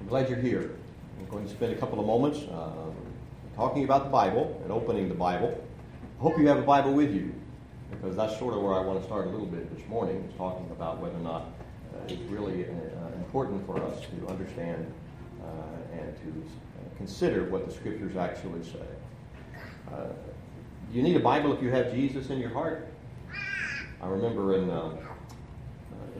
I'm 0.00 0.08
glad 0.08 0.30
you're 0.30 0.38
here. 0.38 0.70
I'm 1.18 1.26
going 1.26 1.44
to 1.44 1.50
spend 1.50 1.72
a 1.72 1.76
couple 1.76 2.00
of 2.00 2.06
moments 2.06 2.40
uh, 2.50 2.70
talking 3.54 3.84
about 3.84 4.04
the 4.04 4.10
Bible 4.10 4.58
and 4.62 4.72
opening 4.72 5.10
the 5.10 5.14
Bible. 5.14 5.62
I 6.18 6.22
hope 6.22 6.38
you 6.38 6.48
have 6.48 6.56
a 6.56 6.62
Bible 6.62 6.94
with 6.94 7.14
you 7.14 7.34
because 7.90 8.16
that's 8.16 8.38
sort 8.38 8.54
of 8.54 8.62
where 8.62 8.72
I 8.74 8.80
want 8.80 8.98
to 8.98 9.06
start 9.06 9.26
a 9.26 9.30
little 9.30 9.46
bit 9.46 9.76
this 9.76 9.86
morning, 9.88 10.26
is 10.30 10.36
talking 10.38 10.70
about 10.70 11.00
whether 11.00 11.16
or 11.16 11.20
not 11.20 11.42
uh, 11.42 11.98
it's 12.08 12.22
really 12.30 12.64
uh, 12.64 13.16
important 13.18 13.64
for 13.66 13.78
us 13.82 14.00
to 14.00 14.28
understand 14.28 14.90
uh, 15.42 15.92
and 15.92 16.16
to 16.16 16.44
consider 16.96 17.44
what 17.44 17.68
the 17.68 17.72
Scriptures 17.72 18.16
actually 18.16 18.64
say. 18.64 19.60
Uh, 19.92 20.06
you 20.90 21.02
need 21.02 21.16
a 21.16 21.20
Bible 21.20 21.52
if 21.52 21.62
you 21.62 21.70
have 21.70 21.92
Jesus 21.92 22.30
in 22.30 22.38
your 22.38 22.50
heart. 22.50 22.88
I 24.00 24.08
remember 24.08 24.56
in 24.56 24.70
um, 24.70 24.98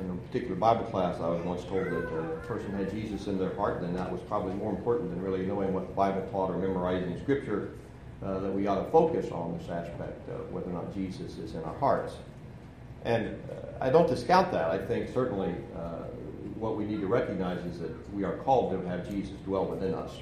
in 0.01 0.11
a 0.11 0.15
particular 0.15 0.57
Bible 0.57 0.85
class, 0.85 1.21
I 1.21 1.29
was 1.29 1.45
once 1.45 1.63
told 1.65 1.87
that 1.87 2.09
a 2.09 2.47
person 2.47 2.73
had 2.73 2.91
Jesus 2.91 3.27
in 3.27 3.39
their 3.39 3.55
heart, 3.55 3.81
then 3.81 3.95
that 3.95 4.11
was 4.11 4.21
probably 4.23 4.55
more 4.55 4.71
important 4.71 5.11
than 5.11 5.23
really 5.23 5.47
knowing 5.47 5.73
what 5.73 5.87
the 5.89 5.95
Bible 5.95 6.27
taught 6.31 6.51
or 6.51 6.59
memorizing 6.59 7.19
Scripture. 7.21 7.73
Uh, 8.23 8.39
that 8.39 8.53
we 8.53 8.67
ought 8.67 8.85
to 8.85 8.91
focus 8.91 9.31
on 9.33 9.57
this 9.57 9.71
aspect 9.71 10.29
of 10.29 10.53
whether 10.53 10.69
or 10.69 10.75
not 10.75 10.93
Jesus 10.93 11.39
is 11.39 11.55
in 11.55 11.63
our 11.65 11.79
hearts. 11.79 12.17
And 13.07 13.29
uh, 13.51 13.83
I 13.83 13.89
don't 13.89 14.07
discount 14.07 14.53
that. 14.53 14.71
I 14.71 14.77
think 14.77 15.09
certainly 15.15 15.55
uh, 15.75 16.05
what 16.59 16.77
we 16.77 16.85
need 16.85 17.01
to 17.01 17.07
recognize 17.07 17.65
is 17.65 17.79
that 17.79 18.15
we 18.15 18.25
are 18.25 18.37
called 18.39 18.73
to 18.73 18.89
have 18.89 19.09
Jesus 19.09 19.33
dwell 19.47 19.65
within 19.65 19.95
us. 19.95 20.13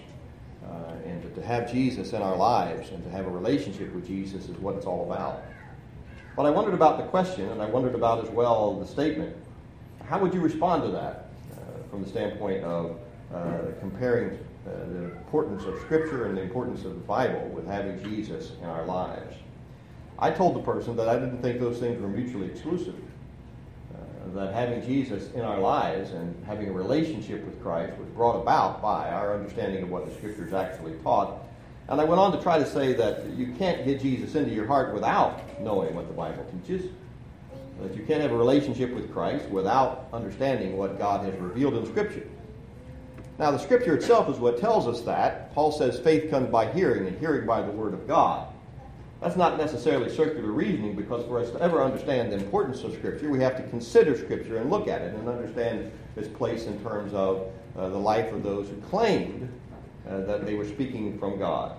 Uh, 0.65 0.93
and 1.07 1.35
to 1.35 1.43
have 1.43 1.73
Jesus 1.73 2.13
in 2.13 2.23
our 2.23 2.37
lives 2.37 2.91
and 2.91 3.03
to 3.03 3.11
have 3.11 3.27
a 3.27 3.31
relationship 3.31 3.93
with 3.93 4.07
Jesus 4.07 4.49
is 4.49 4.57
what 4.59 4.77
it's 4.77 4.87
all 4.87 5.11
about. 5.11 5.43
But 6.37 6.47
I 6.47 6.51
wondered 6.51 6.75
about 6.75 6.99
the 6.99 7.05
question, 7.05 7.49
and 7.49 7.61
I 7.61 7.67
wondered 7.67 7.97
about 7.97 8.23
as 8.23 8.31
well 8.31 8.79
the 8.79 8.87
statement 8.87 9.35
how 10.09 10.19
would 10.19 10.33
you 10.33 10.41
respond 10.41 10.83
to 10.85 10.89
that 10.89 11.29
uh, 11.53 11.91
from 11.91 12.03
the 12.03 12.09
standpoint 12.09 12.65
of 12.65 12.99
uh, 13.35 13.59
comparing 13.79 14.31
uh, 14.67 14.71
the 14.91 15.05
importance 15.05 15.65
of 15.65 15.79
Scripture 15.81 16.27
and 16.27 16.37
the 16.37 16.41
importance 16.41 16.85
of 16.85 16.95
the 16.95 17.01
Bible 17.01 17.47
with 17.49 17.67
having 17.67 18.03
Jesus 18.03 18.53
in 18.63 18.69
our 18.69 18.87
lives? 18.87 19.37
I 20.19 20.31
told 20.31 20.57
the 20.57 20.63
person 20.63 20.97
that 20.97 21.09
I 21.09 21.19
didn't 21.19 21.43
think 21.43 21.61
those 21.61 21.79
things 21.79 22.01
were 22.01 22.09
mutually 22.09 22.47
exclusive. 22.47 22.97
Uh, 23.95 24.35
that 24.35 24.55
having 24.55 24.85
Jesus 24.85 25.31
in 25.35 25.43
our 25.43 25.61
lives 25.61 26.13
and 26.13 26.35
having 26.47 26.69
a 26.69 26.73
relationship 26.73 27.45
with 27.45 27.63
Christ 27.63 27.97
was 27.99 28.09
brought 28.09 28.41
about 28.41 28.81
by 28.81 29.11
our 29.11 29.35
understanding 29.35 29.83
of 29.83 29.91
what 29.91 30.07
the 30.09 30.15
Scriptures 30.15 30.55
actually 30.55 30.95
taught. 31.03 31.39
And 31.89 32.01
I 32.01 32.05
went 32.05 32.19
on 32.19 32.33
to 32.33 32.43
try 32.43 32.59
to 32.59 32.67
say 32.67 32.95
that 32.95 33.27
you 33.37 33.55
can't 33.59 33.85
get 33.85 34.01
Jesus 34.01 34.35
into 34.35 34.55
your 34.55 34.67
heart 34.67 34.95
without 34.95 35.61
knowing 35.61 35.95
what 35.95 36.09
the 36.09 36.15
Bible 36.15 36.47
teaches 36.51 36.91
that 37.81 37.95
you 37.95 38.05
can't 38.05 38.21
have 38.21 38.33
a 38.33 38.37
relationship 38.37 38.93
with 38.93 39.13
Christ 39.13 39.49
without 39.49 40.09
understanding 40.13 40.77
what 40.77 40.99
God 40.99 41.25
has 41.25 41.39
revealed 41.41 41.75
in 41.75 41.87
Scripture. 41.87 42.27
Now, 43.39 43.53
the 43.53 43.59
Scripture 43.59 43.95
itself 43.95 44.29
is 44.29 44.39
what 44.39 44.59
tells 44.59 44.89
us 44.89 45.03
that. 45.03 45.55
Paul 45.55 45.71
says 45.71 45.99
faith 46.01 46.29
comes 46.29 46.51
by 46.51 46.73
hearing, 46.73 47.07
and 47.07 47.19
hearing 47.19 47.47
by 47.47 47.63
the 47.63 47.71
Word 47.71 47.95
of 47.95 48.09
God. 48.09 48.49
That's 49.21 49.37
not 49.37 49.59
necessarily 49.59 50.15
circular 50.15 50.51
reasoning 50.51 50.95
because 50.95 51.25
for 51.27 51.39
us 51.39 51.51
to 51.51 51.61
ever 51.61 51.83
understand 51.83 52.33
the 52.33 52.37
importance 52.37 52.83
of 52.83 52.95
Scripture, 52.95 53.31
we 53.31 53.41
have 53.41 53.57
to 53.57 53.63
consider 53.69 54.17
Scripture 54.17 54.59
and 54.59 54.71
look 54.71 54.89
at 54.89 55.03
it 55.03 55.15
and 55.15 55.29
understand 55.29 55.91
its 56.17 56.29
place 56.29 56.67
in 56.67 56.81
terms 56.83 57.15
of 57.15 57.49
uh, 57.77 57.89
the 57.89 57.99
life 57.99 58.33
of 58.33 58.43
those 58.43 58.69
who 58.69 58.77
claimed 58.83 59.49
uh, 60.09 60.21
that 60.21 60.45
they 60.45 60.55
were 60.55 60.67
speaking 60.67 61.19
from 61.19 61.39
God. 61.39 61.77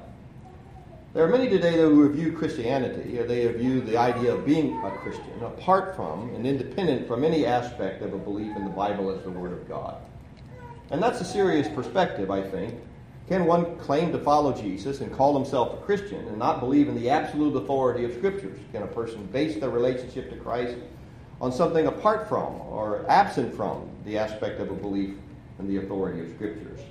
There 1.11 1.25
are 1.25 1.27
many 1.27 1.49
today 1.49 1.77
who 1.77 2.07
view 2.09 2.33
Christianity, 2.33 3.17
or 3.17 3.25
they 3.25 3.47
view 3.47 3.81
the 3.81 3.97
idea 3.97 4.31
of 4.31 4.45
being 4.45 4.77
a 4.85 4.91
Christian 4.91 5.41
apart 5.41 5.95
from 5.95 6.35
and 6.35 6.45
independent 6.45 7.07
from 7.07 7.23
any 7.23 7.47
aspect 7.47 8.03
of 8.03 8.13
a 8.13 8.17
belief 8.19 8.55
in 8.55 8.63
the 8.63 8.69
Bible 8.69 9.09
as 9.09 9.23
the 9.23 9.31
Word 9.31 9.51
of 9.51 9.67
God. 9.67 9.97
And 10.91 11.01
that's 11.01 11.19
a 11.19 11.25
serious 11.25 11.67
perspective, 11.67 12.29
I 12.29 12.43
think. 12.43 12.75
Can 13.27 13.45
one 13.45 13.75
claim 13.79 14.11
to 14.11 14.19
follow 14.19 14.53
Jesus 14.53 15.01
and 15.01 15.11
call 15.11 15.35
himself 15.35 15.73
a 15.73 15.83
Christian 15.83 16.27
and 16.27 16.37
not 16.37 16.59
believe 16.59 16.87
in 16.87 16.93
the 16.93 17.09
absolute 17.09 17.55
authority 17.55 18.05
of 18.05 18.13
Scriptures? 18.13 18.59
Can 18.71 18.83
a 18.83 18.87
person 18.87 19.25
base 19.25 19.59
their 19.59 19.71
relationship 19.71 20.29
to 20.29 20.35
Christ 20.35 20.77
on 21.41 21.51
something 21.51 21.87
apart 21.87 22.29
from 22.29 22.61
or 22.61 23.03
absent 23.09 23.55
from 23.55 23.89
the 24.05 24.19
aspect 24.19 24.59
of 24.59 24.69
a 24.69 24.75
belief 24.75 25.15
in 25.57 25.67
the 25.67 25.77
authority 25.77 26.21
of 26.21 26.29
Scriptures? 26.35 26.81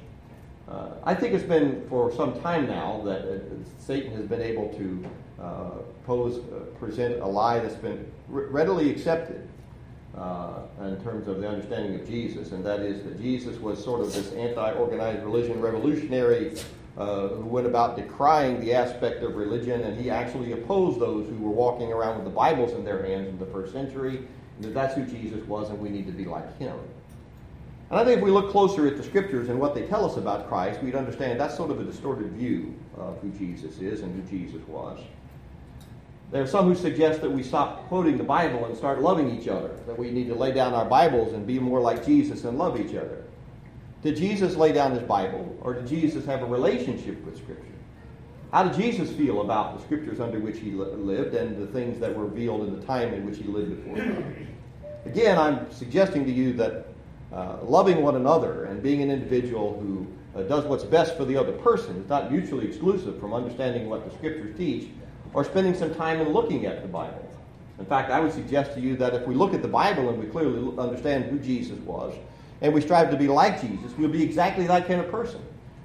Uh, 0.70 0.90
I 1.04 1.14
think 1.14 1.32
it's 1.34 1.44
been 1.44 1.86
for 1.88 2.12
some 2.14 2.38
time 2.40 2.66
now 2.66 3.00
that 3.04 3.22
uh, 3.22 3.38
Satan 3.78 4.12
has 4.12 4.26
been 4.26 4.42
able 4.42 4.68
to 4.74 5.42
uh, 5.42 5.70
pose, 6.04 6.38
uh, 6.38 6.60
present 6.78 7.20
a 7.20 7.26
lie 7.26 7.58
that's 7.58 7.74
been 7.74 8.10
readily 8.28 8.90
accepted 8.90 9.48
uh, 10.16 10.60
in 10.82 11.00
terms 11.02 11.26
of 11.28 11.40
the 11.40 11.48
understanding 11.48 11.98
of 11.98 12.06
Jesus, 12.06 12.52
and 12.52 12.64
that 12.64 12.80
is 12.80 13.02
that 13.04 13.20
Jesus 13.20 13.56
was 13.58 13.82
sort 13.82 14.00
of 14.00 14.12
this 14.12 14.32
anti-organized 14.32 15.22
religion 15.22 15.60
revolutionary 15.60 16.56
uh, 16.98 17.28
who 17.28 17.44
went 17.44 17.66
about 17.66 17.96
decrying 17.96 18.60
the 18.60 18.74
aspect 18.74 19.22
of 19.22 19.36
religion, 19.36 19.82
and 19.82 19.98
he 19.98 20.10
actually 20.10 20.52
opposed 20.52 20.98
those 20.98 21.28
who 21.28 21.36
were 21.36 21.52
walking 21.52 21.92
around 21.92 22.16
with 22.16 22.24
the 22.24 22.30
Bibles 22.30 22.72
in 22.72 22.84
their 22.84 23.06
hands 23.06 23.28
in 23.28 23.38
the 23.38 23.46
first 23.46 23.72
century, 23.72 24.18
and 24.56 24.64
that 24.64 24.74
that's 24.74 24.94
who 24.94 25.04
Jesus 25.04 25.42
was, 25.46 25.70
and 25.70 25.78
we 25.78 25.88
need 25.88 26.06
to 26.06 26.12
be 26.12 26.24
like 26.24 26.58
him. 26.58 26.76
And 27.90 27.98
I 27.98 28.04
think 28.04 28.18
if 28.18 28.24
we 28.24 28.30
look 28.30 28.50
closer 28.50 28.86
at 28.86 28.98
the 28.98 29.02
scriptures 29.02 29.48
and 29.48 29.58
what 29.58 29.74
they 29.74 29.86
tell 29.86 30.04
us 30.04 30.18
about 30.18 30.48
Christ, 30.48 30.82
we'd 30.82 30.94
understand 30.94 31.40
that's 31.40 31.56
sort 31.56 31.70
of 31.70 31.80
a 31.80 31.84
distorted 31.84 32.32
view 32.32 32.74
of 32.98 33.18
who 33.20 33.30
Jesus 33.30 33.78
is 33.78 34.02
and 34.02 34.14
who 34.14 34.30
Jesus 34.30 34.60
was. 34.68 34.98
There 36.30 36.42
are 36.42 36.46
some 36.46 36.66
who 36.66 36.74
suggest 36.74 37.22
that 37.22 37.30
we 37.30 37.42
stop 37.42 37.88
quoting 37.88 38.18
the 38.18 38.24
Bible 38.24 38.66
and 38.66 38.76
start 38.76 39.00
loving 39.00 39.30
each 39.30 39.48
other, 39.48 39.74
that 39.86 39.98
we 39.98 40.10
need 40.10 40.28
to 40.28 40.34
lay 40.34 40.52
down 40.52 40.74
our 40.74 40.84
Bibles 40.84 41.32
and 41.32 41.46
be 41.46 41.58
more 41.58 41.80
like 41.80 42.04
Jesus 42.04 42.44
and 42.44 42.58
love 42.58 42.78
each 42.78 42.94
other. 42.94 43.24
Did 44.02 44.16
Jesus 44.16 44.54
lay 44.54 44.72
down 44.72 44.92
his 44.92 45.02
Bible, 45.02 45.56
or 45.62 45.72
did 45.72 45.86
Jesus 45.86 46.26
have 46.26 46.42
a 46.42 46.46
relationship 46.46 47.24
with 47.24 47.38
Scripture? 47.38 47.64
How 48.52 48.64
did 48.64 48.74
Jesus 48.74 49.10
feel 49.16 49.40
about 49.40 49.78
the 49.78 49.82
Scriptures 49.84 50.20
under 50.20 50.38
which 50.38 50.58
he 50.58 50.72
lived 50.72 51.34
and 51.34 51.56
the 51.56 51.66
things 51.66 51.98
that 52.00 52.14
were 52.14 52.26
revealed 52.26 52.68
in 52.68 52.78
the 52.78 52.86
time 52.86 53.14
in 53.14 53.24
which 53.24 53.38
he 53.38 53.44
lived 53.44 53.82
before 53.82 53.96
God? 54.04 54.34
Again, 55.06 55.38
I'm 55.38 55.70
suggesting 55.72 56.26
to 56.26 56.30
you 56.30 56.52
that 56.54 56.87
uh, 57.32 57.58
loving 57.62 58.02
one 58.02 58.16
another 58.16 58.64
and 58.64 58.82
being 58.82 59.02
an 59.02 59.10
individual 59.10 59.78
who 59.80 60.06
uh, 60.38 60.42
does 60.44 60.64
what's 60.64 60.84
best 60.84 61.16
for 61.16 61.24
the 61.24 61.36
other 61.36 61.52
person 61.52 61.96
is 61.96 62.08
not 62.08 62.30
mutually 62.32 62.66
exclusive 62.66 63.18
from 63.20 63.34
understanding 63.34 63.88
what 63.88 64.08
the 64.08 64.16
scriptures 64.16 64.56
teach 64.56 64.88
or 65.34 65.44
spending 65.44 65.74
some 65.74 65.94
time 65.94 66.20
in 66.20 66.32
looking 66.32 66.66
at 66.66 66.82
the 66.82 66.88
Bible. 66.88 67.28
In 67.78 67.86
fact, 67.86 68.10
I 68.10 68.20
would 68.20 68.32
suggest 68.32 68.74
to 68.74 68.80
you 68.80 68.96
that 68.96 69.14
if 69.14 69.26
we 69.26 69.34
look 69.34 69.54
at 69.54 69.62
the 69.62 69.68
Bible 69.68 70.08
and 70.08 70.18
we 70.18 70.26
clearly 70.26 70.76
understand 70.78 71.26
who 71.26 71.38
Jesus 71.38 71.78
was, 71.80 72.14
and 72.60 72.74
we 72.74 72.80
strive 72.80 73.10
to 73.10 73.16
be 73.16 73.28
like 73.28 73.60
Jesus, 73.60 73.92
we'll 73.96 74.08
be 74.08 74.22
exactly 74.22 74.66
that 74.66 74.88
kind 74.88 75.00
of 75.00 75.10
person. 75.10 75.40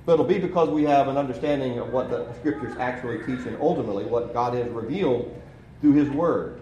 But 0.05 0.13
it'll 0.13 0.25
be 0.25 0.39
because 0.39 0.69
we 0.69 0.83
have 0.83 1.07
an 1.07 1.17
understanding 1.17 1.79
of 1.79 1.93
what 1.93 2.09
the 2.09 2.33
scriptures 2.33 2.75
actually 2.79 3.19
teach 3.19 3.45
and 3.45 3.57
ultimately 3.61 4.05
what 4.05 4.33
God 4.33 4.53
has 4.55 4.67
revealed 4.69 5.39
through 5.81 5.93
his 5.93 6.09
word. 6.09 6.61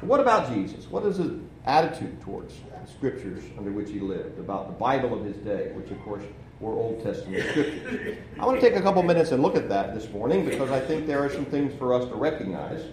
what 0.00 0.18
about 0.18 0.52
Jesus? 0.52 0.90
What 0.90 1.04
is 1.04 1.18
his 1.18 1.30
attitude 1.66 2.20
towards 2.22 2.54
the 2.54 2.90
scriptures 2.90 3.42
under 3.56 3.70
which 3.70 3.90
he 3.90 4.00
lived, 4.00 4.38
about 4.38 4.66
the 4.66 4.74
Bible 4.74 5.14
of 5.18 5.24
his 5.24 5.36
day, 5.36 5.70
which 5.74 5.90
of 5.90 6.00
course 6.02 6.24
were 6.60 6.72
Old 6.72 7.02
Testament 7.02 7.44
scriptures. 7.50 8.18
I 8.38 8.46
want 8.46 8.60
to 8.60 8.68
take 8.68 8.78
a 8.78 8.82
couple 8.82 9.02
minutes 9.02 9.32
and 9.32 9.42
look 9.42 9.56
at 9.56 9.68
that 9.68 9.94
this 9.94 10.08
morning 10.10 10.44
because 10.44 10.70
I 10.70 10.80
think 10.80 11.06
there 11.06 11.22
are 11.24 11.30
some 11.30 11.44
things 11.44 11.72
for 11.78 11.94
us 11.94 12.08
to 12.08 12.14
recognize 12.14 12.84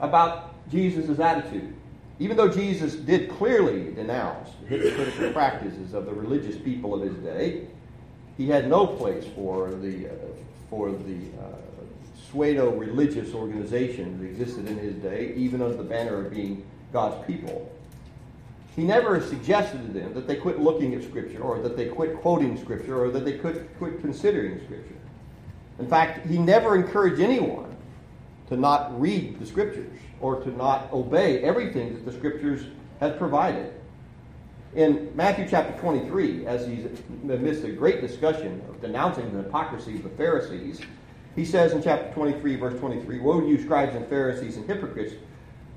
about 0.00 0.54
Jesus' 0.70 1.18
attitude. 1.18 1.74
Even 2.18 2.36
though 2.36 2.48
Jesus 2.48 2.94
did 2.94 3.30
clearly 3.30 3.92
denounce 3.92 4.50
the 4.62 4.68
hypocritical 4.68 5.32
practices 5.32 5.92
of 5.92 6.06
the 6.06 6.12
religious 6.12 6.56
people 6.56 6.94
of 6.94 7.02
his 7.02 7.16
day, 7.22 7.66
he 8.36 8.48
had 8.48 8.68
no 8.68 8.86
place 8.86 9.24
for 9.34 9.70
the, 9.70 10.08
uh, 10.08 10.12
for 10.70 10.90
the 10.90 11.18
uh, 11.40 11.56
pseudo 12.30 12.70
religious 12.70 13.34
organization 13.34 14.18
that 14.18 14.26
existed 14.26 14.66
in 14.66 14.78
his 14.78 14.94
day, 14.96 15.34
even 15.36 15.60
under 15.62 15.76
the 15.76 15.82
banner 15.82 16.26
of 16.26 16.32
being 16.32 16.64
God's 16.92 17.26
people. 17.26 17.70
He 18.76 18.84
never 18.84 19.22
suggested 19.22 19.86
to 19.86 19.92
them 19.98 20.12
that 20.12 20.26
they 20.26 20.36
quit 20.36 20.60
looking 20.60 20.94
at 20.94 21.02
Scripture 21.02 21.40
or 21.40 21.58
that 21.60 21.78
they 21.78 21.86
quit 21.86 22.20
quoting 22.20 22.60
Scripture 22.60 23.02
or 23.02 23.10
that 23.10 23.24
they 23.24 23.38
quit, 23.38 23.76
quit 23.78 24.02
considering 24.02 24.62
Scripture. 24.64 24.94
In 25.78 25.88
fact, 25.88 26.26
he 26.26 26.36
never 26.36 26.76
encouraged 26.76 27.20
anyone 27.20 27.74
to 28.48 28.56
not 28.56 29.00
read 29.00 29.40
the 29.40 29.46
Scriptures 29.46 29.98
or 30.20 30.40
to 30.42 30.50
not 30.50 30.92
obey 30.92 31.42
everything 31.42 31.94
that 31.94 32.04
the 32.04 32.12
Scriptures 32.12 32.66
has 33.00 33.16
provided. 33.16 33.72
In 34.74 35.10
Matthew 35.16 35.48
chapter 35.48 35.78
23, 35.80 36.46
as 36.46 36.66
he's 36.66 36.84
amidst 37.22 37.64
a 37.64 37.72
great 37.72 38.02
discussion 38.02 38.62
of 38.68 38.82
denouncing 38.82 39.32
the 39.32 39.42
hypocrisy 39.42 39.96
of 39.96 40.02
the 40.02 40.10
Pharisees, 40.10 40.82
he 41.34 41.46
says 41.46 41.72
in 41.72 41.82
chapter 41.82 42.12
23, 42.12 42.56
verse 42.56 42.78
23, 42.78 43.20
Woe 43.20 43.40
to 43.40 43.46
you, 43.46 43.62
scribes 43.62 43.94
and 43.94 44.06
Pharisees 44.06 44.58
and 44.58 44.66
hypocrites! 44.66 45.14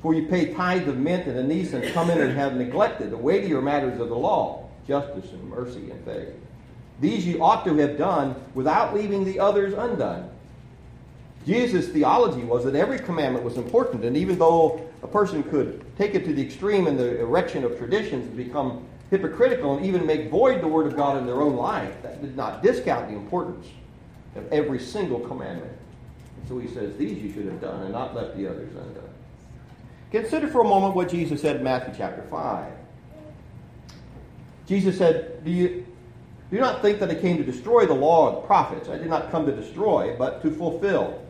For 0.02 0.14
you 0.14 0.28
pay 0.28 0.54
tithe 0.54 0.88
of 0.88 0.98
mint 0.98 1.28
and 1.28 1.38
anise 1.38 1.74
and 1.74 1.84
cummin 1.94 2.22
and 2.22 2.38
have 2.38 2.56
neglected 2.56 3.12
the 3.12 3.18
weightier 3.18 3.62
matters 3.62 4.00
of 4.00 4.10
the 4.10 4.16
law, 4.16 4.70
justice 4.88 5.32
and 5.32 5.50
mercy 5.50 5.92
and 5.92 6.04
faith. 6.06 6.34
These 7.02 7.28
you 7.28 7.44
ought 7.44 7.66
to 7.66 7.76
have 7.78 7.98
done 7.98 8.36
without 8.54 8.96
leaving 8.96 9.26
the 9.26 9.40
others 9.40 9.74
undone. 9.74 10.30
Jesus' 11.46 11.90
theology 11.90 12.44
was 12.44 12.66
that 12.66 12.76
every 12.76 13.00
commandment 13.00 13.44
was 13.44 13.58
important, 13.58 14.04
and 14.04 14.16
even 14.16 14.38
though 14.38 14.90
a 15.02 15.08
person 15.08 15.44
could 15.44 15.86
take 15.98 16.16
it 16.16 16.26
to 16.26 16.34
the 16.34 16.42
extreme 16.42 16.88
in 16.88 16.98
the 16.98 17.20
erection 17.20 17.64
of 17.64 17.78
traditions 17.78 18.28
and 18.28 18.38
become 18.38 18.86
hypocritical 19.10 19.78
and 19.78 19.86
even 19.86 20.06
make 20.06 20.30
void 20.30 20.62
the 20.62 20.68
Word 20.68 20.88
of 20.88 20.96
God 20.96 21.18
in 21.18 21.26
their 21.26 21.42
own 21.42 21.56
life. 21.56 21.94
That 22.04 22.22
did 22.22 22.36
not 22.36 22.62
discount 22.62 23.08
the 23.08 23.16
importance 23.16 23.68
of 24.36 24.52
every 24.52 24.80
single 24.80 25.20
commandment. 25.22 25.72
And 26.38 26.48
so 26.48 26.60
he 26.60 26.68
says, 26.68 26.96
These 26.98 27.22
you 27.24 27.34
should 27.34 27.46
have 27.46 27.62
done 27.62 27.82
and 27.84 27.92
not 27.92 28.16
left 28.16 28.38
the 28.38 28.48
others 28.48 28.76
undone. 28.76 29.09
Consider 30.12 30.48
for 30.48 30.62
a 30.62 30.68
moment 30.68 30.96
what 30.96 31.10
Jesus 31.10 31.42
said 31.42 31.58
in 31.58 31.64
Matthew 31.64 31.94
chapter 31.96 32.24
5. 32.24 32.72
Jesus 34.66 34.98
said, 34.98 35.44
Do 35.44 35.52
you 35.52 35.86
do 36.52 36.60
not 36.60 36.82
think 36.82 37.00
that 37.00 37.12
I 37.12 37.16
came 37.16 37.38
to 37.38 37.44
destroy 37.44 37.86
the 37.86 37.94
law 37.94 38.30
of 38.30 38.36
the 38.36 38.42
prophets? 38.48 38.90
I 38.90 38.98
did 38.98 39.08
not 39.08 39.30
come 39.30 39.46
to 39.46 39.56
destroy, 39.56 40.16
but 40.18 40.42
to 40.42 40.50
fulfill. 40.50 41.22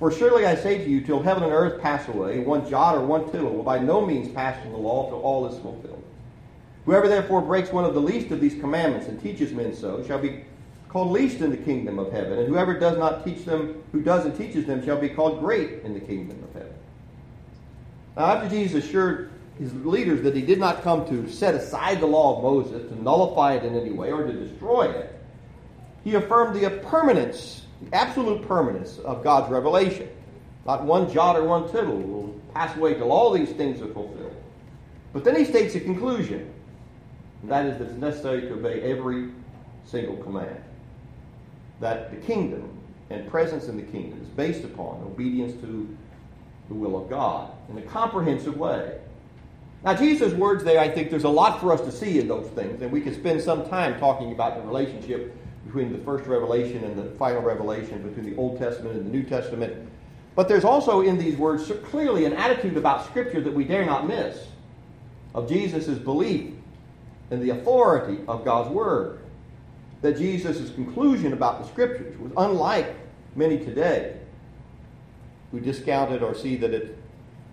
For 0.00 0.10
surely 0.10 0.46
I 0.46 0.56
say 0.56 0.78
to 0.78 0.90
you, 0.90 1.00
till 1.00 1.22
heaven 1.22 1.44
and 1.44 1.52
earth 1.52 1.80
pass 1.80 2.08
away, 2.08 2.40
one 2.40 2.68
jot 2.68 2.96
or 2.96 3.06
one 3.06 3.30
tittle 3.30 3.54
will 3.54 3.62
by 3.62 3.78
no 3.78 4.04
means 4.04 4.28
pass 4.34 4.60
from 4.60 4.72
the 4.72 4.78
law 4.78 5.08
till 5.08 5.20
all 5.20 5.46
is 5.46 5.58
fulfilled. 5.60 6.02
Whoever 6.86 7.08
therefore 7.08 7.40
breaks 7.40 7.72
one 7.72 7.84
of 7.84 7.94
the 7.94 8.00
least 8.00 8.32
of 8.32 8.40
these 8.40 8.60
commandments 8.60 9.06
and 9.06 9.22
teaches 9.22 9.52
men 9.52 9.74
so 9.74 10.04
shall 10.04 10.18
be 10.18 10.44
called 10.88 11.12
least 11.12 11.40
in 11.40 11.50
the 11.50 11.56
kingdom 11.56 12.00
of 12.00 12.12
heaven, 12.12 12.38
and 12.38 12.48
whoever 12.48 12.78
does 12.78 12.98
not 12.98 13.24
teach 13.24 13.44
them, 13.44 13.82
who 13.92 14.00
does 14.00 14.24
and 14.26 14.36
teaches 14.36 14.66
them, 14.66 14.84
shall 14.84 14.98
be 14.98 15.08
called 15.08 15.40
great 15.40 15.82
in 15.84 15.94
the 15.94 16.00
kingdom 16.00 16.42
of 16.42 16.52
heaven. 16.52 16.73
Now, 18.16 18.26
after 18.26 18.48
Jesus 18.48 18.84
assured 18.84 19.30
his 19.58 19.72
leaders 19.84 20.22
that 20.22 20.34
he 20.34 20.42
did 20.42 20.58
not 20.58 20.82
come 20.82 21.06
to 21.08 21.28
set 21.28 21.54
aside 21.54 22.00
the 22.00 22.06
law 22.06 22.36
of 22.36 22.42
Moses, 22.42 22.88
to 22.90 23.02
nullify 23.02 23.54
it 23.54 23.64
in 23.64 23.76
any 23.76 23.90
way, 23.90 24.12
or 24.12 24.26
to 24.26 24.32
destroy 24.32 24.90
it, 24.90 25.20
he 26.02 26.14
affirmed 26.14 26.60
the 26.60 26.68
permanence, 26.70 27.62
the 27.82 27.94
absolute 27.94 28.46
permanence 28.46 28.98
of 28.98 29.24
God's 29.24 29.50
revelation. 29.50 30.08
Not 30.66 30.84
one 30.84 31.12
jot 31.12 31.36
or 31.36 31.44
one 31.44 31.70
tittle 31.70 31.96
will 31.96 32.40
pass 32.54 32.76
away 32.76 32.94
till 32.94 33.12
all 33.12 33.30
these 33.30 33.50
things 33.50 33.80
are 33.82 33.92
fulfilled. 33.92 34.34
But 35.12 35.24
then 35.24 35.36
he 35.36 35.44
states 35.44 35.74
a 35.74 35.80
conclusion, 35.80 36.52
and 37.42 37.50
that 37.50 37.66
is 37.66 37.78
that 37.78 37.88
it's 37.88 37.98
necessary 37.98 38.42
to 38.42 38.54
obey 38.54 38.82
every 38.82 39.30
single 39.86 40.16
command. 40.16 40.62
That 41.80 42.10
the 42.10 42.16
kingdom 42.16 42.70
and 43.10 43.28
presence 43.28 43.68
in 43.68 43.76
the 43.76 43.82
kingdom 43.82 44.20
is 44.22 44.28
based 44.28 44.64
upon 44.64 45.02
obedience 45.02 45.60
to 45.62 45.96
the 46.68 46.74
will 46.74 47.02
of 47.02 47.10
God 47.10 47.50
in 47.68 47.78
a 47.78 47.82
comprehensive 47.82 48.56
way. 48.56 48.98
Now, 49.84 49.94
Jesus' 49.94 50.32
words 50.32 50.64
there, 50.64 50.80
I 50.80 50.88
think 50.88 51.10
there's 51.10 51.24
a 51.24 51.28
lot 51.28 51.60
for 51.60 51.72
us 51.72 51.80
to 51.82 51.92
see 51.92 52.18
in 52.18 52.26
those 52.26 52.48
things, 52.50 52.80
and 52.80 52.90
we 52.90 53.02
could 53.02 53.14
spend 53.14 53.42
some 53.42 53.68
time 53.68 53.98
talking 54.00 54.32
about 54.32 54.56
the 54.56 54.62
relationship 54.62 55.34
between 55.66 55.92
the 55.92 55.98
first 55.98 56.26
revelation 56.26 56.82
and 56.84 56.96
the 56.96 57.10
final 57.16 57.42
revelation, 57.42 58.02
between 58.02 58.24
the 58.24 58.36
Old 58.36 58.58
Testament 58.58 58.96
and 58.96 59.06
the 59.06 59.10
New 59.10 59.22
Testament. 59.22 59.88
But 60.34 60.48
there's 60.48 60.64
also 60.64 61.02
in 61.02 61.18
these 61.18 61.36
words 61.36 61.70
clearly 61.84 62.24
an 62.24 62.32
attitude 62.32 62.78
about 62.78 63.04
Scripture 63.06 63.42
that 63.42 63.52
we 63.52 63.64
dare 63.64 63.84
not 63.84 64.08
miss 64.08 64.46
of 65.34 65.48
Jesus' 65.48 65.98
belief 65.98 66.54
in 67.30 67.40
the 67.40 67.50
authority 67.50 68.22
of 68.26 68.44
God's 68.44 68.70
Word. 68.70 69.20
That 70.00 70.16
Jesus' 70.16 70.70
conclusion 70.74 71.34
about 71.34 71.62
the 71.62 71.68
Scriptures 71.68 72.18
was 72.18 72.32
unlike 72.36 72.94
many 73.36 73.58
today 73.58 74.16
who 75.54 75.60
discount 75.60 76.10
it 76.10 76.20
or 76.20 76.34
see 76.34 76.56
that 76.56 76.74
it 76.74 76.98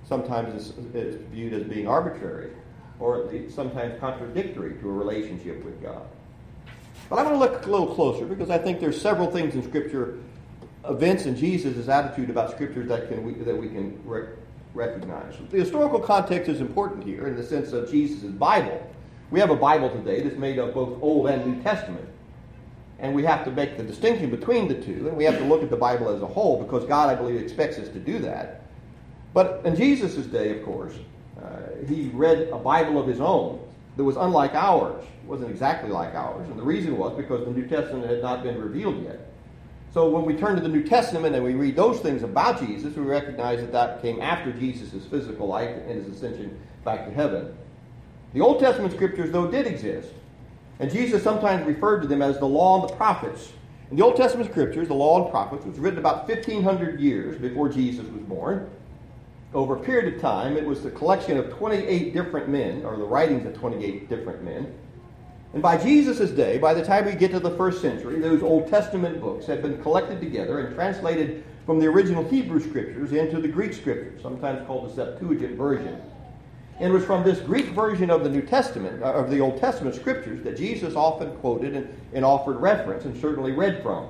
sometimes 0.07 0.55
is, 0.55 0.73
is 0.95 1.21
viewed 1.31 1.53
as 1.53 1.63
being 1.63 1.87
arbitrary 1.87 2.49
or 2.99 3.19
at 3.19 3.31
least 3.31 3.55
sometimes 3.55 3.99
contradictory 3.99 4.73
to 4.79 4.89
a 4.89 4.91
relationship 4.91 5.63
with 5.63 5.79
God. 5.83 6.01
But 7.09 7.19
I 7.19 7.23
want 7.23 7.35
to 7.35 7.39
look 7.39 7.65
a 7.65 7.69
little 7.69 7.93
closer 7.93 8.25
because 8.25 8.49
I 8.49 8.57
think 8.57 8.79
there's 8.79 8.99
several 8.99 9.29
things 9.29 9.53
in 9.53 9.61
Scripture, 9.63 10.17
events 10.85 11.27
in 11.27 11.35
Jesus' 11.35 11.87
attitude 11.87 12.31
about 12.31 12.49
Scripture 12.49 12.83
that, 12.85 13.07
can, 13.07 13.23
we, 13.23 13.33
that 13.33 13.55
we 13.55 13.67
can 13.67 13.99
re- 14.03 14.29
recognize. 14.73 15.35
The 15.51 15.59
historical 15.59 15.99
context 15.99 16.49
is 16.49 16.59
important 16.59 17.03
here 17.03 17.27
in 17.27 17.35
the 17.35 17.43
sense 17.43 17.71
of 17.71 17.91
Jesus' 17.91 18.31
Bible. 18.31 18.81
We 19.29 19.39
have 19.39 19.51
a 19.51 19.55
Bible 19.55 19.91
today 19.91 20.21
that's 20.21 20.37
made 20.37 20.57
of 20.57 20.73
both 20.73 20.97
Old 21.03 21.27
and 21.27 21.45
New 21.45 21.61
Testament. 21.61 22.07
And 23.01 23.15
we 23.15 23.23
have 23.23 23.43
to 23.45 23.51
make 23.51 23.77
the 23.77 23.83
distinction 23.83 24.29
between 24.29 24.67
the 24.67 24.75
two, 24.75 25.07
and 25.07 25.17
we 25.17 25.23
have 25.23 25.37
to 25.39 25.43
look 25.43 25.63
at 25.63 25.71
the 25.71 25.75
Bible 25.75 26.09
as 26.09 26.21
a 26.21 26.27
whole 26.27 26.61
because 26.63 26.85
God, 26.85 27.09
I 27.09 27.15
believe, 27.15 27.41
expects 27.41 27.79
us 27.79 27.89
to 27.89 27.99
do 27.99 28.19
that. 28.19 28.61
But 29.33 29.61
in 29.65 29.75
Jesus' 29.75 30.25
day, 30.27 30.57
of 30.57 30.63
course, 30.63 30.93
uh, 31.41 31.85
he 31.87 32.11
read 32.13 32.49
a 32.51 32.57
Bible 32.57 33.01
of 33.01 33.07
his 33.07 33.19
own 33.19 33.59
that 33.97 34.03
was 34.03 34.17
unlike 34.17 34.53
ours. 34.53 35.03
It 35.03 35.27
wasn't 35.27 35.49
exactly 35.49 35.89
like 35.89 36.13
ours. 36.13 36.47
And 36.47 36.59
the 36.59 36.63
reason 36.63 36.97
was 36.97 37.17
because 37.17 37.43
the 37.43 37.51
New 37.51 37.67
Testament 37.67 38.07
had 38.07 38.21
not 38.21 38.43
been 38.43 38.61
revealed 38.61 39.03
yet. 39.03 39.31
So 39.93 40.09
when 40.09 40.23
we 40.23 40.35
turn 40.35 40.55
to 40.55 40.61
the 40.61 40.69
New 40.69 40.83
Testament 40.83 41.35
and 41.35 41.43
we 41.43 41.53
read 41.53 41.75
those 41.75 41.99
things 41.99 42.23
about 42.23 42.59
Jesus, 42.59 42.95
we 42.95 43.03
recognize 43.03 43.59
that 43.59 43.71
that 43.73 44.01
came 44.01 44.21
after 44.21 44.53
Jesus' 44.53 45.05
physical 45.05 45.47
life 45.47 45.75
and 45.87 46.05
his 46.05 46.15
ascension 46.15 46.57
back 46.85 47.05
to 47.05 47.11
heaven. 47.11 47.53
The 48.33 48.41
Old 48.41 48.59
Testament 48.59 48.93
scriptures, 48.93 49.31
though, 49.31 49.47
did 49.47 49.67
exist. 49.67 50.13
And 50.81 50.91
Jesus 50.91 51.23
sometimes 51.23 51.65
referred 51.65 52.01
to 52.01 52.07
them 52.09 52.21
as 52.21 52.39
the 52.39 52.45
law 52.45 52.81
and 52.81 52.89
the 52.89 52.95
prophets. 52.95 53.53
In 53.89 53.95
the 53.95 54.03
Old 54.03 54.17
Testament 54.17 54.49
scriptures, 54.49 54.89
the 54.89 54.93
law 54.93 55.23
and 55.23 55.31
prophets 55.31 55.65
was 55.65 55.79
written 55.79 55.99
about 55.99 56.27
1,500 56.27 56.99
years 56.99 57.39
before 57.39 57.69
Jesus 57.69 58.05
was 58.07 58.21
born 58.23 58.69
over 59.53 59.75
a 59.75 59.79
period 59.79 60.13
of 60.13 60.21
time, 60.21 60.55
it 60.55 60.65
was 60.65 60.81
the 60.81 60.91
collection 60.91 61.37
of 61.37 61.49
28 61.49 62.13
different 62.13 62.47
men, 62.47 62.85
or 62.85 62.95
the 62.95 63.03
writings 63.03 63.45
of 63.45 63.53
28 63.53 64.07
different 64.07 64.43
men. 64.43 64.73
And 65.53 65.61
by 65.61 65.75
Jesus' 65.75 66.31
day, 66.31 66.57
by 66.57 66.73
the 66.73 66.83
time 66.83 67.05
we 67.05 67.13
get 67.13 67.31
to 67.31 67.39
the 67.39 67.57
first 67.57 67.81
century, 67.81 68.19
those 68.19 68.41
Old 68.41 68.69
Testament 68.69 69.19
books 69.19 69.45
had 69.45 69.61
been 69.61 69.81
collected 69.81 70.21
together 70.21 70.59
and 70.59 70.73
translated 70.73 71.43
from 71.65 71.79
the 71.79 71.87
original 71.87 72.23
Hebrew 72.23 72.61
scriptures 72.61 73.11
into 73.11 73.41
the 73.41 73.47
Greek 73.49 73.73
scriptures, 73.73 74.21
sometimes 74.21 74.65
called 74.65 74.89
the 74.89 74.95
Septuagint 74.95 75.57
version. 75.57 76.01
And 76.81 76.91
was 76.91 77.05
from 77.05 77.23
this 77.23 77.39
Greek 77.39 77.67
version 77.67 78.09
of 78.09 78.23
the 78.23 78.29
New 78.29 78.41
Testament, 78.41 79.03
uh, 79.03 79.13
of 79.13 79.29
the 79.29 79.39
Old 79.39 79.59
Testament 79.59 79.95
scriptures, 79.95 80.43
that 80.43 80.57
Jesus 80.57 80.95
often 80.95 81.31
quoted 81.37 81.75
and, 81.75 81.87
and 82.11 82.25
offered 82.25 82.57
reference 82.57 83.05
and 83.05 83.15
certainly 83.21 83.51
read 83.51 83.83
from. 83.83 84.07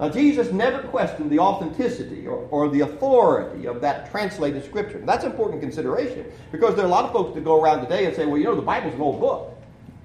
Now, 0.00 0.08
Jesus 0.08 0.50
never 0.50 0.80
questioned 0.88 1.30
the 1.30 1.38
authenticity 1.38 2.26
or, 2.26 2.48
or, 2.50 2.68
the 2.68 2.80
authority 2.80 3.66
of 3.66 3.80
that 3.80 4.10
translated 4.10 4.64
scripture. 4.64 5.00
That's 5.06 5.24
an 5.24 5.30
important 5.30 5.60
consideration 5.60 6.24
because 6.50 6.74
there 6.74 6.84
are 6.84 6.88
a 6.88 6.90
lot 6.90 7.04
of 7.04 7.12
folks 7.12 7.34
that 7.36 7.44
go 7.44 7.62
around 7.62 7.82
today 7.82 8.06
and 8.06 8.14
say, 8.14 8.26
well, 8.26 8.38
you 8.38 8.44
know, 8.44 8.56
the 8.56 8.62
Bible's 8.62 8.94
an 8.94 9.00
old 9.00 9.20
book. 9.20 9.56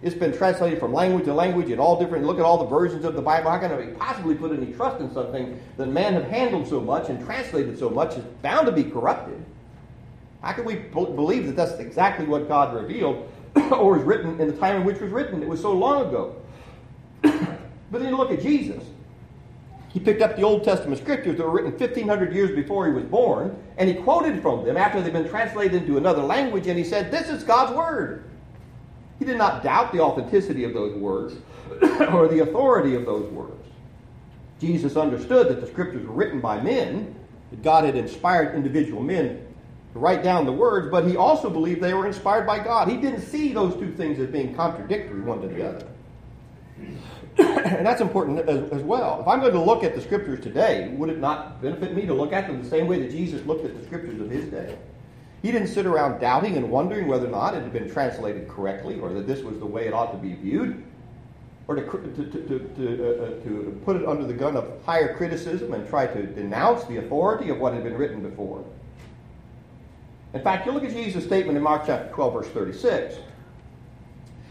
It's 0.04 0.16
been 0.16 0.36
translated 0.36 0.80
from 0.80 0.94
language 0.94 1.25
to 1.25 1.34
language 1.34 1.70
in 1.70 1.80
all 1.80 2.00
different, 2.00 2.25
look 2.25 2.38
at 2.38 2.46
all 2.46 2.58
the 2.60 2.70
versions 2.70 3.04
of 3.04 3.16
the 3.16 3.22
Bible. 3.22 3.50
How 3.50 3.58
can 3.58 3.75
we 3.78 3.94
possibly 3.94 4.36
put 4.36 4.52
any 4.52 4.74
trust 4.74 5.02
in 5.02 5.12
something 5.12 5.60
that 5.78 5.88
man 5.88 6.14
have 6.14 6.25
handled 6.25 6.68
so 6.68 6.80
much 6.80 7.10
and 7.10 7.24
translated 7.25 7.80
so 7.80 7.90
much 7.90 8.16
is 8.16 8.24
bound 8.44 8.68
to 8.68 8.72
be 8.72 8.84
corrupted? 8.84 9.44
How 10.44 10.51
can 10.51 10.66
we 10.66 10.75
believe 10.75 11.48
that 11.48 11.56
that's 11.56 11.80
exactly 11.80 12.25
what 12.25 12.50
God 12.50 12.75
revealed 12.75 13.31
or 13.72 13.94
was 13.94 14.04
written 14.04 14.40
in 14.42 14.48
the 14.48 14.57
time 14.57 14.75
in 14.75 14.84
which 14.84 14.98
it 14.98 15.04
was 15.04 15.12
written? 15.12 15.42
It 15.42 15.48
was 15.48 15.62
so 15.62 15.72
long 15.72 16.07
ago. 16.07 16.36
but 17.22 18.01
then 18.01 18.10
you 18.10 18.18
look 18.18 18.30
at 18.30 18.42
Jesus. 18.42 18.84
He 19.88 20.00
picked 20.01 20.22
up 20.22 20.36
the 20.36 20.41
Old 20.41 20.65
Testament 20.65 21.00
scriptures 21.00 21.38
that 21.38 21.44
were 21.44 21.51
written 21.51 21.72
1,500 21.72 22.34
years 22.34 22.53
before 22.53 22.88
he 22.88 22.94
was 22.94 23.06
born, 23.06 23.56
and 23.77 23.88
he 23.88 23.96
quoted 23.96 24.41
from 24.41 24.65
them 24.65 24.75
after 24.75 25.01
they'd 25.01 25.13
been 25.13 25.29
translated 25.29 25.82
into 25.84 25.98
another 25.98 26.24
language, 26.24 26.67
and 26.67 26.77
he 26.77 26.84
said, 26.84 27.10
This 27.10 27.29
is 27.29 27.44
God's 27.44 27.74
Word. 27.74 28.25
He 29.20 29.25
did 29.25 29.38
not 29.38 29.63
doubt 29.63 29.94
the 29.94 30.01
authenticity 30.01 30.65
of 30.65 30.74
those 30.74 30.98
words 30.98 31.36
or 32.12 32.27
the 32.27 32.39
authority 32.39 32.96
of 32.96 33.06
those 33.06 33.32
words. 33.32 33.65
Jesus 34.60 34.98
understood 34.98 35.48
that 35.48 35.62
the 35.62 35.67
scriptures 35.67 36.06
were 36.06 36.13
written 36.13 36.41
by 36.41 36.60
men, 36.60 37.15
that 37.51 37.62
God 37.62 37.86
had 37.86 37.96
inspired 37.96 38.56
individual 38.56 39.01
men 39.01 39.52
write 39.93 40.23
down 40.23 40.45
the 40.45 40.51
words, 40.51 40.89
but 40.89 41.07
he 41.07 41.15
also 41.15 41.50
believed 41.50 41.81
they 41.81 41.93
were 41.93 42.07
inspired 42.07 42.47
by 42.47 42.63
God. 42.63 42.88
He 42.88 42.97
didn't 42.97 43.21
see 43.21 43.53
those 43.53 43.75
two 43.75 43.93
things 43.93 44.19
as 44.19 44.27
being 44.27 44.55
contradictory 44.55 45.21
one 45.21 45.41
to 45.41 45.47
the 45.47 45.69
other. 45.69 45.88
and 47.38 47.85
that's 47.85 48.01
important 48.01 48.39
as, 48.47 48.71
as, 48.71 48.81
well. 48.83 49.21
If 49.21 49.27
I'm 49.27 49.39
going 49.39 49.53
to 49.53 49.62
look 49.62 49.83
at 49.83 49.95
the 49.95 50.01
scriptures 50.01 50.39
today, 50.41 50.89
would 50.89 51.09
it 51.09 51.19
not 51.19 51.62
benefit 51.62 51.95
me 51.95 52.05
to 52.05 52.13
look 52.13 52.33
at 52.33 52.47
them 52.47 52.62
the 52.62 52.69
same 52.69 52.88
way 52.88 53.00
that 53.00 53.12
Jesus 53.12 53.45
looked 53.45 53.65
at 53.65 53.79
the 53.79 53.85
scriptures 53.85 54.19
of 54.21 54.29
his 54.29 54.45
day? 54.45 54.77
He 55.41 55.51
didn't 55.51 55.69
sit 55.69 55.85
around 55.85 56.19
doubting 56.19 56.57
and 56.57 56.69
wondering 56.69 57.07
whether 57.07 57.27
or 57.27 57.31
not 57.31 57.55
it 57.55 57.63
had 57.63 57.73
been 57.73 57.89
translated 57.89 58.47
correctly 58.47 59.00
or 59.00 59.12
that 59.13 59.27
this 59.27 59.41
was 59.41 59.59
the 59.59 59.65
way 59.65 59.88
it 59.88 59.93
ought 59.93 60.12
to 60.12 60.17
be 60.17 60.35
viewed 60.35 60.83
or 61.67 61.75
to, 61.75 61.81
to, 61.81 62.25
to, 62.25 62.59
to, 62.77 63.21
uh, 63.21 63.23
uh, 63.23 63.29
to 63.43 63.81
put 63.85 63.95
it 63.95 64.05
under 64.07 64.25
the 64.25 64.33
gun 64.33 64.55
of 64.55 64.69
higher 64.85 65.15
criticism 65.15 65.73
and 65.73 65.88
try 65.88 66.05
to 66.05 66.23
denounce 66.23 66.83
the 66.85 66.97
authority 66.97 67.50
of 67.50 67.59
what 67.59 67.73
had 67.73 67.83
been 67.83 67.97
written 67.97 68.21
before. 68.21 68.63
In 70.34 70.42
fact, 70.42 70.66
you 70.66 70.72
look 70.72 70.84
at 70.84 70.92
Jesus' 70.92 71.24
statement 71.24 71.58
in 71.58 71.63
Mark 71.63 71.84
chapter 71.86 72.12
12, 72.13 72.34
verse 72.34 72.48
36. 72.48 73.16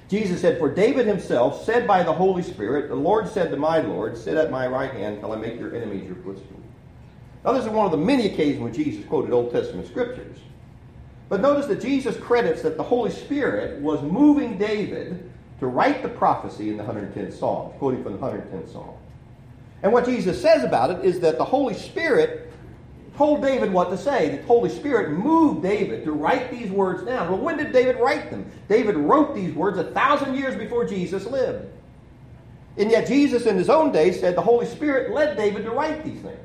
Jesus 0.09 0.41
said, 0.41 0.59
For 0.59 0.73
David 0.73 1.07
himself 1.07 1.65
said 1.65 1.87
by 1.87 2.03
the 2.03 2.12
Holy 2.12 2.43
Spirit, 2.43 2.89
The 2.89 2.95
Lord 2.95 3.29
said 3.29 3.51
to 3.51 3.57
my 3.57 3.79
Lord, 3.79 4.17
Sit 4.17 4.37
at 4.37 4.51
my 4.51 4.67
right 4.67 4.93
hand 4.93 5.21
till 5.21 5.33
I 5.33 5.37
make 5.37 5.59
your 5.59 5.75
enemies 5.75 6.05
your 6.07 6.17
footstool. 6.17 6.61
Now, 7.45 7.53
this 7.53 7.65
is 7.65 7.71
one 7.71 7.87
of 7.87 7.93
the 7.93 7.99
many 7.99 8.27
occasions 8.27 8.61
when 8.61 8.73
Jesus 8.73 9.05
quoted 9.07 9.33
Old 9.33 9.51
Testament 9.51 9.89
scriptures. 9.89 10.39
But 11.29 11.41
notice 11.41 11.67
that 11.67 11.81
Jesus 11.81 12.17
credits 12.17 12.62
that 12.62 12.77
the 12.77 12.83
Holy 12.83 13.11
Spirit 13.11 13.81
was 13.81 14.03
moving 14.03 14.59
David 14.59 15.31
to 15.59 15.67
write 15.67 16.03
the 16.03 16.09
prophecy 16.09 16.69
in 16.69 16.77
the 16.77 16.85
110th 16.85 17.33
Psalm, 17.33 17.73
quoting 17.79 18.03
from 18.03 18.12
the 18.12 18.19
110th 18.19 18.73
Psalm. 18.73 18.95
And 19.83 19.93
what 19.93 20.05
Jesus 20.05 20.41
says 20.41 20.62
about 20.62 20.91
it 20.91 21.05
is 21.05 21.21
that 21.21 21.39
the 21.39 21.45
Holy 21.45 21.75
Spirit 21.75 22.51
told 23.16 23.42
David 23.42 23.73
what 23.73 23.90
to 23.90 23.99
say. 23.99 24.37
The 24.37 24.42
Holy 24.45 24.71
Spirit 24.71 25.11
moved 25.11 25.62
David 25.62 26.04
to 26.04 26.12
write 26.12 26.50
these 26.50 26.71
words 26.71 27.04
down. 27.04 27.31
Well, 27.31 27.40
when 27.40 27.57
did 27.57 27.73
David 27.73 27.97
write 27.97 28.31
them? 28.31 28.50
David 28.69 28.97
wrote 28.97 29.35
these 29.35 29.54
words 29.54 29.78
a 29.78 29.85
thousand 29.85 30.35
years 30.37 30.57
before 30.57 30.85
Jesus 30.85 31.26
lived. 31.26 31.66
And 32.78 32.90
yet, 32.90 33.07
Jesus 33.07 33.47
in 33.47 33.57
his 33.57 33.69
own 33.69 33.92
day 33.92 34.12
said 34.12 34.35
the 34.35 34.42
Holy 34.42 34.66
Spirit 34.66 35.12
led 35.12 35.37
David 35.37 35.64
to 35.64 35.71
write 35.71 36.04
these 36.04 36.21
things. 36.23 36.38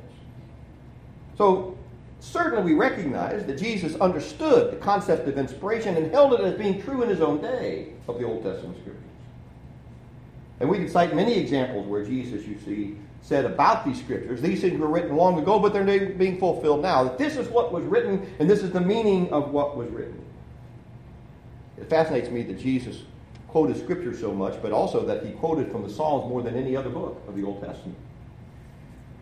So, 1.38 1.77
certainly 2.19 2.63
we 2.63 2.74
recognize 2.74 3.45
that 3.45 3.57
Jesus 3.57 3.95
understood 3.95 4.74
the 4.74 4.77
concept 4.77 5.27
of 5.27 5.38
inspiration 5.38 5.95
and 5.95 6.12
held 6.12 6.33
it 6.33 6.41
as 6.41 6.57
being 6.57 6.81
true 6.81 7.01
in 7.01 7.09
his 7.09 7.21
own 7.21 7.41
day 7.41 7.93
of 8.09 8.19
the 8.19 8.25
Old 8.25 8.43
Testament 8.43 8.77
scriptures. 8.81 9.03
And 10.59 10.69
we 10.69 10.79
can 10.79 10.89
cite 10.89 11.15
many 11.15 11.38
examples 11.38 11.88
where 11.88 12.03
Jesus, 12.03 12.45
you 12.45 12.57
see, 12.65 12.97
said 13.21 13.45
about 13.45 13.86
these 13.86 14.00
scriptures. 14.00 14.41
These 14.41 14.62
things 14.62 14.79
were 14.79 14.88
written 14.88 15.15
long 15.15 15.38
ago, 15.39 15.59
but 15.59 15.74
they're 15.74 16.09
being 16.09 16.39
fulfilled 16.39 16.81
now. 16.81 17.03
That 17.03 17.17
this 17.17 17.36
is 17.36 17.47
what 17.50 17.71
was 17.71 17.83
written, 17.83 18.25
and 18.39 18.50
this 18.50 18.63
is 18.63 18.71
the 18.71 18.81
meaning 18.81 19.29
of 19.31 19.51
what 19.51 19.75
was 19.75 19.89
written. 19.89 20.21
It 21.77 21.89
fascinates 21.89 22.29
me 22.29 22.43
that 22.43 22.57
Jesus 22.59 23.03
quoted 23.47 23.77
scripture 23.77 24.15
so 24.15 24.33
much, 24.33 24.62
but 24.62 24.71
also 24.71 25.05
that 25.05 25.25
he 25.25 25.31
quoted 25.33 25.71
from 25.71 25.83
the 25.83 25.89
Psalms 25.89 26.29
more 26.29 26.41
than 26.41 26.55
any 26.55 26.75
other 26.75 26.89
book 26.89 27.21
of 27.27 27.36
the 27.36 27.43
Old 27.43 27.62
Testament. 27.62 27.97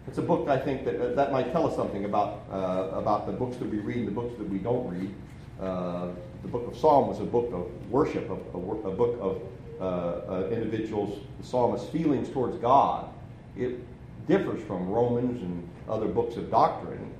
It's 0.07 0.19
a 0.19 0.21
book 0.21 0.47
I 0.47 0.57
think 0.57 0.85
that 0.85 1.01
uh, 1.01 1.15
that 1.15 1.31
might 1.31 1.51
tell 1.51 1.67
us 1.67 1.75
something 1.75 2.05
about 2.05 2.43
uh, 2.51 2.89
about 2.93 3.25
the 3.25 3.31
books 3.31 3.57
that 3.57 3.69
we 3.69 3.79
read 3.79 3.97
and 3.97 4.07
the 4.07 4.11
books 4.11 4.37
that 4.37 4.47
we 4.47 4.59
don't 4.59 4.87
read. 4.87 5.13
Uh, 5.59 6.09
the 6.43 6.47
book 6.47 6.67
of 6.67 6.77
Psalm 6.77 7.07
was 7.07 7.19
a 7.19 7.23
book 7.23 7.51
of 7.53 7.65
worship, 7.89 8.29
a, 8.29 8.33
a, 8.33 8.59
a 8.59 8.91
book 8.91 9.17
of 9.19 9.41
uh, 9.81 9.83
uh, 9.83 10.49
individuals, 10.51 11.19
the 11.39 11.45
psalmist's 11.45 11.89
feelings 11.89 12.29
towards 12.29 12.57
God. 12.57 13.09
It 13.57 13.79
differs 14.27 14.61
from 14.63 14.89
Romans 14.89 15.41
and 15.41 15.67
other 15.87 16.07
books 16.07 16.35
of 16.35 16.49
doctrine, 16.49 17.13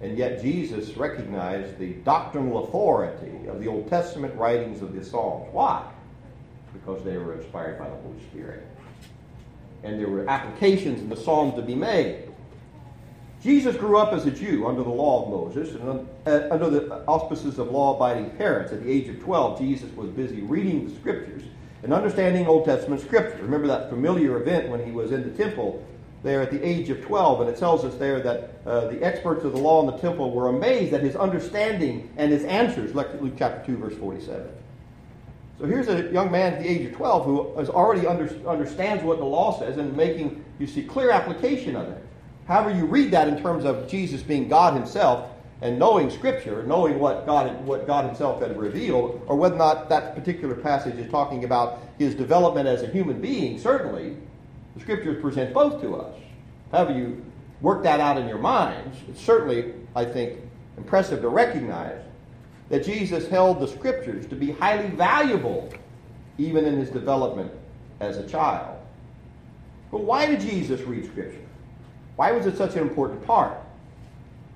and 0.00 0.16
yet 0.16 0.42
Jesus 0.42 0.96
recognized 0.96 1.78
the 1.78 1.94
doctrinal 2.04 2.64
authority 2.64 3.46
of 3.48 3.60
the 3.60 3.66
Old 3.66 3.88
Testament 3.88 4.34
writings 4.36 4.82
of 4.82 4.94
the 4.94 5.04
Psalms. 5.04 5.48
Why? 5.52 5.90
Because 6.72 7.02
they 7.04 7.16
were 7.16 7.34
inspired 7.34 7.78
by 7.78 7.88
the 7.88 7.96
Holy 7.96 8.20
Spirit. 8.30 8.66
And 9.82 9.98
there 9.98 10.08
were 10.08 10.28
applications 10.28 11.00
in 11.00 11.08
the 11.08 11.16
Psalms 11.16 11.54
to 11.54 11.62
be 11.62 11.74
made. 11.74 12.30
Jesus 13.42 13.74
grew 13.76 13.96
up 13.96 14.12
as 14.12 14.26
a 14.26 14.30
Jew 14.30 14.66
under 14.66 14.82
the 14.82 14.90
law 14.90 15.24
of 15.24 15.30
Moses 15.30 15.74
and 15.74 16.06
uh, 16.26 16.48
under 16.50 16.68
the 16.68 17.04
auspices 17.06 17.58
of 17.58 17.70
law 17.70 17.96
abiding 17.96 18.30
parents. 18.32 18.70
At 18.70 18.84
the 18.84 18.90
age 18.90 19.08
of 19.08 19.18
12, 19.20 19.58
Jesus 19.58 19.90
was 19.96 20.10
busy 20.10 20.42
reading 20.42 20.86
the 20.86 20.94
scriptures 20.96 21.42
and 21.82 21.92
understanding 21.92 22.46
Old 22.46 22.64
Testament 22.64 23.00
scripture. 23.00 23.42
Remember 23.42 23.66
that 23.68 23.88
familiar 23.88 24.40
event 24.40 24.68
when 24.68 24.84
he 24.84 24.92
was 24.92 25.12
in 25.12 25.22
the 25.22 25.36
temple 25.42 25.84
there 26.22 26.42
at 26.42 26.50
the 26.50 26.62
age 26.62 26.90
of 26.90 27.02
12, 27.02 27.40
and 27.40 27.50
it 27.50 27.56
tells 27.56 27.84
us 27.84 27.94
there 27.94 28.20
that 28.20 28.60
uh, 28.66 28.88
the 28.88 29.02
experts 29.02 29.44
of 29.44 29.52
the 29.52 29.58
law 29.58 29.80
in 29.80 29.86
the 29.86 29.96
temple 29.98 30.30
were 30.30 30.48
amazed 30.48 30.92
at 30.92 31.00
his 31.00 31.16
understanding 31.16 32.10
and 32.18 32.30
his 32.30 32.44
answers. 32.44 32.94
Luke 32.94 33.32
chapter 33.38 33.64
2, 33.64 33.78
verse 33.78 33.94
47. 33.96 34.46
So 35.58 35.66
here's 35.66 35.88
a 35.88 36.10
young 36.12 36.30
man 36.30 36.54
at 36.54 36.62
the 36.62 36.68
age 36.68 36.86
of 36.86 36.94
12 36.94 37.24
who 37.24 37.54
has 37.56 37.70
already 37.70 38.06
under, 38.06 38.28
understands 38.46 39.02
what 39.02 39.18
the 39.18 39.24
law 39.24 39.58
says 39.58 39.78
and 39.78 39.96
making, 39.96 40.44
you 40.58 40.66
see, 40.66 40.82
clear 40.82 41.10
application 41.10 41.76
of 41.76 41.88
it. 41.88 42.04
However, 42.46 42.74
you 42.74 42.86
read 42.86 43.10
that 43.12 43.28
in 43.28 43.40
terms 43.40 43.64
of 43.64 43.88
Jesus 43.88 44.22
being 44.22 44.48
God 44.48 44.74
himself 44.74 45.30
and 45.62 45.78
knowing 45.78 46.10
Scripture, 46.10 46.62
knowing 46.62 46.98
what 46.98 47.26
God, 47.26 47.64
what 47.66 47.86
God 47.86 48.06
himself 48.06 48.40
had 48.40 48.58
revealed, 48.58 49.22
or 49.26 49.36
whether 49.36 49.54
or 49.54 49.58
not 49.58 49.88
that 49.90 50.14
particular 50.14 50.54
passage 50.54 50.96
is 50.96 51.10
talking 51.10 51.44
about 51.44 51.80
his 51.98 52.14
development 52.14 52.66
as 52.66 52.82
a 52.82 52.86
human 52.86 53.20
being, 53.20 53.58
certainly 53.58 54.16
the 54.74 54.80
Scriptures 54.80 55.20
present 55.20 55.52
both 55.52 55.80
to 55.82 55.96
us. 55.96 56.16
However, 56.72 56.92
you 56.96 57.24
work 57.60 57.82
that 57.82 58.00
out 58.00 58.16
in 58.16 58.26
your 58.26 58.38
minds, 58.38 58.96
it's 59.08 59.20
certainly, 59.20 59.74
I 59.94 60.04
think, 60.04 60.38
impressive 60.78 61.20
to 61.20 61.28
recognize 61.28 62.02
that 62.70 62.84
Jesus 62.84 63.28
held 63.28 63.60
the 63.60 63.68
Scriptures 63.68 64.26
to 64.28 64.36
be 64.36 64.52
highly 64.52 64.88
valuable 64.90 65.72
even 66.38 66.64
in 66.64 66.78
his 66.78 66.88
development 66.88 67.52
as 68.00 68.16
a 68.16 68.26
child. 68.26 68.78
But 69.90 70.04
why 70.04 70.26
did 70.26 70.40
Jesus 70.40 70.80
read 70.82 71.04
Scripture? 71.04 71.46
Why 72.16 72.32
was 72.32 72.46
it 72.46 72.56
such 72.56 72.76
an 72.76 72.82
important 72.82 73.26
part? 73.26 73.58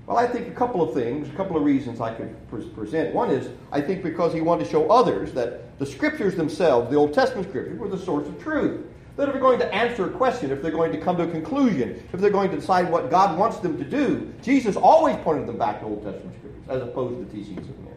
Well, 0.06 0.18
I 0.18 0.26
think 0.26 0.48
a 0.48 0.50
couple 0.50 0.82
of 0.82 0.92
things, 0.92 1.28
a 1.28 1.32
couple 1.32 1.56
of 1.56 1.62
reasons 1.62 2.00
I 2.00 2.12
could 2.12 2.36
pre- 2.48 2.68
present. 2.68 3.14
One 3.14 3.30
is, 3.30 3.48
I 3.72 3.80
think 3.80 4.02
because 4.02 4.34
he 4.34 4.42
wanted 4.42 4.64
to 4.64 4.70
show 4.70 4.90
others 4.90 5.32
that 5.32 5.78
the 5.78 5.86
scriptures 5.86 6.34
themselves, 6.34 6.90
the 6.90 6.96
Old 6.96 7.14
Testament 7.14 7.48
scriptures, 7.48 7.78
were 7.78 7.88
the 7.88 7.98
source 7.98 8.28
of 8.28 8.40
truth. 8.42 8.86
That 9.16 9.28
if 9.28 9.32
they're 9.32 9.40
going 9.40 9.60
to 9.60 9.72
answer 9.72 10.06
a 10.06 10.10
question, 10.10 10.50
if 10.50 10.60
they're 10.60 10.72
going 10.72 10.92
to 10.92 10.98
come 10.98 11.16
to 11.16 11.22
a 11.22 11.30
conclusion, 11.30 12.02
if 12.12 12.20
they're 12.20 12.30
going 12.30 12.50
to 12.50 12.56
decide 12.56 12.90
what 12.90 13.10
God 13.10 13.38
wants 13.38 13.58
them 13.58 13.78
to 13.78 13.84
do, 13.84 14.32
Jesus 14.42 14.76
always 14.76 15.16
pointed 15.18 15.46
them 15.46 15.56
back 15.56 15.80
to 15.80 15.86
Old 15.86 16.02
Testament 16.02 16.36
scriptures 16.36 16.64
as 16.68 16.82
opposed 16.82 17.18
to 17.18 17.24
the 17.24 17.30
teachings 17.30 17.68
of 17.68 17.78
men. 17.80 17.94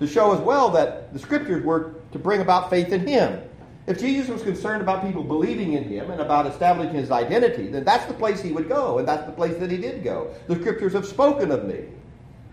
To 0.00 0.06
show 0.06 0.34
as 0.34 0.40
well 0.40 0.70
that 0.70 1.12
the 1.12 1.18
scriptures 1.18 1.64
were 1.64 1.94
to 2.12 2.18
bring 2.18 2.40
about 2.40 2.68
faith 2.68 2.92
in 2.92 3.06
Him. 3.06 3.40
If 3.86 4.00
Jesus 4.00 4.28
was 4.28 4.42
concerned 4.42 4.82
about 4.82 5.06
people 5.06 5.22
believing 5.22 5.74
in 5.74 5.84
him 5.84 6.10
and 6.10 6.20
about 6.20 6.46
establishing 6.46 6.94
his 6.94 7.12
identity, 7.12 7.68
then 7.68 7.84
that's 7.84 8.04
the 8.06 8.14
place 8.14 8.42
he 8.42 8.50
would 8.50 8.68
go, 8.68 8.98
and 8.98 9.06
that's 9.06 9.24
the 9.26 9.32
place 9.32 9.56
that 9.58 9.70
he 9.70 9.76
did 9.76 10.02
go. 10.02 10.34
The 10.48 10.56
scriptures 10.56 10.92
have 10.92 11.06
spoken 11.06 11.52
of 11.52 11.66
me. 11.66 11.84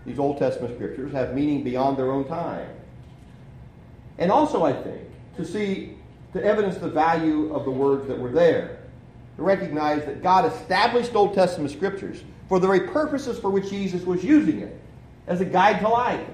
These 0.06 0.20
Old 0.20 0.38
Testament 0.38 0.76
scriptures 0.76 1.12
have 1.12 1.34
meaning 1.34 1.64
beyond 1.64 1.96
their 1.96 2.12
own 2.12 2.24
time. 2.26 2.68
And 4.18 4.30
also, 4.30 4.64
I 4.64 4.72
think, 4.72 5.02
to 5.36 5.44
see, 5.44 5.96
to 6.34 6.44
evidence 6.44 6.76
the 6.76 6.88
value 6.88 7.52
of 7.52 7.64
the 7.64 7.70
words 7.70 8.06
that 8.06 8.18
were 8.18 8.30
there, 8.30 8.78
to 9.36 9.42
recognize 9.42 10.04
that 10.04 10.22
God 10.22 10.52
established 10.52 11.16
Old 11.16 11.34
Testament 11.34 11.72
scriptures 11.72 12.22
for 12.48 12.60
the 12.60 12.68
very 12.68 12.88
purposes 12.88 13.40
for 13.40 13.50
which 13.50 13.70
Jesus 13.70 14.04
was 14.04 14.22
using 14.22 14.60
it 14.60 14.80
as 15.26 15.40
a 15.40 15.44
guide 15.44 15.80
to 15.80 15.88
life. 15.88 16.28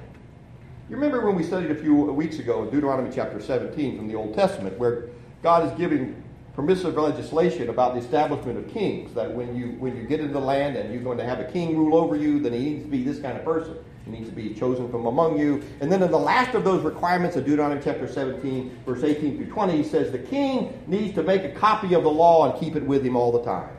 You 0.90 0.97
remember 0.97 1.25
when 1.25 1.37
we 1.37 1.44
studied 1.44 1.70
a 1.70 1.76
few 1.76 1.94
weeks 1.94 2.40
ago 2.40 2.64
in 2.64 2.70
Deuteronomy 2.70 3.12
chapter 3.14 3.40
17 3.40 3.97
from 3.97 4.09
the 4.09 4.16
Old 4.16 4.35
Testament, 4.35 4.76
where 4.76 5.04
God 5.40 5.64
is 5.64 5.70
giving 5.78 6.20
permissive 6.52 6.97
legislation 6.97 7.70
about 7.70 7.94
the 7.94 8.00
establishment 8.00 8.59
of 8.59 8.66
kings, 8.75 9.14
that 9.14 9.32
when 9.32 9.54
you 9.54 9.68
when 9.78 9.97
you 9.97 10.02
get 10.02 10.18
into 10.18 10.32
the 10.32 10.40
land 10.40 10.76
and 10.76 10.92
you're 10.92 11.04
going 11.04 11.18
to 11.18 11.25
have 11.25 11.38
a 11.38 11.44
king 11.44 11.78
rule 11.78 11.97
over 11.97 12.16
you, 12.16 12.40
then 12.40 12.52
he 12.52 12.59
needs 12.59 12.82
to 12.82 12.90
be 12.90 13.04
this 13.04 13.20
kind 13.20 13.38
of 13.38 13.44
person. 13.44 13.76
He 14.04 14.11
needs 14.11 14.28
to 14.30 14.35
be 14.35 14.52
chosen 14.52 14.90
from 14.90 15.06
among 15.06 15.38
you. 15.38 15.62
And 15.80 15.92
then 15.92 16.02
in 16.02 16.11
the 16.11 16.18
last 16.18 16.56
of 16.56 16.64
those 16.64 16.82
requirements 16.82 17.37
of 17.37 17.44
Deuteronomy 17.44 17.80
chapter 17.85 18.09
17, 18.09 18.80
verse 18.85 19.04
18 19.04 19.37
through 19.37 19.47
20, 19.47 19.76
he 19.76 19.85
says 19.85 20.11
the 20.11 20.18
king 20.18 20.82
needs 20.88 21.14
to 21.14 21.23
make 21.23 21.44
a 21.44 21.52
copy 21.52 21.94
of 21.94 22.02
the 22.02 22.11
law 22.11 22.50
and 22.50 22.59
keep 22.59 22.75
it 22.75 22.82
with 22.82 23.06
him 23.06 23.14
all 23.14 23.30
the 23.30 23.44
time. 23.44 23.70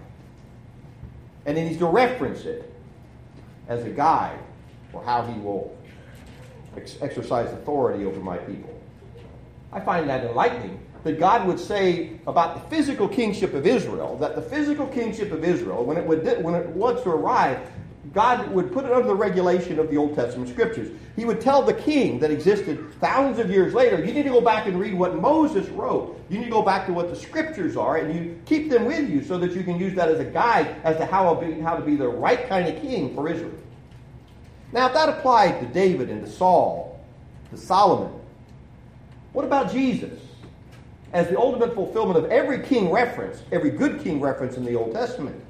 And 1.45 1.57
he 1.57 1.65
needs 1.65 1.79
to 1.79 1.87
reference 1.87 2.45
it 2.45 2.73
as 3.67 3.83
a 3.83 3.89
guide 3.89 4.39
for 4.93 5.03
how 5.03 5.23
he 5.23 5.37
will 5.41 5.75
ex- 6.77 6.97
exercise 7.01 7.51
authority 7.53 8.05
over 8.05 8.19
my 8.19 8.37
people. 8.37 8.69
I 9.71 9.79
find 9.79 10.09
that 10.09 10.25
enlightening 10.25 10.79
that 11.03 11.19
God 11.19 11.47
would 11.47 11.59
say 11.59 12.19
about 12.27 12.55
the 12.55 12.75
physical 12.75 13.07
kingship 13.07 13.53
of 13.53 13.65
Israel, 13.65 14.17
that 14.17 14.35
the 14.35 14.41
physical 14.41 14.85
kingship 14.87 15.31
of 15.31 15.43
Israel, 15.43 15.83
when 15.83 15.97
it, 15.97 16.05
would, 16.05 16.23
when 16.43 16.53
it 16.53 16.67
was 16.69 17.01
to 17.03 17.09
arrive, 17.09 17.59
God 18.13 18.51
would 18.51 18.73
put 18.73 18.85
it 18.85 18.91
under 18.91 19.07
the 19.07 19.15
regulation 19.15 19.79
of 19.79 19.89
the 19.89 19.97
Old 19.97 20.15
Testament 20.15 20.49
scriptures. 20.49 20.91
He 21.15 21.25
would 21.25 21.39
tell 21.39 21.61
the 21.61 21.73
king 21.73 22.19
that 22.19 22.31
existed 22.31 22.93
thousands 22.99 23.39
of 23.39 23.49
years 23.49 23.73
later, 23.73 24.03
you 24.03 24.13
need 24.13 24.23
to 24.23 24.29
go 24.29 24.41
back 24.41 24.67
and 24.67 24.79
read 24.79 24.93
what 24.93 25.15
Moses 25.15 25.67
wrote. 25.69 26.19
You 26.29 26.39
need 26.39 26.45
to 26.45 26.51
go 26.51 26.61
back 26.61 26.87
to 26.87 26.93
what 26.93 27.09
the 27.09 27.15
scriptures 27.15 27.77
are, 27.77 27.97
and 27.97 28.13
you 28.13 28.39
keep 28.45 28.69
them 28.69 28.85
with 28.85 29.09
you 29.09 29.23
so 29.23 29.37
that 29.37 29.53
you 29.53 29.63
can 29.63 29.79
use 29.79 29.93
that 29.95 30.09
as 30.09 30.19
a 30.19 30.25
guide 30.25 30.75
as 30.83 30.97
to 30.97 31.05
how, 31.05 31.35
how 31.63 31.75
to 31.75 31.83
be 31.83 31.95
the 31.95 32.07
right 32.07 32.47
kind 32.47 32.67
of 32.67 32.81
king 32.81 33.15
for 33.15 33.29
Israel. 33.29 33.51
Now, 34.73 34.87
if 34.87 34.93
that 34.93 35.09
applied 35.09 35.59
to 35.59 35.65
David 35.65 36.09
and 36.09 36.25
to 36.25 36.31
Saul, 36.31 36.99
to 37.49 37.57
Solomon, 37.57 38.13
what 39.33 39.45
about 39.45 39.71
Jesus? 39.71 40.19
As 41.13 41.27
the 41.27 41.37
ultimate 41.37 41.75
fulfillment 41.75 42.17
of 42.17 42.31
every 42.31 42.59
king 42.59 42.89
reference, 42.89 43.41
every 43.51 43.71
good 43.71 44.01
king 44.01 44.21
reference 44.21 44.55
in 44.55 44.63
the 44.63 44.75
Old 44.75 44.93
Testament. 44.93 45.41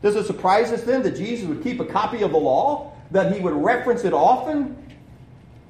Does 0.00 0.16
it 0.16 0.26
surprise 0.26 0.72
us 0.72 0.82
then 0.82 1.02
that 1.02 1.16
Jesus 1.16 1.46
would 1.46 1.62
keep 1.62 1.80
a 1.80 1.84
copy 1.84 2.22
of 2.22 2.32
the 2.32 2.38
law? 2.38 2.92
That 3.10 3.34
he 3.34 3.40
would 3.40 3.52
reference 3.52 4.04
it 4.04 4.14
often? 4.14 4.76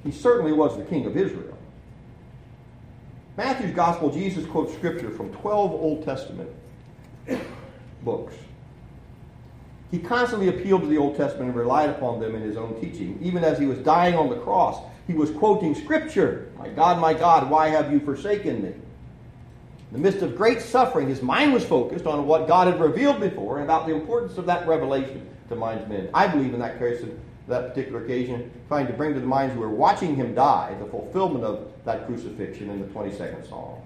He 0.03 0.11
certainly 0.11 0.53
was 0.53 0.77
the 0.77 0.83
king 0.83 1.05
of 1.05 1.17
Israel. 1.17 1.57
Matthew's 3.35 3.73
gospel, 3.73 4.11
Jesus 4.11 4.45
quotes 4.45 4.73
scripture 4.73 5.09
from 5.09 5.33
12 5.33 5.71
Old 5.71 6.05
Testament 6.05 6.49
books. 8.03 8.35
He 9.93 9.99
constantly 9.99 10.47
appealed 10.47 10.81
to 10.81 10.87
the 10.87 10.97
Old 10.97 11.15
Testament 11.15 11.49
and 11.49 11.55
relied 11.55 11.91
upon 11.91 12.19
them 12.19 12.33
in 12.33 12.41
his 12.41 12.57
own 12.57 12.81
teaching. 12.81 13.19
Even 13.21 13.43
as 13.43 13.59
he 13.59 13.67
was 13.67 13.77
dying 13.77 14.15
on 14.15 14.27
the 14.27 14.37
cross, 14.37 14.81
he 15.05 15.13
was 15.13 15.29
quoting 15.29 15.75
Scripture 15.75 16.49
My 16.57 16.67
God, 16.67 16.99
my 16.99 17.13
God, 17.13 17.47
why 17.47 17.67
have 17.67 17.93
you 17.93 17.99
forsaken 17.99 18.63
me? 18.63 18.69
In 18.69 18.81
the 19.91 19.99
midst 19.99 20.23
of 20.23 20.35
great 20.35 20.61
suffering, 20.61 21.07
his 21.07 21.21
mind 21.21 21.53
was 21.53 21.63
focused 21.63 22.07
on 22.07 22.25
what 22.25 22.47
God 22.47 22.65
had 22.65 22.81
revealed 22.81 23.19
before 23.19 23.57
and 23.57 23.65
about 23.65 23.85
the 23.85 23.93
importance 23.93 24.39
of 24.39 24.47
that 24.47 24.67
revelation 24.67 25.29
to 25.49 25.55
minds 25.55 25.87
men. 25.87 26.09
I 26.11 26.25
believe 26.27 26.55
in 26.55 26.59
that 26.61 26.79
case, 26.79 27.05
that 27.47 27.69
particular 27.69 28.03
occasion, 28.03 28.49
trying 28.69 28.87
to 28.87 28.93
bring 28.93 29.13
to 29.13 29.19
the 29.19 29.27
minds 29.27 29.53
who 29.53 29.59
were 29.59 29.69
watching 29.69 30.15
him 30.15 30.33
die 30.33 30.75
the 30.79 30.87
fulfillment 30.87 31.45
of 31.45 31.71
that 31.85 32.07
crucifixion 32.07 32.71
in 32.71 32.79
the 32.79 32.87
22nd 32.87 33.47
Psalm. 33.47 33.79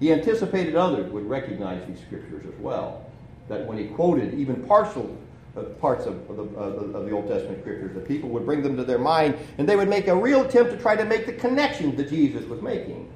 He 0.00 0.14
anticipated 0.14 0.76
others 0.76 1.12
would 1.12 1.28
recognize 1.28 1.86
these 1.86 2.00
scriptures 2.00 2.46
as 2.46 2.58
well 2.58 3.04
that 3.48 3.66
when 3.66 3.78
he 3.78 3.86
quoted 3.86 4.34
even 4.34 4.62
partial 4.64 5.16
uh, 5.56 5.62
parts 5.80 6.06
of, 6.06 6.28
of, 6.30 6.36
the, 6.36 6.58
uh, 6.58 6.98
of 6.98 7.06
the 7.06 7.10
Old 7.10 7.28
Testament 7.28 7.60
scriptures, 7.60 7.94
that 7.94 8.06
people 8.06 8.28
would 8.30 8.44
bring 8.44 8.62
them 8.62 8.76
to 8.76 8.84
their 8.84 8.98
mind 8.98 9.36
and 9.58 9.68
they 9.68 9.76
would 9.76 9.88
make 9.88 10.06
a 10.08 10.14
real 10.14 10.42
attempt 10.42 10.70
to 10.72 10.78
try 10.78 10.94
to 10.94 11.04
make 11.04 11.26
the 11.26 11.32
connection 11.32 11.96
that 11.96 12.08
Jesus 12.08 12.44
was 12.44 12.60
making. 12.62 13.10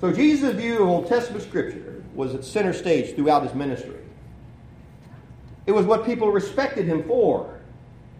So 0.00 0.12
Jesus' 0.12 0.54
view 0.54 0.82
of 0.82 0.88
Old 0.88 1.08
Testament 1.08 1.42
scripture 1.42 2.02
was 2.14 2.34
at 2.34 2.44
center 2.44 2.72
stage 2.72 3.14
throughout 3.14 3.42
his 3.42 3.54
ministry. 3.54 3.96
It 5.66 5.72
was 5.72 5.86
what 5.86 6.04
people 6.04 6.30
respected 6.30 6.86
him 6.86 7.04
for. 7.04 7.60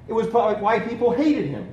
It 0.07 0.13
was 0.13 0.27
why 0.29 0.81
people 0.81 1.13
hated 1.13 1.47
him. 1.47 1.73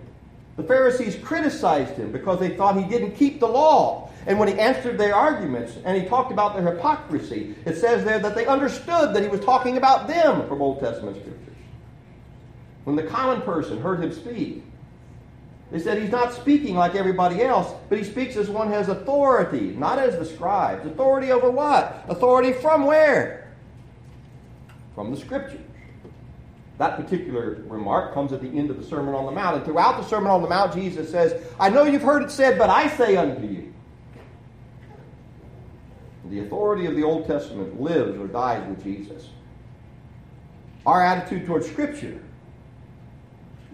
The 0.57 0.63
Pharisees 0.63 1.17
criticized 1.21 1.95
him 1.97 2.12
because 2.12 2.39
they 2.39 2.55
thought 2.55 2.77
he 2.77 2.85
didn't 2.85 3.12
keep 3.12 3.39
the 3.39 3.47
law. 3.47 4.04
And 4.27 4.39
when 4.39 4.48
he 4.48 4.60
answered 4.60 4.98
their 4.98 5.15
arguments 5.15 5.77
and 5.84 6.01
he 6.01 6.08
talked 6.08 6.32
about 6.32 6.55
their 6.55 6.74
hypocrisy, 6.74 7.55
it 7.65 7.77
says 7.77 8.03
there 8.03 8.20
that 8.20 8.36
they 8.36 8.46
understood 8.46 9.13
that 9.13 9.22
he 9.22 9.29
was 9.29 9.41
talking 9.41 9.77
about 9.77 10.08
them 10.08 10.48
from 10.48 10.62
Old 10.62 10.79
Testament 10.79 11.17
scriptures. 11.17 11.55
When 12.86 12.96
the 12.96 13.03
common 13.03 13.41
person 13.41 13.82
heard 13.82 14.03
him 14.03 14.12
speak, 14.12 14.63
they 15.72 15.79
said 15.79 16.01
he's 16.01 16.12
not 16.12 16.34
speaking 16.34 16.75
like 16.75 16.96
everybody 16.96 17.41
else, 17.41 17.74
but 17.89 17.98
he 17.98 18.03
speaks 18.03 18.36
as 18.36 18.50
one 18.50 18.70
has 18.70 18.88
authority, 18.88 19.75
not 19.75 20.00
as 20.00 20.17
the 20.17 20.25
scribes. 20.25 20.86
Authority 20.86 21.32
over 21.32 21.50
what? 21.50 22.05
Authority 22.08 22.53
from 22.53 22.86
where? 22.86 23.51
From 24.94 25.12
the 25.12 25.17
scriptures. 25.17 25.62
That 26.77 26.98
particular 26.98 27.63
remark 27.67 28.13
comes 28.13 28.34
at 28.34 28.41
the 28.41 28.50
end 28.50 28.70
of 28.70 28.77
the 28.77 28.84
Sermon 28.84 29.15
on 29.15 29.25
the 29.25 29.32
Mount. 29.32 29.58
And 29.58 29.65
throughout 29.65 30.01
the 30.01 30.08
Sermon 30.08 30.29
on 30.29 30.41
the 30.41 30.50
Mount, 30.50 30.74
Jesus 30.74 31.10
says, 31.10 31.41
I 31.60 31.70
know 31.70 31.84
you've 31.84 32.01
heard 32.01 32.24
it 32.24 32.32
said, 32.32 32.58
but 32.58 32.70
I 32.70 32.89
say 32.89 33.15
unto 33.15 33.48
you. 33.48 33.64
The 36.29 36.39
authority 36.39 36.86
of 36.86 36.96
the 36.96 37.03
Old 37.03 37.27
Testament 37.27 37.79
lives 37.79 38.17
or 38.17 38.27
dies 38.27 38.67
with 38.67 38.84
Jesus. 38.84 39.29
Our 40.86 41.03
attitude 41.03 41.46
towards 41.46 41.67
Scripture 41.67 42.20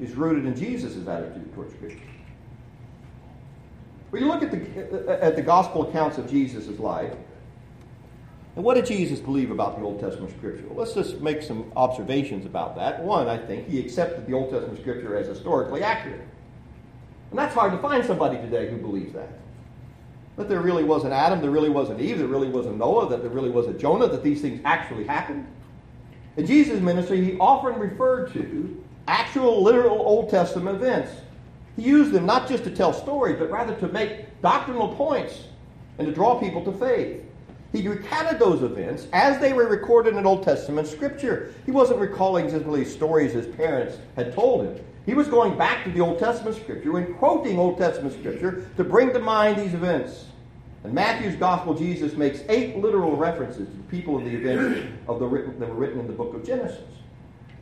is 0.02 0.16
rooted 0.16 0.46
in 0.46 0.56
Jesus' 0.56 1.08
attitude 1.08 1.54
towards 1.54 1.74
Scripture. 1.74 2.00
You 4.14 4.28
look 4.28 4.44
at 4.44 4.52
the, 4.52 5.24
at 5.24 5.38
the 5.38 5.42
gospel 5.42 5.88
accounts 5.88 6.18
of 6.18 6.30
Jesus' 6.30 6.78
life, 6.80 7.14
and 8.56 8.66
what 8.66 8.74
did 8.74 8.86
Jesus 8.86 9.20
believe 9.20 9.52
about 9.52 9.80
the 9.80 9.86
Old 9.86 10.02
Testament 10.02 10.32
Scripture? 10.38 10.68
Well, 10.68 10.78
let's 10.78 10.94
just 10.94 11.22
make 11.22 11.42
some 11.42 11.72
observations 11.78 12.46
about 12.46 12.76
that. 12.76 13.02
One, 13.02 13.30
I 13.30 13.38
think 13.38 13.70
he 13.70 13.80
accepted 13.80 14.28
the 14.28 14.34
Old 14.34 14.52
Testament 14.52 14.80
Scripture 14.82 15.16
as 15.16 15.28
historically 15.28 15.84
accurate. 15.84 16.28
And 17.30 17.40
that's 17.40 17.54
hard 17.54 17.72
to 17.72 17.78
find 17.78 18.04
somebody 18.04 18.36
today 18.38 18.70
who 18.70 18.76
believes 18.76 19.14
that. 19.14 19.30
That 20.38 20.50
there 20.50 20.62
really 20.62 20.84
was 20.84 21.04
an 21.04 21.12
Adam, 21.12 21.42
there 21.42 21.52
really 21.52 21.70
was 21.70 21.90
an 21.90 22.00
Eve, 22.00 22.18
there 22.18 22.28
really 22.28 22.50
was 22.50 22.66
a 22.66 22.72
Noah, 22.72 23.10
that 23.10 23.22
there 23.22 23.30
really 23.30 23.50
was 23.50 23.68
a 23.68 23.74
Jonah, 23.74 24.08
that 24.08 24.24
these 24.24 24.42
things 24.42 24.62
actually 24.64 25.06
happened. 25.06 25.46
In 26.38 26.46
Jesus' 26.46 26.80
ministry, 26.80 27.24
he 27.24 27.38
often 27.38 27.78
referred 27.80 28.32
to 28.34 28.84
actual, 29.08 29.62
literal 29.62 29.98
Old 30.00 30.30
Testament 30.30 30.78
events. 30.78 31.12
He 31.76 31.84
used 31.84 32.12
them 32.12 32.26
not 32.26 32.48
just 32.48 32.64
to 32.64 32.72
tell 32.72 32.94
stories, 32.94 33.38
but 33.38 33.52
rather 33.52 33.76
to 33.76 33.88
make 33.90 34.42
doctrinal 34.42 34.96
points 34.96 35.46
and 35.98 36.08
to 36.08 36.14
draw 36.14 36.40
people 36.40 36.64
to 36.66 36.72
faith. 36.72 37.24
He 37.72 37.88
recounted 37.88 38.38
those 38.38 38.64
events 38.64 39.08
as 39.14 39.40
they 39.40 39.54
were 39.54 39.68
recorded 39.68 40.16
in 40.16 40.26
Old 40.26 40.44
Testament 40.44 40.88
scripture. 40.88 41.54
He 41.66 41.72
wasn't 41.72 42.00
recalling 42.00 42.50
simply 42.50 42.84
stories 42.84 43.32
his 43.32 43.48
parents 43.56 43.98
had 44.16 44.34
told 44.34 44.66
him. 44.66 44.84
He 45.06 45.14
was 45.14 45.28
going 45.28 45.58
back 45.58 45.84
to 45.86 45.92
the 45.92 46.02
Old 46.02 46.20
Testament 46.20 46.58
scripture 46.58 46.98
and 46.98 47.16
quoting 47.18 47.58
Old 47.58 47.78
Testament 47.78 48.14
scripture 48.14 48.70
to 48.78 48.84
bring 48.84 49.14
to 49.14 49.20
mind 49.20 49.58
these 49.58 49.74
events. 49.74 50.26
In 50.84 50.94
Matthew's 50.94 51.36
gospel, 51.36 51.74
Jesus 51.74 52.14
makes 52.14 52.42
eight 52.50 52.76
literal 52.76 53.16
references 53.16 53.70
to 53.70 53.78
the 53.78 53.84
people 53.84 54.18
of 54.18 54.26
the 54.26 54.36
events 54.36 54.90
of 55.08 55.20
the 55.20 55.26
written, 55.26 55.60
that 55.60 55.70
were 55.70 55.76
written 55.76 56.00
in 56.00 56.08
the 56.08 56.14
book 56.14 56.34
of 56.34 56.46
Genesis. 56.46 56.84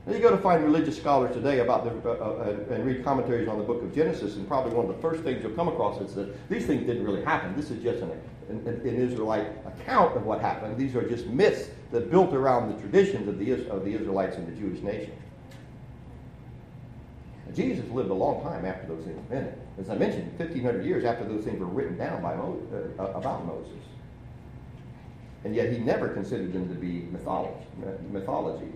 Now 0.05 0.13
you 0.15 0.21
go 0.21 0.31
to 0.31 0.37
find 0.37 0.63
religious 0.63 0.97
scholars 0.97 1.35
today 1.35 1.59
about 1.59 1.83
the, 1.83 2.09
uh, 2.09 2.13
uh, 2.13 2.73
and 2.73 2.85
read 2.85 3.03
commentaries 3.03 3.47
on 3.47 3.57
the 3.57 3.63
book 3.63 3.83
of 3.83 3.93
Genesis, 3.93 4.37
and 4.37 4.47
probably 4.47 4.73
one 4.73 4.89
of 4.89 4.95
the 4.95 5.01
first 5.01 5.23
things 5.23 5.43
you'll 5.43 5.51
come 5.51 5.67
across 5.67 6.01
is 6.01 6.15
that 6.15 6.49
these 6.49 6.65
things 6.65 6.87
didn't 6.87 7.03
really 7.03 7.23
happen. 7.23 7.55
This 7.55 7.69
is 7.69 7.83
just 7.83 8.01
an, 8.01 8.11
an, 8.49 8.67
an 8.67 8.95
Israelite 8.95 9.47
account 9.65 10.17
of 10.17 10.25
what 10.25 10.41
happened. 10.41 10.77
These 10.77 10.95
are 10.95 11.07
just 11.07 11.27
myths 11.27 11.69
that 11.91 12.11
built 12.11 12.33
around 12.33 12.73
the 12.73 12.81
traditions 12.81 13.27
of 13.27 13.39
the, 13.39 13.69
of 13.69 13.85
the 13.85 13.93
Israelites 13.93 14.35
and 14.37 14.47
the 14.47 14.59
Jewish 14.59 14.81
nation. 14.81 15.13
Jesus 17.55 17.89
lived 17.91 18.09
a 18.09 18.13
long 18.13 18.43
time 18.43 18.65
after 18.65 18.87
those 18.87 19.03
things 19.03 19.17
invented. 19.17 19.55
As 19.79 19.89
I 19.89 19.95
mentioned, 19.95 20.37
1,500 20.37 20.85
years 20.85 21.03
after 21.03 21.25
those 21.25 21.43
things 21.43 21.59
were 21.59 21.65
written 21.65 21.97
down 21.97 22.21
by 22.21 22.35
Mo- 22.35 22.61
uh, 22.99 23.03
about 23.05 23.45
Moses. 23.45 23.71
And 25.43 25.55
yet 25.55 25.71
he 25.71 25.79
never 25.79 26.09
considered 26.09 26.53
them 26.53 26.67
to 26.69 26.75
be 26.75 27.07
mythology. 27.11 27.55
mythology. 28.11 28.67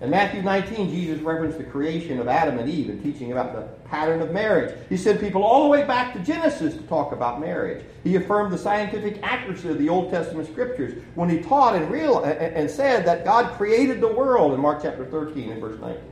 In 0.00 0.08
Matthew 0.08 0.40
19, 0.40 0.88
Jesus 0.88 1.20
referenced 1.20 1.58
the 1.58 1.64
creation 1.64 2.20
of 2.20 2.26
Adam 2.26 2.58
and 2.58 2.70
Eve 2.70 2.88
and 2.88 3.02
teaching 3.02 3.32
about 3.32 3.52
the 3.54 3.62
pattern 3.86 4.22
of 4.22 4.32
marriage. 4.32 4.74
He 4.88 4.96
sent 4.96 5.20
people 5.20 5.42
all 5.42 5.64
the 5.64 5.68
way 5.68 5.84
back 5.84 6.14
to 6.14 6.20
Genesis 6.20 6.74
to 6.74 6.80
talk 6.84 7.12
about 7.12 7.38
marriage. 7.38 7.84
He 8.02 8.16
affirmed 8.16 8.50
the 8.50 8.56
scientific 8.56 9.20
accuracy 9.22 9.68
of 9.68 9.78
the 9.78 9.90
Old 9.90 10.10
Testament 10.10 10.48
scriptures 10.48 11.02
when 11.16 11.28
he 11.28 11.40
taught 11.42 11.76
and, 11.76 11.90
real, 11.90 12.24
and 12.24 12.70
said 12.70 13.04
that 13.04 13.26
God 13.26 13.54
created 13.58 14.00
the 14.00 14.08
world 14.08 14.54
in 14.54 14.60
Mark 14.60 14.80
chapter 14.82 15.04
13 15.04 15.50
and 15.50 15.60
verse 15.60 15.78
19. 15.78 16.02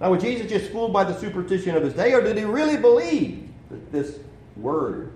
Now, 0.00 0.10
was 0.10 0.20
Jesus 0.20 0.50
just 0.50 0.72
fooled 0.72 0.92
by 0.92 1.04
the 1.04 1.16
superstition 1.16 1.76
of 1.76 1.84
his 1.84 1.94
day, 1.94 2.12
or 2.12 2.22
did 2.22 2.36
he 2.36 2.42
really 2.42 2.76
believe 2.76 3.48
that 3.70 3.92
this 3.92 4.18
word 4.56 5.12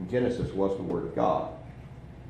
in 0.00 0.10
Genesis 0.10 0.52
was 0.52 0.76
the 0.76 0.82
word 0.82 1.04
of 1.06 1.14
God? 1.14 1.50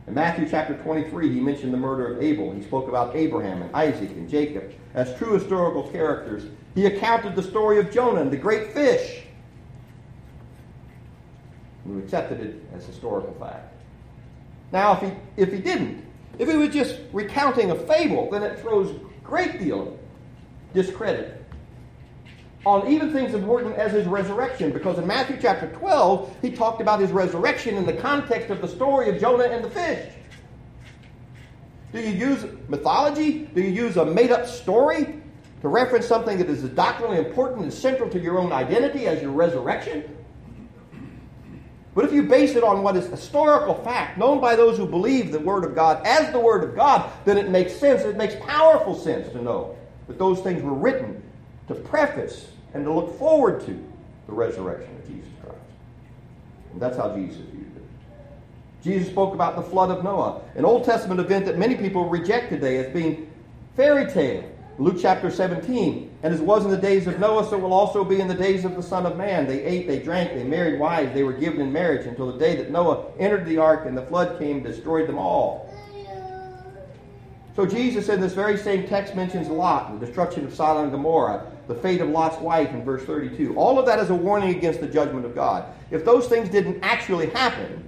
In 0.08 0.14
Matthew 0.14 0.48
chapter 0.48 0.74
23, 0.74 1.34
he 1.34 1.38
mentioned 1.38 1.70
the 1.70 1.76
murder 1.76 2.14
of 2.14 2.22
Abel. 2.22 2.50
He 2.50 2.62
spoke 2.62 2.88
about 2.88 3.14
Abraham 3.14 3.60
and 3.60 3.76
Isaac 3.76 4.08
and 4.12 4.26
Jacob 4.26 4.72
as 4.94 5.14
true 5.18 5.34
historical 5.34 5.86
characters. 5.90 6.44
He 6.74 6.86
accounted 6.86 7.36
the 7.36 7.42
story 7.42 7.78
of 7.78 7.90
Jonah 7.90 8.22
and 8.22 8.30
the 8.30 8.36
great 8.38 8.72
fish. 8.72 9.24
And 11.84 11.96
we 11.96 12.02
accepted 12.02 12.40
it 12.40 12.62
as 12.74 12.86
historical 12.86 13.34
fact. 13.34 13.70
Now, 14.72 14.94
if 14.94 15.00
he, 15.02 15.12
if 15.36 15.52
he 15.52 15.58
didn't, 15.58 16.02
if 16.38 16.48
he 16.48 16.56
was 16.56 16.70
just 16.70 16.98
recounting 17.12 17.70
a 17.70 17.74
fable, 17.74 18.30
then 18.30 18.42
it 18.42 18.58
throws 18.60 18.90
a 18.90 19.00
great 19.22 19.58
deal 19.58 19.88
of 19.88 19.98
discredit 20.72 21.37
on 22.66 22.88
even 22.88 23.12
things 23.12 23.34
important 23.34 23.76
as 23.76 23.92
his 23.92 24.06
resurrection. 24.06 24.72
Because 24.72 24.98
in 24.98 25.06
Matthew 25.06 25.38
chapter 25.40 25.68
12, 25.68 26.36
he 26.42 26.50
talked 26.50 26.80
about 26.80 27.00
his 27.00 27.10
resurrection 27.12 27.76
in 27.76 27.86
the 27.86 27.92
context 27.92 28.50
of 28.50 28.60
the 28.60 28.68
story 28.68 29.08
of 29.08 29.20
Jonah 29.20 29.44
and 29.44 29.64
the 29.64 29.70
fish. 29.70 30.12
Do 31.92 32.00
you 32.00 32.10
use 32.10 32.44
mythology? 32.68 33.46
Do 33.54 33.62
you 33.62 33.70
use 33.70 33.96
a 33.96 34.04
made 34.04 34.30
up 34.30 34.46
story 34.46 35.22
to 35.62 35.68
reference 35.68 36.06
something 36.06 36.38
that 36.38 36.48
is 36.48 36.62
doctrinally 36.64 37.18
important 37.18 37.62
and 37.62 37.72
central 37.72 38.10
to 38.10 38.20
your 38.20 38.38
own 38.38 38.52
identity 38.52 39.06
as 39.06 39.22
your 39.22 39.30
resurrection? 39.30 40.16
But 41.94 42.04
if 42.04 42.12
you 42.12 42.24
base 42.24 42.54
it 42.54 42.62
on 42.62 42.82
what 42.82 42.96
is 42.96 43.06
historical 43.06 43.74
fact, 43.74 44.18
known 44.18 44.40
by 44.40 44.54
those 44.54 44.76
who 44.76 44.86
believe 44.86 45.32
the 45.32 45.40
Word 45.40 45.64
of 45.64 45.74
God 45.74 46.06
as 46.06 46.30
the 46.30 46.38
Word 46.38 46.62
of 46.62 46.76
God, 46.76 47.10
then 47.24 47.38
it 47.38 47.48
makes 47.48 47.74
sense. 47.74 48.02
It 48.02 48.16
makes 48.16 48.36
powerful 48.44 48.94
sense 48.94 49.28
to 49.30 49.42
know 49.42 49.76
that 50.06 50.18
those 50.18 50.40
things 50.40 50.62
were 50.62 50.74
written 50.74 51.22
to 51.68 51.74
preface 51.74 52.48
and 52.74 52.84
to 52.84 52.92
look 52.92 53.18
forward 53.18 53.64
to 53.66 53.84
the 54.26 54.32
resurrection 54.32 54.94
of 54.96 55.06
Jesus 55.06 55.30
Christ. 55.42 55.58
And 56.72 56.82
that's 56.82 56.96
how 56.96 57.14
Jesus 57.14 57.40
viewed 57.52 57.76
it. 57.76 57.82
Jesus 58.82 59.08
spoke 59.08 59.34
about 59.34 59.56
the 59.56 59.62
flood 59.62 59.90
of 59.90 60.02
Noah, 60.02 60.42
an 60.54 60.64
Old 60.64 60.84
Testament 60.84 61.20
event 61.20 61.46
that 61.46 61.58
many 61.58 61.76
people 61.76 62.08
reject 62.08 62.50
today 62.50 62.78
as 62.78 62.92
being 62.92 63.30
fairy 63.76 64.10
tale. 64.10 64.44
Luke 64.78 64.96
chapter 65.00 65.30
17. 65.30 66.10
And 66.22 66.32
as 66.32 66.40
it 66.40 66.46
was 66.46 66.64
in 66.64 66.70
the 66.70 66.76
days 66.76 67.06
of 67.06 67.18
Noah, 67.18 67.48
so 67.48 67.58
will 67.58 67.72
also 67.72 68.04
be 68.04 68.20
in 68.20 68.28
the 68.28 68.34
days 68.34 68.64
of 68.64 68.76
the 68.76 68.82
Son 68.82 69.06
of 69.06 69.16
Man. 69.16 69.46
They 69.46 69.62
ate, 69.64 69.88
they 69.88 69.98
drank, 69.98 70.34
they 70.34 70.44
married 70.44 70.78
wives, 70.78 71.12
they 71.14 71.24
were 71.24 71.32
given 71.32 71.60
in 71.60 71.72
marriage 71.72 72.06
until 72.06 72.30
the 72.30 72.38
day 72.38 72.56
that 72.56 72.70
Noah 72.70 73.06
entered 73.18 73.44
the 73.44 73.58
ark 73.58 73.86
and 73.86 73.96
the 73.96 74.06
flood 74.06 74.38
came 74.38 74.58
and 74.58 74.64
destroyed 74.64 75.08
them 75.08 75.18
all. 75.18 75.74
So 77.56 77.66
Jesus 77.66 78.08
in 78.08 78.20
this 78.20 78.34
very 78.34 78.56
same 78.56 78.86
text 78.86 79.16
mentions 79.16 79.48
Lot, 79.48 79.98
the 79.98 80.06
destruction 80.06 80.44
of 80.44 80.54
Sodom 80.54 80.84
and 80.84 80.92
Gomorrah, 80.92 81.50
the 81.68 81.74
fate 81.74 82.00
of 82.00 82.08
Lot's 82.08 82.40
wife 82.40 82.70
in 82.70 82.82
verse 82.82 83.04
32. 83.04 83.54
All 83.54 83.78
of 83.78 83.86
that 83.86 83.98
is 83.98 84.08
a 84.08 84.14
warning 84.14 84.56
against 84.56 84.80
the 84.80 84.88
judgment 84.88 85.26
of 85.26 85.34
God. 85.34 85.66
If 85.90 86.04
those 86.04 86.26
things 86.26 86.48
didn't 86.48 86.82
actually 86.82 87.28
happen, 87.28 87.84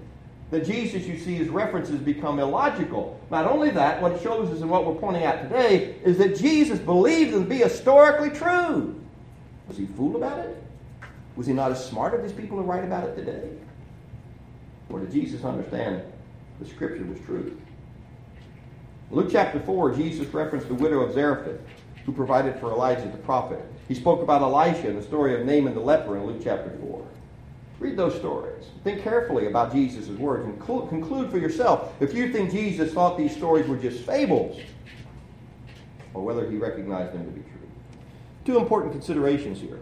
then 0.50 0.64
Jesus, 0.64 1.06
you 1.06 1.18
see, 1.18 1.34
his 1.34 1.48
references 1.48 1.98
become 1.98 2.38
illogical. 2.38 3.18
Not 3.30 3.46
only 3.46 3.70
that, 3.70 4.02
what 4.02 4.12
it 4.12 4.22
shows 4.22 4.50
us 4.50 4.60
and 4.60 4.70
what 4.70 4.84
we're 4.84 4.96
pointing 4.96 5.24
out 5.24 5.42
today 5.42 5.96
is 6.04 6.18
that 6.18 6.36
Jesus 6.36 6.78
believed 6.78 7.32
them 7.32 7.44
to 7.44 7.48
be 7.48 7.58
historically 7.58 8.30
true. 8.30 9.00
Was 9.66 9.78
he 9.78 9.86
fool 9.86 10.16
about 10.16 10.40
it? 10.40 10.62
Was 11.36 11.46
he 11.46 11.54
not 11.54 11.70
as 11.70 11.82
smart 11.82 12.12
as 12.12 12.22
these 12.22 12.38
people 12.38 12.58
who 12.58 12.64
write 12.64 12.84
about 12.84 13.08
it 13.08 13.16
today? 13.16 13.48
Or 14.90 15.00
did 15.00 15.12
Jesus 15.12 15.42
understand 15.44 16.02
the 16.60 16.68
scripture 16.68 17.04
was 17.04 17.20
true? 17.20 17.58
Luke 19.10 19.28
chapter 19.30 19.60
4, 19.60 19.94
Jesus 19.94 20.26
referenced 20.34 20.68
the 20.68 20.74
widow 20.74 21.00
of 21.00 21.14
Zarephath 21.14 21.60
who 22.10 22.16
provided 22.16 22.58
for 22.58 22.72
Elijah 22.72 23.08
the 23.08 23.18
prophet. 23.18 23.64
He 23.86 23.94
spoke 23.94 24.20
about 24.20 24.42
Elisha 24.42 24.88
and 24.88 24.98
the 24.98 25.02
story 25.02 25.40
of 25.40 25.46
Naaman 25.46 25.74
the 25.74 25.80
leper 25.80 26.16
in 26.16 26.26
Luke 26.26 26.40
chapter 26.42 26.76
4. 26.80 27.06
Read 27.78 27.96
those 27.96 28.16
stories. 28.16 28.64
Think 28.82 29.00
carefully 29.02 29.46
about 29.46 29.72
Jesus' 29.72 30.08
words 30.08 30.44
and 30.44 30.60
conclude 30.60 31.30
for 31.30 31.38
yourself. 31.38 31.94
If 32.00 32.12
you 32.12 32.32
think 32.32 32.50
Jesus 32.50 32.92
thought 32.92 33.16
these 33.16 33.34
stories 33.34 33.68
were 33.68 33.76
just 33.76 34.04
fables, 34.04 34.60
or 36.12 36.24
whether 36.24 36.50
he 36.50 36.56
recognized 36.56 37.14
them 37.14 37.24
to 37.26 37.30
be 37.30 37.42
true. 37.42 37.68
Two 38.44 38.58
important 38.58 38.92
considerations 38.92 39.60
here. 39.60 39.78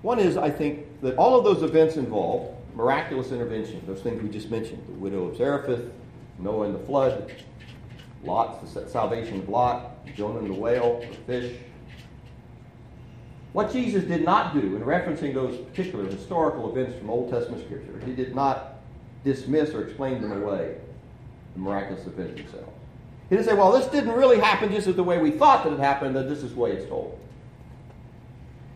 One 0.00 0.18
is, 0.18 0.38
I 0.38 0.50
think, 0.50 1.00
that 1.02 1.16
all 1.16 1.38
of 1.38 1.44
those 1.44 1.62
events 1.62 1.96
involved 1.96 2.54
miraculous 2.74 3.32
intervention, 3.32 3.82
those 3.86 4.00
things 4.00 4.22
we 4.22 4.30
just 4.30 4.50
mentioned 4.50 4.82
the 4.88 4.94
widow 4.94 5.24
of 5.24 5.36
Zarephath, 5.36 5.84
Noah 6.38 6.66
and 6.66 6.74
the 6.74 6.86
flood, 6.86 7.30
Lot, 8.24 8.64
the 8.74 8.88
salvation 8.88 9.40
of 9.40 9.48
Lot, 9.48 10.06
Jonah 10.14 10.40
and 10.40 10.50
the 10.54 10.60
whale, 10.60 11.00
the 11.00 11.16
fish. 11.40 11.56
What 13.52 13.72
Jesus 13.72 14.04
did 14.04 14.24
not 14.24 14.52
do 14.52 14.76
in 14.76 14.82
referencing 14.82 15.32
those 15.32 15.56
particular 15.56 16.04
historical 16.06 16.70
events 16.70 16.98
from 16.98 17.10
Old 17.10 17.30
Testament 17.30 17.64
Scripture, 17.64 18.00
he 18.04 18.12
did 18.12 18.34
not 18.34 18.80
dismiss 19.24 19.70
or 19.70 19.84
explain 19.84 20.20
them 20.20 20.32
away, 20.42 20.76
the 21.54 21.60
miraculous 21.60 22.06
events 22.06 22.40
themselves. 22.40 22.72
He 23.30 23.36
didn't 23.36 23.48
say, 23.48 23.54
well, 23.54 23.72
this 23.72 23.86
didn't 23.86 24.12
really 24.12 24.38
happen 24.38 24.70
just 24.70 24.86
as 24.86 24.96
the 24.96 25.04
way 25.04 25.18
we 25.18 25.30
thought 25.30 25.64
that 25.64 25.72
it 25.72 25.78
happened, 25.78 26.14
that 26.16 26.28
this 26.28 26.42
is 26.42 26.52
the 26.52 26.60
way 26.60 26.72
it's 26.72 26.88
told. 26.88 27.18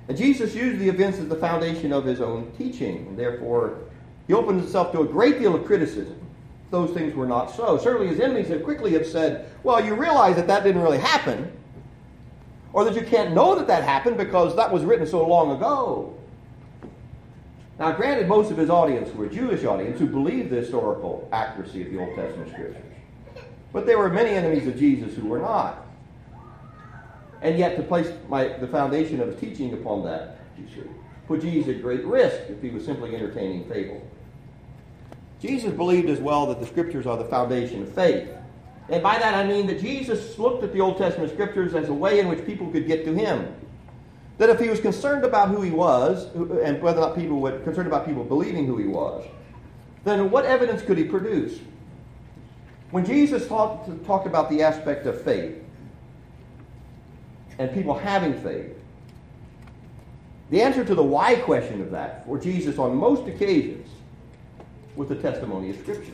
And 0.09 0.17
Jesus 0.17 0.55
used 0.55 0.79
the 0.79 0.89
events 0.89 1.19
as 1.19 1.29
the 1.29 1.37
foundation 1.37 1.93
of 1.93 2.05
his 2.05 2.21
own 2.21 2.51
teaching, 2.57 3.09
and 3.09 3.19
therefore 3.19 3.81
he 4.27 4.33
opened 4.33 4.61
himself 4.61 4.91
to 4.93 5.03
a 5.03 5.05
great 5.05 5.39
deal 5.39 5.55
of 5.55 5.67
criticism. 5.67 6.19
Those 6.71 6.91
things 6.91 7.15
were 7.15 7.27
not 7.27 7.55
so. 7.55 7.79
Certainly 7.79 8.09
his 8.09 8.21
enemies 8.21 8.49
have 8.49 8.63
quickly 8.63 8.93
have 8.93 9.07
said, 9.07 9.51
well, 9.63 9.83
you 9.83 9.95
realize 9.95 10.37
that 10.37 10.47
that 10.49 10.65
didn't 10.65 10.83
really 10.83 10.99
happen, 10.99 11.51
or 12.73 12.85
that 12.85 12.95
you 12.95 13.03
can't 13.03 13.33
know 13.33 13.55
that 13.55 13.67
that 13.69 13.85
happened 13.85 14.19
because 14.19 14.55
that 14.57 14.71
was 14.71 14.85
written 14.85 15.07
so 15.07 15.27
long 15.27 15.57
ago. 15.57 16.15
Now, 17.79 17.93
granted, 17.93 18.29
most 18.29 18.51
of 18.51 18.57
his 18.57 18.71
audience 18.71 19.15
were 19.15 19.27
a 19.27 19.31
Jewish 19.31 19.65
audience 19.65 19.99
who 19.99 20.07
believed 20.07 20.51
the 20.51 20.57
historical 20.57 21.29
accuracy 21.33 21.83
of 21.83 21.93
the 21.93 21.99
Old 21.99 22.15
Testament 22.17 22.51
scriptures. 22.51 22.83
But 23.73 23.87
there 23.87 23.99
were 23.99 24.11
many 24.11 24.31
enemies 24.31 24.67
of 24.67 24.77
Jesus 24.77 25.15
who 25.15 25.27
were 25.27 25.39
not. 25.39 25.87
And 27.41 27.57
yet, 27.57 27.77
to 27.77 27.83
place 27.83 28.13
my, 28.29 28.49
the 28.49 28.67
foundation 28.67 29.21
of 29.21 29.29
his 29.29 29.41
teaching 29.41 29.73
upon 29.73 30.05
that, 30.05 30.39
put 31.29 31.41
Jesus 31.41 31.77
at 31.77 31.83
great 31.83 32.05
risk 32.05 32.37
if 32.49 32.61
he 32.61 32.71
was 32.71 32.85
simply 32.85 33.15
entertaining 33.15 33.69
fable. 33.69 34.03
Jesus 35.41 35.73
believed 35.73 36.09
as 36.09 36.19
well 36.19 36.47
that 36.47 36.61
the 36.61 36.67
scriptures 36.67 37.07
are 37.07 37.17
the 37.17 37.25
foundation 37.25 37.83
of 37.83 37.93
faith. 37.95 38.29
And 38.89 39.03
by 39.03 39.19
that 39.19 39.35
I 39.35 39.45
mean 39.47 39.67
that 39.67 39.81
Jesus 39.81 40.39
looked 40.39 40.65
at 40.65 40.73
the 40.73 40.81
Old 40.81 40.99
Testament 40.99 41.33
scriptures 41.33 41.75
as 41.75 41.89
a 41.89 41.93
way 41.93 42.21
in 42.21 42.29
which 42.29 42.45
people 42.45 42.71
could 42.71 42.87
get 42.87 43.05
to 43.05 43.15
him. 43.15 43.55
That 44.39 44.51
if 44.51 44.59
he 44.59 44.69
was 44.69 44.81
concerned 44.81 45.25
about 45.25 45.49
who 45.49 45.63
he 45.63 45.71
was, 45.71 46.27
and 46.35 46.81
whether 46.81 47.01
or 47.01 47.09
not 47.09 47.17
people 47.17 47.41
were 47.41 47.59
concerned 47.61 47.87
about 47.87 48.07
people 48.07 48.25
believing 48.25 48.67
who 48.67 48.77
he 48.79 48.87
was, 48.87 49.25
then 50.05 50.31
what 50.31 50.45
evidence 50.45 50.83
could 50.83 50.97
he 50.97 51.05
produce? 51.05 51.59
When 52.91 53.05
Jesus 53.05 53.47
talked, 53.47 54.07
talked 54.07 54.27
about 54.27 54.49
the 54.49 54.63
aspect 54.63 55.07
of 55.07 55.21
faith 55.23 55.63
and 57.59 57.73
people 57.75 57.95
having 57.95 58.35
faith, 58.41 58.75
the 60.51 60.63
answer 60.63 60.85
to 60.85 60.95
the 60.95 61.03
why 61.03 61.35
question 61.35 61.83
of 61.83 61.91
that 61.91 62.25
for 62.25 62.39
Jesus 62.39 62.79
on 62.79 62.97
most 62.97 63.29
occasions 63.29 63.89
was 64.99 65.09
the 65.09 65.15
testimony 65.15 65.71
of 65.71 65.77
Scripture. 65.79 66.13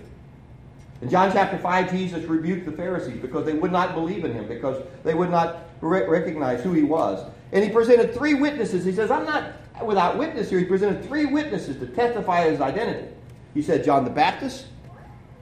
In 1.00 1.10
John 1.10 1.32
chapter 1.32 1.58
5, 1.58 1.90
Jesus 1.90 2.24
rebuked 2.24 2.66
the 2.66 2.72
Pharisees 2.72 3.20
because 3.20 3.44
they 3.44 3.54
would 3.54 3.72
not 3.72 3.94
believe 3.94 4.24
in 4.24 4.32
him, 4.32 4.46
because 4.46 4.82
they 5.02 5.14
would 5.14 5.30
not 5.30 5.64
re- 5.80 6.06
recognize 6.06 6.62
who 6.62 6.72
he 6.72 6.82
was. 6.82 7.28
And 7.52 7.64
he 7.64 7.70
presented 7.70 8.14
three 8.14 8.34
witnesses. 8.34 8.84
He 8.84 8.92
says, 8.92 9.10
I'm 9.10 9.24
not 9.24 9.54
without 9.84 10.18
witness 10.18 10.50
here. 10.50 10.58
He 10.58 10.64
presented 10.64 11.04
three 11.04 11.24
witnesses 11.24 11.78
to 11.78 11.86
testify 11.86 12.48
his 12.48 12.60
identity. 12.60 13.08
He 13.54 13.62
said, 13.62 13.84
John 13.84 14.04
the 14.04 14.10
Baptist, 14.10 14.66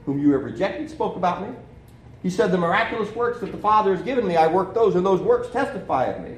whom 0.07 0.19
you 0.19 0.33
have 0.33 0.43
rejected, 0.43 0.89
spoke 0.89 1.17
about 1.17 1.43
me. 1.43 1.55
He 2.23 2.31
said, 2.31 2.51
The 2.51 2.59
miraculous 2.59 3.15
works 3.15 3.41
that 3.41 3.53
the 3.53 3.59
Father 3.59 3.95
has 3.95 4.05
given 4.05 4.27
me, 4.27 4.37
I 4.37 4.47
work 4.47 4.75
those, 4.75 4.95
and 4.95 5.05
those 5.05 5.21
works 5.21 5.49
testify 5.51 6.07
of 6.07 6.23
me. 6.23 6.37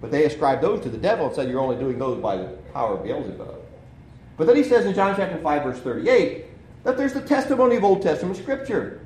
But 0.00 0.10
they 0.10 0.24
ascribed 0.24 0.62
those 0.62 0.82
to 0.82 0.88
the 0.88 0.98
devil 0.98 1.26
and 1.26 1.34
said, 1.34 1.48
You're 1.48 1.60
only 1.60 1.76
doing 1.76 1.98
those 1.98 2.20
by 2.20 2.36
the 2.36 2.48
power 2.72 2.96
of 2.96 3.04
Beelzebub. 3.04 3.63
But 4.36 4.46
then 4.46 4.56
he 4.56 4.64
says 4.64 4.86
in 4.86 4.94
John 4.94 5.14
chapter 5.16 5.38
5, 5.38 5.62
verse 5.62 5.80
38, 5.80 6.46
that 6.84 6.96
there's 6.96 7.14
the 7.14 7.20
testimony 7.20 7.76
of 7.76 7.84
Old 7.84 8.02
Testament 8.02 8.36
Scripture. 8.36 9.00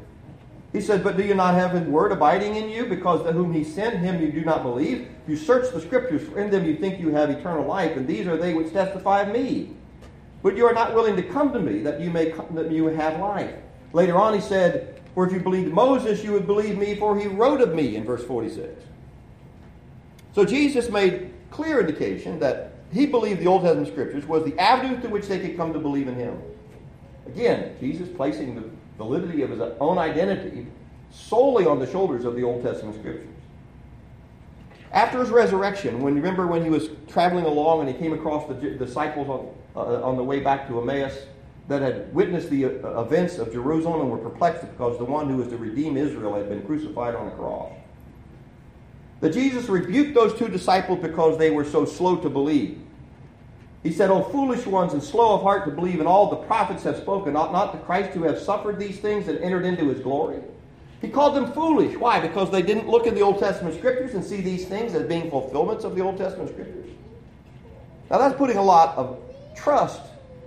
He 0.73 0.81
said, 0.81 1.03
But 1.03 1.17
do 1.17 1.25
you 1.25 1.35
not 1.35 1.55
have 1.55 1.73
his 1.73 1.87
word 1.87 2.13
abiding 2.13 2.57
in 2.57 2.69
you? 2.69 2.87
Because 2.87 3.23
to 3.25 3.33
whom 3.33 3.53
he 3.53 3.65
sent, 3.65 3.99
him 3.99 4.21
you 4.21 4.31
do 4.31 4.45
not 4.45 4.63
believe. 4.63 5.09
You 5.27 5.37
search 5.37 5.73
the 5.73 5.81
Scriptures, 5.81 6.29
for 6.29 6.39
in 6.39 6.51
them 6.51 6.65
you 6.65 6.77
think 6.77 7.01
you 7.01 7.11
have 7.11 7.31
eternal 7.31 7.67
life, 7.67 7.97
and 7.97 8.07
these 8.07 8.27
are 8.27 8.37
they 8.37 8.55
which 8.55 8.73
testify 8.73 9.23
of 9.23 9.29
me. 9.29 9.71
But 10.43 10.57
you 10.57 10.67
are 10.67 10.75
not 10.75 10.95
willing 10.95 11.17
to 11.17 11.23
come 11.23 11.53
to 11.53 11.59
me 11.59 11.81
that 11.83 12.01
you 12.01 12.11
may 12.11 12.33
that 12.53 12.71
you 12.71 12.87
have 12.87 13.19
life. 13.19 13.55
Later 13.93 14.17
on 14.17 14.35
he 14.35 14.41
said, 14.41 15.01
For 15.15 15.27
if 15.27 15.33
you 15.33 15.41
believed 15.41 15.73
Moses, 15.73 16.23
you 16.23 16.33
would 16.33 16.47
believe 16.47 16.79
me, 16.79 16.95
for 16.95 17.19
he 17.19 17.27
wrote 17.27 17.61
of 17.61 17.75
me 17.75 17.97
in 17.97 18.05
verse 18.05 18.25
46. 18.25 18.85
So 20.35 20.45
Jesus 20.45 20.91
made 20.91 21.33
clear 21.51 21.81
indication 21.81 22.39
that 22.41 22.68
he 22.93 23.07
believed 23.07 23.41
the 23.41 23.47
Old 23.47 23.63
Testament 23.63 23.89
scriptures 23.89 24.25
was 24.27 24.45
the 24.45 24.59
avenue 24.59 25.01
through 25.01 25.11
which 25.11 25.27
they 25.27 25.39
could 25.39 25.57
come 25.57 25.73
to 25.73 25.79
believe 25.79 26.09
in 26.09 26.15
him. 26.15 26.41
Again, 27.27 27.77
Jesus 27.79 28.09
placing 28.09 28.55
the 28.55 28.65
validity 28.97 29.43
of 29.43 29.51
his 29.51 29.61
own 29.81 29.99
identity 29.99 30.67
solely 31.11 31.67
on 31.67 31.79
the 31.79 31.91
shoulders 31.91 32.25
of 32.25 32.35
the 32.35 32.43
Old 32.43 32.63
Testament 32.63 32.99
scriptures. 32.99 33.29
After 34.93 35.21
his 35.21 35.29
resurrection, 35.29 36.01
when 36.01 36.15
remember 36.15 36.47
when 36.47 36.65
he 36.65 36.71
was 36.71 36.89
traveling 37.09 37.45
along 37.45 37.81
and 37.81 37.89
he 37.89 37.95
came 37.95 38.15
across 38.15 38.49
the 38.49 38.55
disciples 38.55 39.29
on, 39.29 39.55
uh, 39.77 40.03
on 40.03 40.17
the 40.17 40.25
way 40.25 40.41
back 40.41 40.67
to 40.69 40.81
Emmaus 40.81 41.27
that 41.69 41.83
had 41.83 42.13
witnessed 42.15 42.49
the 42.49 42.65
uh, 42.65 43.03
events 43.03 43.37
of 43.37 43.53
Jerusalem 43.53 44.01
and 44.01 44.11
were 44.11 44.17
perplexed 44.17 44.63
because 44.63 44.97
the 44.97 45.05
one 45.05 45.29
who 45.29 45.37
was 45.37 45.49
to 45.49 45.59
redeem 45.59 45.99
Israel 45.99 46.35
had 46.35 46.49
been 46.49 46.63
crucified 46.63 47.15
on 47.15 47.29
a 47.29 47.31
cross. 47.33 47.71
That 49.21 49.33
Jesus 49.33 49.69
rebuked 49.69 50.15
those 50.15 50.39
two 50.39 50.49
disciples 50.49 51.01
because 51.01 51.39
they 51.39 51.51
were 51.51 51.65
so 51.65 51.85
slow 51.85 52.17
to 52.17 52.31
believe. 52.31 52.79
He 53.83 53.93
said, 53.93 54.11
O 54.11 54.23
foolish 54.23 54.67
ones 54.67 54.93
and 54.93 55.03
slow 55.03 55.35
of 55.35 55.43
heart 55.43 55.65
to 55.65 55.71
believe 55.71 56.01
in 56.01 56.07
all 56.07 56.31
the 56.31 56.37
prophets 56.37 56.83
have 56.85 56.97
spoken, 56.97 57.37
ought 57.37 57.53
not 57.53 57.73
the 57.73 57.79
Christ 57.79 58.13
to 58.15 58.23
have 58.25 58.39
suffered 58.39 58.79
these 58.79 58.99
things 58.99 59.29
and 59.29 59.39
entered 59.39 59.65
into 59.65 59.89
his 59.89 60.01
glory? 60.01 60.41
He 61.01 61.09
called 61.09 61.37
them 61.37 61.53
foolish. 61.53 61.97
Why? 61.97 62.19
Because 62.21 62.51
they 62.51 62.63
didn't 62.63 62.89
look 62.89 63.07
in 63.07 63.15
the 63.15 63.21
Old 63.21 63.39
Testament 63.39 63.77
scriptures 63.77 64.15
and 64.15 64.25
see 64.25 64.41
these 64.41 64.67
things 64.67 64.95
as 64.95 65.07
being 65.07 65.31
fulfillments 65.31 65.85
of 65.85 65.95
the 65.95 66.03
Old 66.03 66.19
Testament 66.19 66.51
scriptures. 66.51 66.87
Now 68.11 68.19
that's 68.19 68.37
putting 68.37 68.57
a 68.57 68.63
lot 68.63 68.97
of 68.97 69.19
trust 69.55 70.01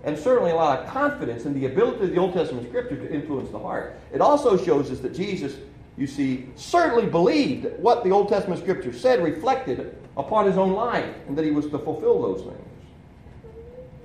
and 0.03 0.17
certainly 0.17 0.51
a 0.51 0.55
lot 0.55 0.79
of 0.79 0.87
confidence 0.87 1.45
in 1.45 1.53
the 1.53 1.67
ability 1.67 2.05
of 2.05 2.09
the 2.09 2.17
Old 2.17 2.33
Testament 2.33 2.67
scripture 2.67 2.97
to 2.97 3.13
influence 3.13 3.49
the 3.51 3.59
heart. 3.59 3.95
It 4.11 4.19
also 4.19 4.57
shows 4.57 4.91
us 4.91 4.99
that 4.99 5.13
Jesus, 5.13 5.55
you 5.97 6.07
see, 6.07 6.49
certainly 6.55 7.05
believed 7.05 7.67
what 7.79 8.03
the 8.03 8.11
Old 8.11 8.29
Testament 8.29 8.61
scripture 8.61 8.93
said 8.93 9.23
reflected 9.23 9.97
upon 10.17 10.45
his 10.45 10.57
own 10.57 10.73
life 10.73 11.13
and 11.27 11.37
that 11.37 11.45
he 11.45 11.51
was 11.51 11.67
to 11.67 11.79
fulfill 11.79 12.21
those 12.21 12.41
things. 12.41 12.67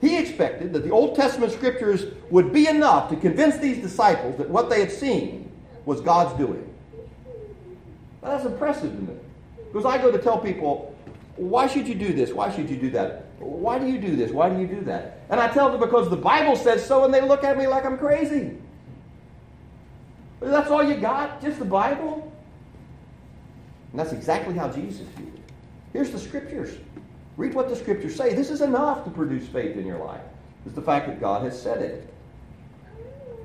He 0.01 0.19
expected 0.19 0.73
that 0.73 0.85
the 0.85 0.91
Old 0.91 1.17
Testament 1.17 1.53
scriptures 1.53 2.13
would 2.31 2.53
be 2.53 2.69
enough 2.69 3.09
to 3.11 3.17
convince 3.17 3.57
these 3.59 3.79
disciples 3.79 4.37
that 4.39 4.49
what 4.49 4.69
they 4.69 4.81
had 4.81 4.93
seen 4.93 5.51
was 5.85 6.01
God's 6.01 6.37
doing. 6.39 6.63
Now, 8.23 8.31
that's 8.31 8.45
impressive 8.45 8.91
to 8.91 9.03
me. 9.03 9.15
Because 9.73 9.87
I 9.87 9.99
go 9.99 10.11
to 10.11 10.19
tell 10.19 10.39
people, 10.39 10.95
why 11.37 11.67
should 11.67 11.89
you 11.89 11.95
do 11.95 12.13
this? 12.13 12.33
Why 12.33 12.55
should 12.55 12.69
you 12.69 12.77
do 12.77 12.91
that? 12.91 13.27
Why 13.39 13.79
do 13.79 13.87
you 13.87 13.99
do 13.99 14.17
this? 14.17 14.33
Why 14.33 14.49
do 14.49 14.61
you 14.61 14.67
do 14.67 14.81
that? 14.83 15.21
And 15.29 15.41
I 15.41 15.49
tell 15.49 15.71
them 15.71 15.81
because 15.81 16.09
the 16.09 16.17
Bible 16.17 16.57
says 16.57 16.85
so, 16.85 17.05
and 17.05 17.13
they 17.13 17.21
look 17.21 17.45
at 17.45 17.57
me 17.57 17.67
like 17.67 17.85
I'm 17.85 17.99
crazy. 17.99 18.57
That's 20.41 20.71
all 20.71 20.83
you 20.83 20.97
got? 20.97 21.41
Just 21.41 21.59
the 21.59 21.65
Bible? 21.65 22.33
And 23.91 24.01
that's 24.01 24.13
exactly 24.13 24.55
how 24.55 24.69
Jesus 24.69 25.07
viewed 25.17 25.35
it. 25.35 25.41
Here's 25.93 26.11
the 26.11 26.19
scriptures. 26.19 26.77
Read 27.37 27.55
what 27.55 27.69
the 27.69 27.77
scriptures 27.77 28.15
say. 28.15 28.35
This 28.35 28.51
is 28.51 28.61
enough 28.61 29.05
to 29.05 29.11
produce 29.11 29.47
faith 29.49 29.77
in 29.77 29.87
your 29.87 29.99
life. 29.99 30.21
It's 30.65 30.75
the 30.75 30.83
fact 30.83 31.07
that 31.07 31.21
God 31.21 31.43
has 31.43 31.61
said 31.61 31.81
it. 31.83 32.13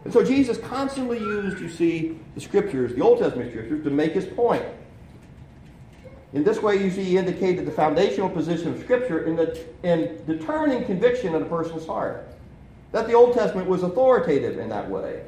And 0.04 0.12
so 0.12 0.24
Jesus 0.24 0.58
constantly 0.58 1.20
used, 1.20 1.60
you 1.60 1.70
see, 1.70 2.20
the 2.36 2.42
scriptures, 2.42 2.96
the 2.96 3.02
Old 3.02 3.20
Testament 3.20 3.52
scriptures, 3.52 3.84
to 3.84 3.90
make 3.90 4.14
his 4.14 4.26
point. 4.26 4.66
In 6.34 6.44
this 6.44 6.62
way, 6.62 6.82
you 6.82 6.90
see, 6.90 7.04
he 7.04 7.18
indicated 7.18 7.66
the 7.66 7.72
foundational 7.72 8.30
position 8.30 8.74
of 8.74 8.80
Scripture 8.80 9.26
in, 9.26 9.36
the, 9.36 9.64
in 9.84 10.18
determining 10.26 10.86
conviction 10.86 11.36
in 11.36 11.42
a 11.42 11.46
person's 11.46 11.86
heart. 11.86 12.26
That 12.94 13.08
the 13.08 13.14
Old 13.14 13.34
Testament 13.34 13.68
was 13.68 13.84
authoritative 13.84 14.58
in 14.58 14.70
that 14.70 14.90
way. 14.90 15.24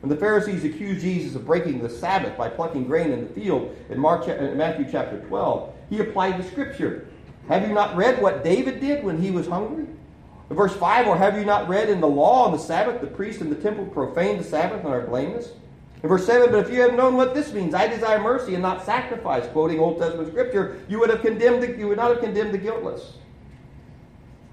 When 0.00 0.08
the 0.08 0.16
Pharisees 0.16 0.64
accused 0.64 1.02
Jesus 1.02 1.34
of 1.34 1.44
breaking 1.44 1.82
the 1.82 1.90
Sabbath 1.90 2.36
by 2.36 2.48
plucking 2.48 2.86
grain 2.86 3.12
in 3.12 3.20
the 3.20 3.40
field 3.40 3.76
in, 3.90 3.98
Mark, 3.98 4.28
in 4.28 4.56
Matthew 4.56 4.86
chapter 4.90 5.20
12, 5.20 5.74
he 5.90 6.00
applied 6.00 6.38
the 6.38 6.48
Scripture. 6.48 7.06
Have 7.48 7.66
you 7.66 7.74
not 7.74 7.96
read 7.96 8.22
what 8.22 8.42
David 8.42 8.80
did 8.80 9.04
when 9.04 9.20
he 9.20 9.30
was 9.30 9.46
hungry? 9.46 9.86
In 10.48 10.56
verse 10.56 10.74
5, 10.74 11.06
or 11.06 11.16
have 11.16 11.38
you 11.38 11.44
not 11.44 11.68
read 11.68 11.88
in 11.88 12.00
the 12.00 12.08
law 12.08 12.46
on 12.46 12.52
the 12.52 12.58
Sabbath, 12.58 13.00
the 13.00 13.06
priest 13.06 13.40
in 13.40 13.50
the 13.50 13.56
temple 13.56 13.86
profaned 13.86 14.40
the 14.40 14.44
Sabbath 14.44 14.84
and 14.84 14.92
are 14.92 15.02
blameless? 15.02 15.52
In 16.02 16.08
verse 16.08 16.26
7, 16.26 16.50
but 16.50 16.66
if 16.66 16.72
you 16.72 16.80
had 16.80 16.96
known 16.96 17.14
what 17.14 17.34
this 17.34 17.52
means, 17.52 17.74
I 17.74 17.86
desire 17.86 18.20
mercy 18.20 18.54
and 18.54 18.62
not 18.62 18.84
sacrifice, 18.84 19.46
quoting 19.48 19.78
Old 19.78 19.98
Testament 19.98 20.28
scripture, 20.30 20.80
you 20.88 20.98
would 20.98 21.10
have 21.10 21.20
condemned 21.20 21.62
the, 21.62 21.76
you 21.76 21.88
would 21.88 21.98
not 21.98 22.10
have 22.10 22.20
condemned 22.20 22.54
the 22.54 22.58
guiltless. 22.58 23.12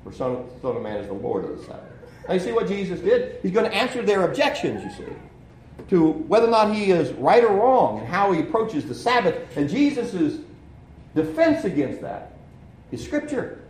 For 0.04 0.12
Son 0.12 0.46
Son 0.62 0.76
of 0.76 0.82
Man 0.82 0.98
is 0.98 1.08
the 1.08 1.14
Lord 1.14 1.46
of 1.46 1.58
the 1.58 1.64
Sabbath. 1.64 1.94
Now 2.28 2.34
you 2.34 2.40
see 2.42 2.52
what 2.52 2.68
Jesus 2.68 3.00
did? 3.00 3.40
He's 3.42 3.52
going 3.52 3.70
to 3.70 3.76
answer 3.76 4.02
their 4.02 4.24
objections, 4.24 4.84
you 4.84 5.06
see. 5.06 5.12
To 5.90 6.12
whether 6.12 6.48
or 6.48 6.52
not 6.52 6.74
he 6.74 6.92
is 6.92 7.12
right 7.13 7.44
or 7.44 7.56
wrong 7.56 8.00
and 8.00 8.08
how 8.08 8.32
he 8.32 8.42
approaches 8.42 8.86
the 8.86 8.96
Sabbath. 8.96 9.36
And 9.56 9.70
Jesus' 9.70 10.40
defense 11.16 11.63
against 11.63 12.02
that 12.02 12.34
is 12.92 13.04
Scripture. 13.04 13.63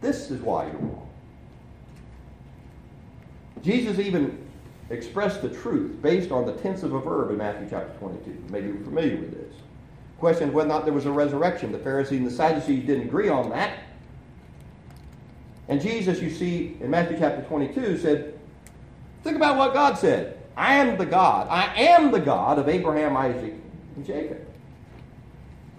This 0.00 0.30
is 0.30 0.40
why 0.40 0.66
you're 0.66 0.74
wrong. 0.74 1.08
Jesus 3.62 3.98
even 3.98 4.38
expressed 4.90 5.42
the 5.42 5.48
truth 5.48 6.00
based 6.00 6.30
on 6.30 6.46
the 6.46 6.52
tense 6.52 6.82
of 6.82 6.94
a 6.94 7.00
verb 7.00 7.30
in 7.30 7.38
Matthew 7.38 7.68
chapter 7.68 7.92
22. 7.98 8.44
Maybe 8.50 8.68
you're 8.68 8.76
familiar 8.78 9.16
with 9.16 9.32
this. 9.32 9.54
Question 10.18 10.52
whether 10.52 10.68
or 10.68 10.72
not 10.72 10.84
there 10.84 10.94
was 10.94 11.06
a 11.06 11.12
resurrection. 11.12 11.70
The 11.70 11.78
Pharisees 11.78 12.18
and 12.18 12.26
the 12.26 12.30
Sadducees 12.30 12.84
didn't 12.86 13.04
agree 13.04 13.28
on 13.28 13.50
that. 13.50 13.78
And 15.68 15.80
Jesus, 15.80 16.20
you 16.20 16.30
see, 16.30 16.76
in 16.80 16.90
Matthew 16.90 17.18
chapter 17.18 17.42
22, 17.42 17.98
said, 17.98 18.38
Think 19.22 19.36
about 19.36 19.58
what 19.58 19.74
God 19.74 19.98
said. 19.98 20.37
I 20.58 20.74
am 20.74 20.98
the 20.98 21.06
God. 21.06 21.46
I 21.48 21.72
am 21.76 22.10
the 22.10 22.18
God 22.18 22.58
of 22.58 22.68
Abraham, 22.68 23.16
Isaac, 23.16 23.54
and 23.94 24.04
Jacob. 24.04 24.44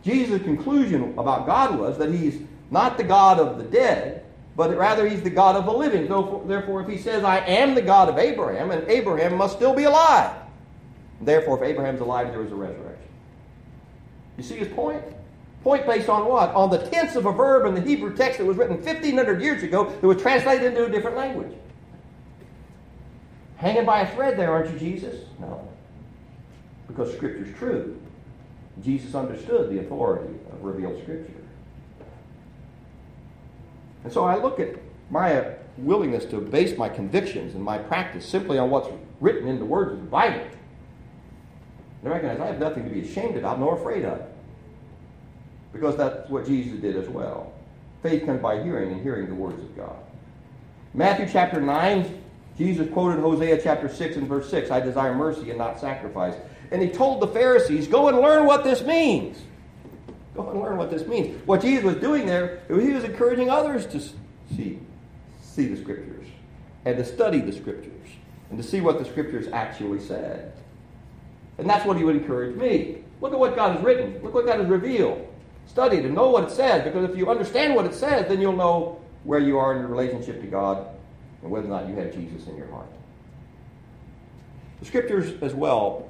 Jesus' 0.04 0.42
conclusion 0.42 1.14
about 1.18 1.46
God 1.46 1.78
was 1.78 1.98
that 1.98 2.14
he's 2.14 2.40
not 2.72 2.98
the 2.98 3.04
God 3.04 3.40
of 3.40 3.58
the 3.58 3.66
dead, 3.66 4.24
but 4.56 4.76
rather 4.78 5.06
he's 5.08 5.22
the 5.22 5.30
God 5.30 5.58
of 5.58 5.66
the 5.66 5.74
living. 5.74 6.08
Therefore, 6.48 6.82
if 6.82 6.88
he 6.88 6.98
says, 6.98 7.26
I 7.26 7.40
am 7.40 7.76
the 7.76 7.82
God 7.82 8.08
of 8.08 8.18
Abraham, 8.18 8.72
and 8.72 8.88
Abraham 8.88 9.36
must 9.36 9.58
still 9.58 9.76
be 9.76 9.84
alive. 9.84 10.34
Therefore, 11.20 11.62
if 11.62 11.70
Abraham's 11.70 12.00
alive, 12.00 12.30
there 12.30 12.42
is 12.42 12.52
a 12.54 12.56
resurrection. 12.56 12.96
You 14.38 14.44
see 14.44 14.56
his 14.56 14.70
point? 14.70 15.04
Point 15.62 15.86
based 15.86 16.08
on 16.08 16.26
what? 16.26 16.52
On 16.52 16.70
the 16.70 16.78
tense 16.78 17.18
of 17.18 17.26
a 17.26 17.34
verb 17.34 17.66
in 17.66 17.76
the 17.76 17.82
Hebrew 17.82 18.16
text 18.16 18.38
that 18.38 18.46
was 18.46 18.56
written 18.56 18.78
1,500 18.78 19.42
years 19.42 19.62
ago 19.62 19.90
that 19.90 20.08
was 20.08 20.22
translated 20.22 20.68
into 20.68 20.86
a 20.86 20.90
different 20.90 21.18
language. 21.18 21.52
Hanging 23.60 23.86
by 23.86 24.02
a 24.02 24.16
thread 24.16 24.38
there, 24.40 24.52
aren't 24.54 24.72
you, 24.72 24.80
Jesus? 24.80 25.26
No. 25.38 25.68
Because 26.88 27.14
Scripture's 27.14 27.54
true. 27.58 28.00
Jesus 28.82 29.14
understood 29.14 29.70
the 29.70 29.80
authority 29.80 30.34
of 30.52 30.64
revealed 30.64 31.02
Scripture. 31.04 31.34
And 34.06 34.14
so 34.14 34.24
I 34.24 34.38
look 34.38 34.62
at 34.62 34.78
my 35.10 35.56
willingness 35.78 36.24
to 36.26 36.40
base 36.40 36.78
my 36.78 36.88
convictions 36.88 37.54
and 37.54 37.62
my 37.62 37.78
practice 37.78 38.26
simply 38.26 38.58
on 38.58 38.70
what's 38.70 38.88
written 39.20 39.50
in 39.50 39.60
the 39.60 39.66
words 39.66 39.92
of 39.92 40.00
the 40.00 40.06
Bible. 40.06 40.48
And 42.02 42.14
I 42.14 42.16
recognize 42.16 42.40
I 42.40 42.48
have 42.48 42.60
nothing 42.60 42.86
to 42.86 42.90
be 42.90 43.02
ashamed 43.02 43.36
about 43.36 43.60
nor 43.60 43.78
afraid 43.78 44.06
of. 44.06 44.22
Because 45.74 45.98
that's 45.98 46.30
what 46.30 46.48
Jesus 46.48 46.80
did 46.80 46.96
as 46.96 47.10
well. 47.10 47.52
Faith 48.02 48.26
comes 48.26 48.42
by 48.42 48.64
hearing, 48.64 48.94
and 48.94 49.02
hearing 49.02 49.28
the 49.28 49.36
words 49.36 49.62
of 49.62 49.76
God. 49.76 49.98
Matthew 50.94 51.28
chapter 51.30 51.60
9, 51.60 52.24
Jesus 52.60 52.92
quoted 52.92 53.22
Hosea 53.22 53.62
chapter 53.64 53.88
6 53.88 54.18
and 54.18 54.28
verse 54.28 54.50
6 54.52 54.70
I 54.70 54.82
desire 54.82 55.16
mercy 55.16 55.50
and 55.50 55.58
not 55.58 55.80
sacrifice. 55.80 56.36
And 56.72 56.82
he 56.82 56.90
told 56.90 57.22
the 57.22 57.28
Pharisees, 57.28 57.88
Go 57.88 58.10
and 58.10 58.20
learn 58.20 58.46
what 58.46 58.66
this 58.66 58.84
means. 58.84 59.42
Go 60.36 60.50
and 60.50 60.60
learn 60.60 60.76
what 60.78 60.92
this 60.92 61.08
means. 61.08 61.42
What 61.48 61.62
Jesus 61.62 61.86
was 61.86 61.96
doing 61.96 62.26
there, 62.26 62.62
he 62.68 62.92
was 62.92 63.06
encouraging 63.06 63.50
others 63.50 63.86
to 63.88 64.02
see, 64.56 64.78
see 65.42 65.68
the 65.68 65.78
Scriptures 65.78 66.28
and 66.84 66.98
to 66.98 67.06
study 67.06 67.40
the 67.40 67.54
Scriptures 67.54 68.10
and 68.50 68.62
to 68.62 68.64
see 68.64 68.82
what 68.82 69.00
the 69.00 69.06
Scriptures 69.06 69.48
actually 69.54 70.02
said. 70.02 70.52
And 71.58 71.70
that's 71.70 71.86
what 71.86 71.96
he 71.96 72.04
would 72.04 72.18
encourage 72.18 72.58
me. 72.58 73.06
Look 73.22 73.32
at 73.32 73.40
what 73.40 73.56
God 73.56 73.78
has 73.78 73.86
written. 73.86 74.22
Look 74.22 74.34
what 74.34 74.46
God 74.46 74.60
has 74.60 74.68
revealed. 74.68 75.26
Study 75.66 76.02
to 76.02 76.10
know 76.10 76.30
what 76.30 76.44
it 76.44 76.52
says, 76.52 76.84
because 76.84 77.10
if 77.10 77.16
you 77.16 77.30
understand 77.30 77.74
what 77.74 77.86
it 77.86 77.94
says, 77.94 78.28
then 78.28 78.42
you'll 78.42 78.52
know 78.52 79.00
where 79.24 79.40
you 79.40 79.58
are 79.58 79.74
in 79.74 79.80
your 79.80 79.88
relationship 79.88 80.42
to 80.42 80.48
God 80.48 80.88
and 81.42 81.52
whether 81.52 81.68
or 81.68 81.70
not 81.70 81.88
you 81.88 81.96
have 81.96 82.14
Jesus 82.14 82.48
in 82.48 82.56
your 82.56 82.68
heart. 82.68 82.90
The 84.80 84.86
scriptures 84.86 85.42
as 85.42 85.54
well 85.54 86.10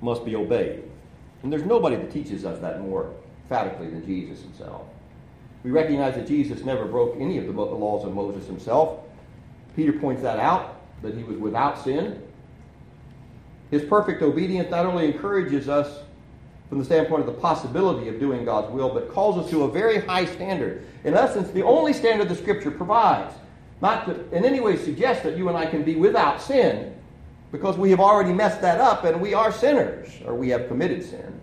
must 0.00 0.24
be 0.24 0.36
obeyed. 0.36 0.82
And 1.42 1.52
there's 1.52 1.64
nobody 1.64 1.96
that 1.96 2.12
teaches 2.12 2.44
us 2.44 2.60
that 2.60 2.80
more 2.80 3.12
emphatically 3.44 3.88
than 3.88 4.04
Jesus 4.04 4.42
himself. 4.42 4.82
We 5.64 5.70
recognize 5.70 6.14
that 6.16 6.26
Jesus 6.26 6.64
never 6.64 6.84
broke 6.84 7.16
any 7.18 7.38
of 7.38 7.46
the 7.46 7.52
laws 7.52 8.04
of 8.04 8.14
Moses 8.14 8.46
himself. 8.46 9.00
Peter 9.76 9.92
points 9.92 10.22
that 10.22 10.38
out, 10.38 10.80
that 11.02 11.16
he 11.16 11.22
was 11.22 11.36
without 11.36 11.82
sin. 11.82 12.22
His 13.70 13.82
perfect 13.82 14.22
obedience 14.22 14.70
not 14.70 14.86
only 14.86 15.06
encourages 15.06 15.68
us 15.68 16.00
from 16.68 16.78
the 16.78 16.84
standpoint 16.84 17.20
of 17.20 17.26
the 17.26 17.40
possibility 17.40 18.08
of 18.08 18.18
doing 18.18 18.44
God's 18.44 18.72
will, 18.72 18.92
but 18.92 19.10
calls 19.12 19.42
us 19.42 19.50
to 19.50 19.64
a 19.64 19.70
very 19.70 20.00
high 20.00 20.24
standard. 20.24 20.84
In 21.04 21.14
essence, 21.14 21.50
the 21.50 21.62
only 21.62 21.92
standard 21.92 22.28
the 22.28 22.34
Scripture 22.34 22.70
provides. 22.70 23.34
Not 23.82 24.06
to 24.06 24.34
in 24.34 24.44
any 24.44 24.60
way 24.60 24.76
suggest 24.76 25.24
that 25.24 25.36
you 25.36 25.48
and 25.48 25.58
I 25.58 25.66
can 25.66 25.82
be 25.82 25.96
without 25.96 26.40
sin, 26.40 26.94
because 27.50 27.76
we 27.76 27.90
have 27.90 28.00
already 28.00 28.32
messed 28.32 28.62
that 28.62 28.80
up 28.80 29.04
and 29.04 29.20
we 29.20 29.34
are 29.34 29.52
sinners, 29.52 30.08
or 30.24 30.34
we 30.34 30.48
have 30.50 30.68
committed 30.68 31.04
sin, 31.04 31.38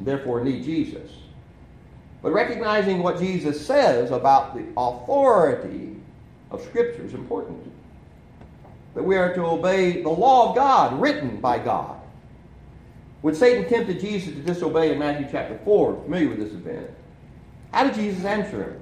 therefore 0.00 0.42
need 0.42 0.64
Jesus. 0.64 1.10
But 2.22 2.32
recognizing 2.32 3.00
what 3.02 3.18
Jesus 3.18 3.64
says 3.64 4.10
about 4.10 4.56
the 4.56 4.64
authority 4.76 5.94
of 6.50 6.64
Scripture 6.64 7.04
is 7.04 7.14
important 7.14 7.70
that 8.94 9.04
we 9.04 9.16
are 9.16 9.32
to 9.34 9.44
obey 9.44 10.02
the 10.02 10.08
law 10.08 10.48
of 10.48 10.56
God 10.56 11.00
written 11.00 11.36
by 11.36 11.58
God. 11.58 12.00
When 13.20 13.34
Satan 13.34 13.68
tempted 13.68 14.00
Jesus 14.00 14.34
to 14.34 14.40
disobey 14.40 14.90
in 14.90 14.98
Matthew 14.98 15.28
chapter 15.30 15.58
4, 15.64 16.02
familiar 16.02 16.30
with 16.30 16.38
this 16.38 16.52
event, 16.52 16.90
how 17.72 17.84
did 17.84 17.94
Jesus 17.94 18.24
answer 18.24 18.64
him? 18.64 18.80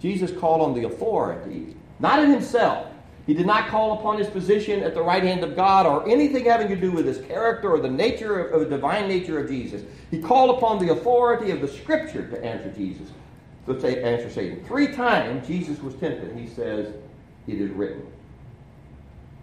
Jesus 0.00 0.30
called 0.38 0.62
on 0.62 0.74
the 0.74 0.86
authority, 0.86 1.76
not 2.02 2.22
in 2.22 2.30
himself. 2.30 2.88
He 3.24 3.34
did 3.34 3.46
not 3.46 3.68
call 3.68 3.98
upon 3.98 4.18
his 4.18 4.26
position 4.26 4.82
at 4.82 4.94
the 4.94 5.02
right 5.02 5.22
hand 5.22 5.44
of 5.44 5.54
God 5.54 5.86
or 5.86 6.06
anything 6.08 6.44
having 6.44 6.66
to 6.68 6.76
do 6.76 6.90
with 6.90 7.06
his 7.06 7.24
character 7.26 7.70
or 7.70 7.78
the 7.78 7.88
nature 7.88 8.48
of, 8.48 8.60
the 8.60 8.66
divine 8.66 9.06
nature 9.06 9.38
of 9.38 9.48
Jesus. 9.48 9.82
He 10.10 10.18
called 10.18 10.56
upon 10.56 10.84
the 10.84 10.92
authority 10.92 11.52
of 11.52 11.60
the 11.60 11.68
Scripture 11.68 12.28
to 12.28 12.44
answer 12.44 12.72
Jesus, 12.72 13.08
to 13.66 14.04
answer 14.04 14.28
Satan. 14.28 14.64
Three 14.64 14.88
times 14.88 15.46
Jesus 15.46 15.80
was 15.80 15.94
tempted. 15.94 16.36
He 16.36 16.48
says, 16.48 16.92
"It 17.46 17.60
is 17.60 17.70
written." 17.70 18.04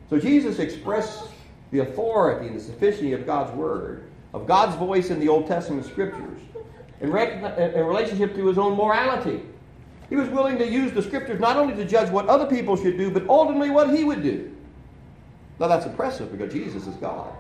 So 0.10 0.20
Jesus 0.20 0.60
expressed 0.60 1.30
the 1.72 1.80
authority 1.80 2.48
and 2.48 2.58
the 2.58 2.62
sufficiency 2.62 3.14
of 3.14 3.26
God's 3.26 3.56
word, 3.56 4.04
of 4.34 4.46
God's 4.46 4.76
voice 4.76 5.10
in 5.10 5.22
the 5.22 5.30
Old 5.30 5.48
Testament 5.48 5.86
scriptures, 5.86 6.40
in, 7.00 7.16
in 7.16 7.86
relationship 7.86 8.36
to 8.36 8.48
his 8.48 8.58
own 8.58 8.76
morality. 8.76 9.42
He 10.10 10.16
was 10.16 10.28
willing 10.30 10.58
to 10.58 10.68
use 10.68 10.92
the 10.92 11.02
scriptures 11.04 11.40
not 11.40 11.56
only 11.58 11.76
to 11.76 11.86
judge 11.86 12.10
what 12.10 12.28
other 12.28 12.46
people 12.46 12.76
should 12.76 12.98
do, 12.98 13.12
but 13.12 13.28
ultimately 13.30 13.70
what 13.70 13.96
he 13.96 14.04
would 14.04 14.24
do. 14.24 14.52
Now 15.60 15.68
that's 15.68 15.86
impressive 15.86 16.32
because 16.32 16.52
Jesus 16.52 16.88
is 16.88 16.96
God. 16.96 17.32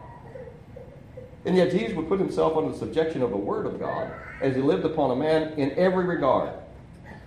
And 1.45 1.55
yet 1.55 1.71
Jesus 1.71 1.95
would 1.95 2.07
put 2.07 2.19
himself 2.19 2.57
under 2.57 2.71
the 2.71 2.77
subjection 2.77 3.21
of 3.21 3.31
the 3.31 3.37
Word 3.37 3.65
of 3.65 3.79
God 3.79 4.11
as 4.41 4.55
he 4.55 4.61
lived 4.61 4.85
upon 4.85 5.11
a 5.11 5.15
man 5.15 5.53
in 5.53 5.71
every 5.71 6.05
regard. 6.05 6.53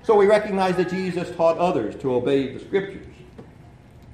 So 0.05 0.15
we 0.17 0.27
recognize 0.27 0.77
that 0.77 0.91
Jesus 0.91 1.35
taught 1.35 1.59
others 1.59 1.97
to 2.03 2.15
obey 2.15 2.53
the 2.53 2.61
Scriptures. 2.61 3.07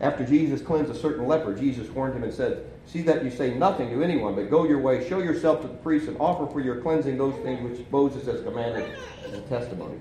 After 0.01 0.25
Jesus 0.25 0.63
cleansed 0.63 0.91
a 0.91 0.95
certain 0.95 1.27
leper, 1.27 1.55
Jesus 1.55 1.89
warned 1.91 2.15
him 2.15 2.23
and 2.23 2.33
said, 2.33 2.65
See 2.87 3.03
that 3.03 3.25
you 3.25 3.31
say 3.31 3.53
nothing 3.55 3.91
to 3.91 4.03
anyone, 4.03 4.35
but 4.35 4.49
go 4.49 4.65
your 4.65 4.79
way, 4.79 5.07
show 5.09 5.19
yourself 5.19 5.61
to 5.63 5.69
the 5.69 5.75
priest, 5.75 6.09
and 6.09 6.17
offer 6.19 6.47
for 6.47 6.61
your 6.61 6.81
cleansing 6.81 7.19
those 7.19 7.35
things 7.43 7.61
which 7.69 7.85
Moses 7.91 8.25
has 8.27 8.43
commanded 8.43 8.89
as 9.27 9.35
a 9.35 9.41
testimony. 9.43 9.99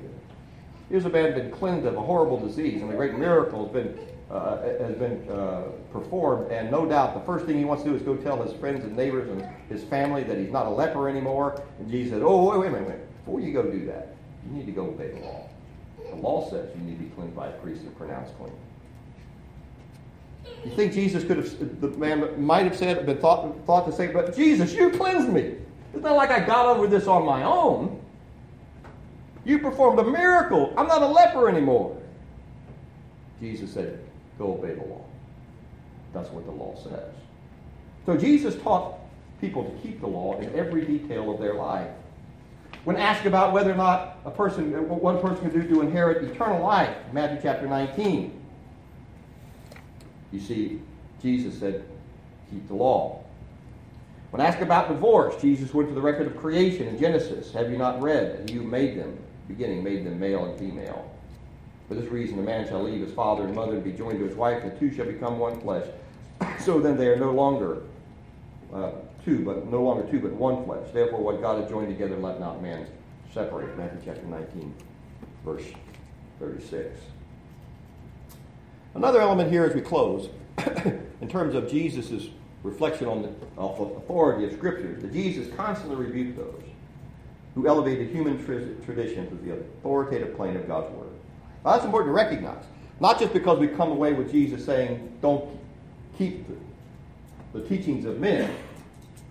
Here's 0.90 1.06
a 1.06 1.10
man 1.10 1.34
been 1.34 1.52
cleansed 1.52 1.86
of 1.86 1.96
a 1.96 2.02
horrible 2.02 2.40
disease, 2.40 2.82
and 2.82 2.92
a 2.92 2.96
great 2.96 3.18
miracle 3.18 3.66
has 3.66 3.74
been 3.74 4.00
uh, 4.30 4.62
has 4.62 4.96
been 4.96 5.28
uh, 5.30 5.64
performed. 5.92 6.52
And 6.52 6.70
no 6.70 6.86
doubt, 6.86 7.14
the 7.14 7.26
first 7.26 7.46
thing 7.46 7.58
he 7.58 7.66
wants 7.66 7.84
to 7.84 7.90
do 7.90 7.96
is 7.96 8.02
go 8.02 8.16
tell 8.18 8.42
his 8.44 8.54
friends 8.60 8.84
and 8.84 8.96
neighbors 8.96 9.30
and 9.30 9.48
his 9.70 9.84
family 9.86 10.24
that 10.24 10.38
he's 10.38 10.52
not 10.52 10.66
a 10.66 10.70
leper 10.70 11.08
anymore. 11.08 11.62
And 11.80 11.90
Jesus 11.90 12.14
said, 12.14 12.22
"Oh, 12.24 12.50
wait, 12.50 12.60
wait 12.60 12.72
minute, 12.72 12.90
wait. 12.90 13.26
Before 13.26 13.40
you 13.40 13.54
go 13.54 13.64
do 13.64 13.86
that, 13.86 14.16
you 14.46 14.58
need 14.58 14.66
to 14.66 14.72
go 14.72 14.88
obey 14.88 15.10
the 15.10 15.20
law. 15.20 15.50
The 16.10 16.16
law 16.16 16.50
says 16.50 16.70
you 16.76 16.82
need 16.82 16.98
to 16.98 17.04
be 17.04 17.10
cleansed 17.12 17.36
by 17.36 17.48
a 17.48 17.52
priest 17.54 17.82
and 17.84 17.96
pronounced 17.98 18.38
clean." 18.38 18.54
You 20.64 20.72
think 20.72 20.94
Jesus 20.94 21.24
could 21.24 21.38
have, 21.38 21.82
the 21.82 21.90
man 21.90 22.42
might 22.44 22.64
have 22.64 22.76
said, 22.76 23.06
been 23.06 23.18
thought, 23.18 23.56
thought 23.66 23.86
to 23.86 23.92
say, 23.92 24.08
but 24.08 24.36
Jesus, 24.36 24.74
you 24.74 24.90
cleansed 24.92 25.30
me. 25.30 25.56
It's 25.94 26.04
not 26.04 26.16
like 26.16 26.30
I 26.30 26.40
got 26.40 26.66
over 26.66 26.88
this 26.88 27.08
on 27.08 27.26
my 27.26 27.44
own. 27.44 28.02
You 29.48 29.60
performed 29.60 29.98
a 29.98 30.04
miracle. 30.04 30.74
I'm 30.78 30.88
not 30.88 31.02
a 31.02 31.08
leper 31.08 31.48
anymore. 31.48 31.98
Jesus 33.40 33.74
said, 33.74 34.04
go 34.38 34.56
obey 34.56 34.74
the 34.74 34.84
law. 34.84 35.06
That's 36.14 36.30
what 36.32 36.46
the 36.46 36.52
law 36.52 36.76
says. 36.84 37.14
So 38.06 38.18
Jesus 38.18 38.62
taught 38.62 39.00
people 39.40 39.64
to 39.64 39.72
keep 39.82 40.02
the 40.02 40.08
law 40.08 40.38
in 40.40 40.54
every 40.54 40.84
detail 40.84 41.32
of 41.32 41.40
their 41.40 41.54
life. 41.54 41.90
When 42.84 42.98
asked 42.98 43.26
about 43.26 43.54
whether 43.54 43.72
or 43.72 43.76
not 43.76 44.18
a 44.26 44.32
person, 44.32 44.72
what 44.90 45.02
one 45.02 45.22
person 45.22 45.50
can 45.50 45.62
do 45.62 45.68
to 45.76 45.82
inherit 45.82 46.24
eternal 46.30 46.62
life, 46.62 46.96
Matthew 47.14 47.40
chapter 47.42 47.68
19, 47.68 48.34
you 50.34 50.40
see, 50.42 50.82
Jesus 51.22 51.58
said, 51.58 51.86
keep 52.52 52.68
the 52.68 52.74
law. 52.74 53.24
When 54.32 54.42
asked 54.42 54.62
about 54.62 54.90
divorce, 54.90 55.42
Jesus 55.42 55.74
went 55.74 55.88
to 55.88 55.96
the 55.96 56.02
record 56.02 56.28
of 56.28 56.36
creation 56.36 56.88
in 56.88 57.00
Genesis. 57.00 57.54
Have 57.54 57.72
you 57.72 57.78
not 57.78 58.02
read? 58.02 58.50
You 58.50 58.62
made 58.62 59.00
them, 59.00 59.18
beginning, 59.48 59.84
made 59.84 60.06
them 60.06 60.20
male 60.20 60.46
and 60.46 60.60
female. 60.60 61.12
For 61.88 61.96
this 61.96 62.10
reason, 62.12 62.38
a 62.40 62.42
man 62.42 62.68
shall 62.68 62.84
leave 62.84 63.02
his 63.02 63.14
father 63.14 63.44
and 63.44 63.56
mother 63.56 63.74
and 63.74 63.84
be 63.84 63.94
joined 63.94 64.20
to 64.20 64.26
his 64.26 64.36
wife, 64.36 64.64
and 64.64 64.72
the 64.72 64.78
two 64.78 64.94
shall 64.94 65.06
become 65.06 65.40
one 65.40 65.60
flesh. 65.62 65.88
so 66.60 66.80
then 66.80 66.98
they 66.98 67.08
are 67.08 67.18
no 67.18 67.32
longer 67.32 67.82
uh, 68.74 68.92
two, 69.24 69.44
but 69.44 69.68
no 69.68 69.82
longer 69.84 70.10
two, 70.10 70.20
but 70.20 70.34
one 70.34 70.66
flesh. 70.66 70.88
Therefore, 70.94 71.22
what 71.22 71.42
God 71.42 71.62
has 71.62 71.70
joined 71.70 71.88
together, 71.88 72.18
let 72.18 72.40
not 72.40 72.62
man 72.62 72.88
separate. 73.34 73.78
Matthew 73.78 74.02
chapter 74.04 74.26
19, 74.28 74.74
verse 75.46 75.66
36. 76.40 77.00
Another 78.96 79.22
element 79.22 79.52
here 79.52 79.64
as 79.64 79.74
we 79.74 79.82
close, 79.82 80.30
in 81.22 81.30
terms 81.30 81.56
of 81.56 81.70
Jesus' 81.70 82.30
reflection 82.64 83.08
on 83.08 83.22
the 83.22 83.62
authority 83.62 84.46
of 84.46 84.54
Scripture, 84.54 84.98
that 85.00 85.14
Jesus 85.14 85.54
constantly 85.56 85.96
rebuked 85.96 86.38
those 86.38 86.67
who 87.58 87.68
elevated 87.68 88.10
human 88.12 88.38
tradition 88.86 89.28
to 89.28 89.36
the 89.44 89.54
authoritative 89.54 90.36
plane 90.36 90.56
of 90.56 90.68
God's 90.68 90.94
Word. 90.94 91.10
Now, 91.66 91.72
that's 91.72 91.86
important 91.86 92.10
to 92.10 92.14
recognize. 92.14 92.64
Not 93.00 93.20
just 93.20 93.34
because 93.34 93.58
we 93.58 93.68
come 93.68 93.90
away 93.90 94.14
with 94.14 94.32
Jesus 94.32 94.64
saying, 94.64 95.18
don't 95.24 95.50
keep 96.20 96.46
the, 96.48 97.60
the 97.60 97.68
teachings 97.68 98.06
of 98.06 98.20
men, 98.20 98.56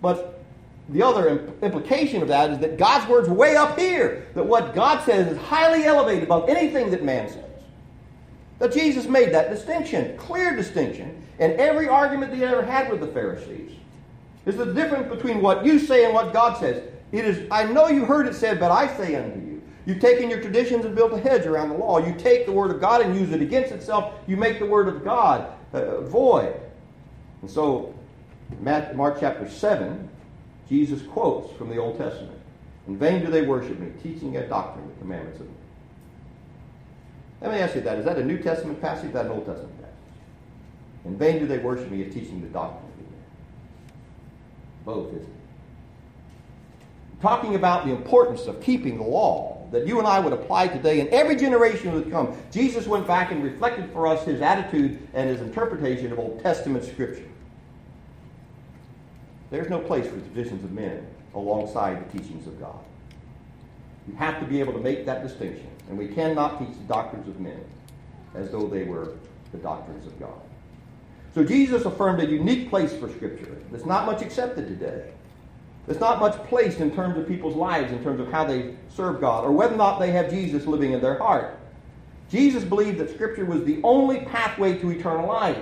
but 0.01 0.43
the 0.89 1.01
other 1.01 1.53
implication 1.61 2.21
of 2.21 2.27
that 2.27 2.51
is 2.51 2.59
that 2.59 2.77
God's 2.77 3.09
Word's 3.09 3.29
way 3.29 3.55
up 3.55 3.79
here. 3.79 4.27
That 4.35 4.45
what 4.45 4.75
God 4.75 5.05
says 5.05 5.31
is 5.31 5.37
highly 5.37 5.85
elevated 5.85 6.23
above 6.23 6.49
anything 6.49 6.91
that 6.91 7.05
man 7.05 7.29
says. 7.29 7.45
That 8.59 8.73
Jesus 8.73 9.05
made 9.05 9.33
that 9.33 9.49
distinction, 9.49 10.17
clear 10.17 10.53
distinction, 10.53 11.23
and 11.39 11.53
every 11.53 11.87
argument 11.87 12.31
that 12.31 12.37
he 12.37 12.43
ever 12.43 12.61
had 12.61 12.91
with 12.91 12.99
the 12.99 13.07
Pharisees 13.07 13.71
is 14.45 14.57
the 14.57 14.73
difference 14.73 15.07
between 15.09 15.41
what 15.41 15.65
you 15.65 15.79
say 15.79 16.03
and 16.03 16.13
what 16.13 16.33
God 16.33 16.57
says. 16.57 16.83
It 17.11 17.25
is, 17.25 17.47
I 17.51 17.65
know 17.65 17.87
you 17.87 18.05
heard 18.05 18.27
it 18.27 18.35
said, 18.35 18.59
but 18.59 18.71
I 18.71 18.87
say 18.97 19.15
unto 19.15 19.39
you. 19.39 19.61
You've 19.85 20.01
taken 20.01 20.29
your 20.29 20.41
traditions 20.41 20.83
and 20.83 20.93
built 20.93 21.13
a 21.13 21.17
hedge 21.17 21.45
around 21.45 21.69
the 21.69 21.75
law. 21.75 22.05
You 22.05 22.13
take 22.15 22.45
the 22.45 22.51
word 22.51 22.71
of 22.71 22.81
God 22.81 23.01
and 23.01 23.15
use 23.15 23.31
it 23.31 23.41
against 23.41 23.71
itself. 23.71 24.13
You 24.27 24.35
make 24.35 24.59
the 24.59 24.65
word 24.65 24.89
of 24.89 25.03
God 25.03 25.53
uh, 25.71 26.01
void. 26.01 26.59
And 27.41 27.49
so, 27.49 27.95
Mark 28.59 29.17
chapter 29.19 29.49
7, 29.49 30.09
Jesus 30.67 31.01
quotes 31.03 31.55
from 31.57 31.69
the 31.69 31.77
Old 31.77 31.97
Testament. 31.97 32.37
In 32.87 32.97
vain 32.97 33.23
do 33.23 33.31
they 33.31 33.43
worship 33.43 33.79
me, 33.79 33.91
teaching 34.03 34.35
a 34.35 34.47
doctrine, 34.47 34.87
the 34.87 34.99
commandments 34.99 35.39
of 35.39 35.47
me. 35.47 35.53
Let 37.41 37.51
me 37.51 37.57
ask 37.59 37.75
you 37.75 37.81
that. 37.81 37.97
Is 37.97 38.05
that 38.05 38.17
a 38.17 38.25
New 38.25 38.39
Testament 38.39 38.81
passage? 38.81 39.07
Is 39.07 39.13
that 39.13 39.25
an 39.25 39.31
Old 39.31 39.45
Testament 39.45 39.77
passage? 39.79 39.95
In 41.05 41.17
vain 41.17 41.39
do 41.39 41.47
they 41.47 41.59
worship 41.59 41.89
me, 41.89 42.03
teaching 42.05 42.41
the 42.41 42.47
doctrine 42.47 42.91
of 42.91 42.97
me. 42.97 43.05
Both, 44.83 45.13
isn't 45.13 45.21
it? 45.21 45.36
Talking 47.21 47.55
about 47.55 47.85
the 47.85 47.91
importance 47.91 48.45
of 48.45 48.61
keeping 48.61 48.97
the 48.97 49.03
law 49.03 49.65
that 49.71 49.85
you 49.85 49.99
and 49.99 50.07
I 50.07 50.19
would 50.19 50.33
apply 50.33 50.67
today 50.67 51.01
and 51.01 51.09
every 51.09 51.35
generation 51.35 51.93
would 51.93 52.09
come. 52.11 52.37
Jesus 52.51 52.87
went 52.87 53.07
back 53.07 53.31
and 53.31 53.43
reflected 53.43 53.91
for 53.91 54.07
us 54.07 54.23
his 54.23 54.41
attitude 54.41 54.99
and 55.13 55.29
his 55.29 55.41
interpretation 55.41 56.11
of 56.11 56.19
Old 56.19 56.41
Testament 56.41 56.83
Scripture. 56.85 57.27
There's 59.49 59.69
no 59.69 59.79
place 59.79 60.05
for 60.05 60.19
traditions 60.19 60.63
of 60.63 60.71
men 60.71 61.05
alongside 61.33 62.05
the 62.07 62.19
teachings 62.19 62.47
of 62.47 62.59
God. 62.59 62.79
You 64.07 64.15
have 64.15 64.39
to 64.39 64.45
be 64.45 64.59
able 64.59 64.73
to 64.73 64.79
make 64.79 65.05
that 65.05 65.23
distinction. 65.23 65.69
And 65.89 65.97
we 65.97 66.07
cannot 66.07 66.59
teach 66.59 66.77
the 66.77 66.83
doctrines 66.83 67.27
of 67.27 67.39
men 67.39 67.63
as 68.35 68.51
though 68.51 68.67
they 68.67 68.83
were 68.83 69.13
the 69.51 69.57
doctrines 69.57 70.05
of 70.05 70.19
God. 70.19 70.39
So 71.33 71.43
Jesus 71.43 71.85
affirmed 71.85 72.21
a 72.21 72.25
unique 72.25 72.69
place 72.69 72.93
for 72.93 73.09
Scripture 73.09 73.57
that's 73.71 73.85
not 73.85 74.05
much 74.05 74.21
accepted 74.21 74.67
today. 74.67 75.11
There's 75.87 76.01
not 76.01 76.19
much 76.19 76.35
placed 76.43 76.81
in 76.81 76.93
terms 76.93 77.17
of 77.17 77.27
people's 77.27 77.55
lives, 77.55 77.93
in 77.93 78.03
terms 78.03 78.19
of 78.19 78.29
how 78.29 78.43
they 78.43 78.75
serve 78.89 79.21
God, 79.21 79.45
or 79.45 79.53
whether 79.53 79.73
or 79.73 79.77
not 79.77 79.99
they 79.99 80.11
have 80.11 80.29
Jesus 80.29 80.67
living 80.67 80.91
in 80.91 80.99
their 80.99 81.17
heart. 81.17 81.57
Jesus 82.29 82.65
believed 82.65 82.97
that 82.97 83.09
Scripture 83.09 83.45
was 83.45 83.63
the 83.63 83.79
only 83.83 84.19
pathway 84.25 84.77
to 84.79 84.91
eternal 84.91 85.25
life. 85.25 85.57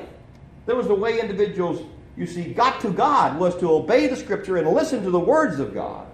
There 0.65 0.75
was 0.75 0.87
the 0.87 0.95
way 0.95 1.19
individuals, 1.19 1.85
you 2.17 2.25
see, 2.25 2.53
got 2.53 2.81
to 2.81 2.89
God 2.89 3.39
was 3.39 3.55
to 3.59 3.71
obey 3.71 4.07
the 4.07 4.15
Scripture 4.15 4.57
and 4.57 4.67
listen 4.67 5.03
to 5.03 5.11
the 5.11 5.19
words 5.19 5.59
of 5.59 5.75
God. 5.75 6.07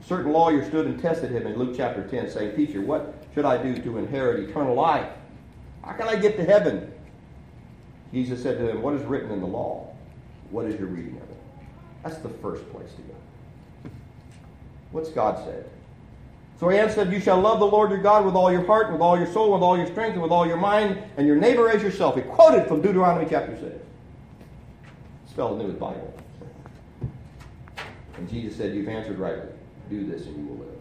A 0.00 0.06
certain 0.06 0.32
lawyer 0.32 0.64
stood 0.64 0.86
and 0.86 1.00
tested 1.02 1.32
him 1.32 1.48
in 1.48 1.58
Luke 1.58 1.74
chapter 1.76 2.06
10, 2.06 2.30
saying, 2.30 2.54
Teacher, 2.54 2.80
what 2.80 3.24
should 3.34 3.44
I 3.44 3.60
do 3.60 3.76
to 3.76 3.98
inherit 3.98 4.48
eternal 4.48 4.74
life? 4.76 5.10
How 5.82 5.94
can 5.94 6.06
I 6.06 6.14
get 6.14 6.36
to 6.36 6.44
heaven? 6.44 6.92
Jesus 8.12 8.40
said 8.40 8.58
to 8.58 8.70
him, 8.70 8.82
What 8.82 8.94
is 8.94 9.02
written 9.02 9.32
in 9.32 9.40
the 9.40 9.46
law? 9.46 9.92
What 10.50 10.66
is 10.66 10.78
your 10.78 10.88
reading 10.88 11.16
of? 11.16 11.23
That's 12.04 12.18
the 12.18 12.28
first 12.28 12.70
place 12.70 12.90
to 12.92 13.02
go. 13.02 13.90
What's 14.92 15.08
God 15.08 15.42
said? 15.44 15.68
So 16.60 16.68
he 16.68 16.78
answered, 16.78 17.10
You 17.10 17.18
shall 17.18 17.40
love 17.40 17.58
the 17.58 17.66
Lord 17.66 17.90
your 17.90 18.00
God 18.00 18.24
with 18.24 18.34
all 18.34 18.52
your 18.52 18.64
heart, 18.64 18.92
with 18.92 19.00
all 19.00 19.16
your 19.16 19.26
soul, 19.26 19.52
with 19.52 19.62
all 19.62 19.76
your 19.76 19.86
strength, 19.86 20.12
and 20.12 20.22
with 20.22 20.30
all 20.30 20.46
your 20.46 20.58
mind, 20.58 21.02
and 21.16 21.26
your 21.26 21.36
neighbor 21.36 21.68
as 21.68 21.82
yourself. 21.82 22.14
He 22.14 22.22
quoted 22.22 22.68
from 22.68 22.82
Deuteronomy 22.82 23.26
chapter 23.28 23.58
6. 23.58 23.74
Spelled 25.30 25.58
new 25.58 25.66
with 25.66 25.80
Bible. 25.80 26.14
And 28.18 28.28
Jesus 28.28 28.56
said, 28.56 28.74
You've 28.74 28.88
answered 28.88 29.18
rightly. 29.18 29.48
Do 29.90 30.06
this 30.06 30.26
and 30.26 30.36
you 30.36 30.46
will 30.46 30.58
live. 30.58 30.78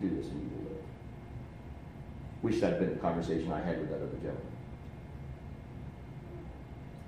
Do 0.00 0.08
this 0.08 0.26
and 0.26 0.40
you 0.40 0.56
will 0.56 0.70
live. 0.70 0.82
Wish 2.42 2.60
that 2.60 2.70
had 2.70 2.80
been 2.80 2.90
the 2.90 3.00
conversation 3.00 3.52
I 3.52 3.60
had 3.60 3.78
with 3.78 3.90
that 3.90 3.96
other 3.96 4.06
gentleman. 4.22 4.40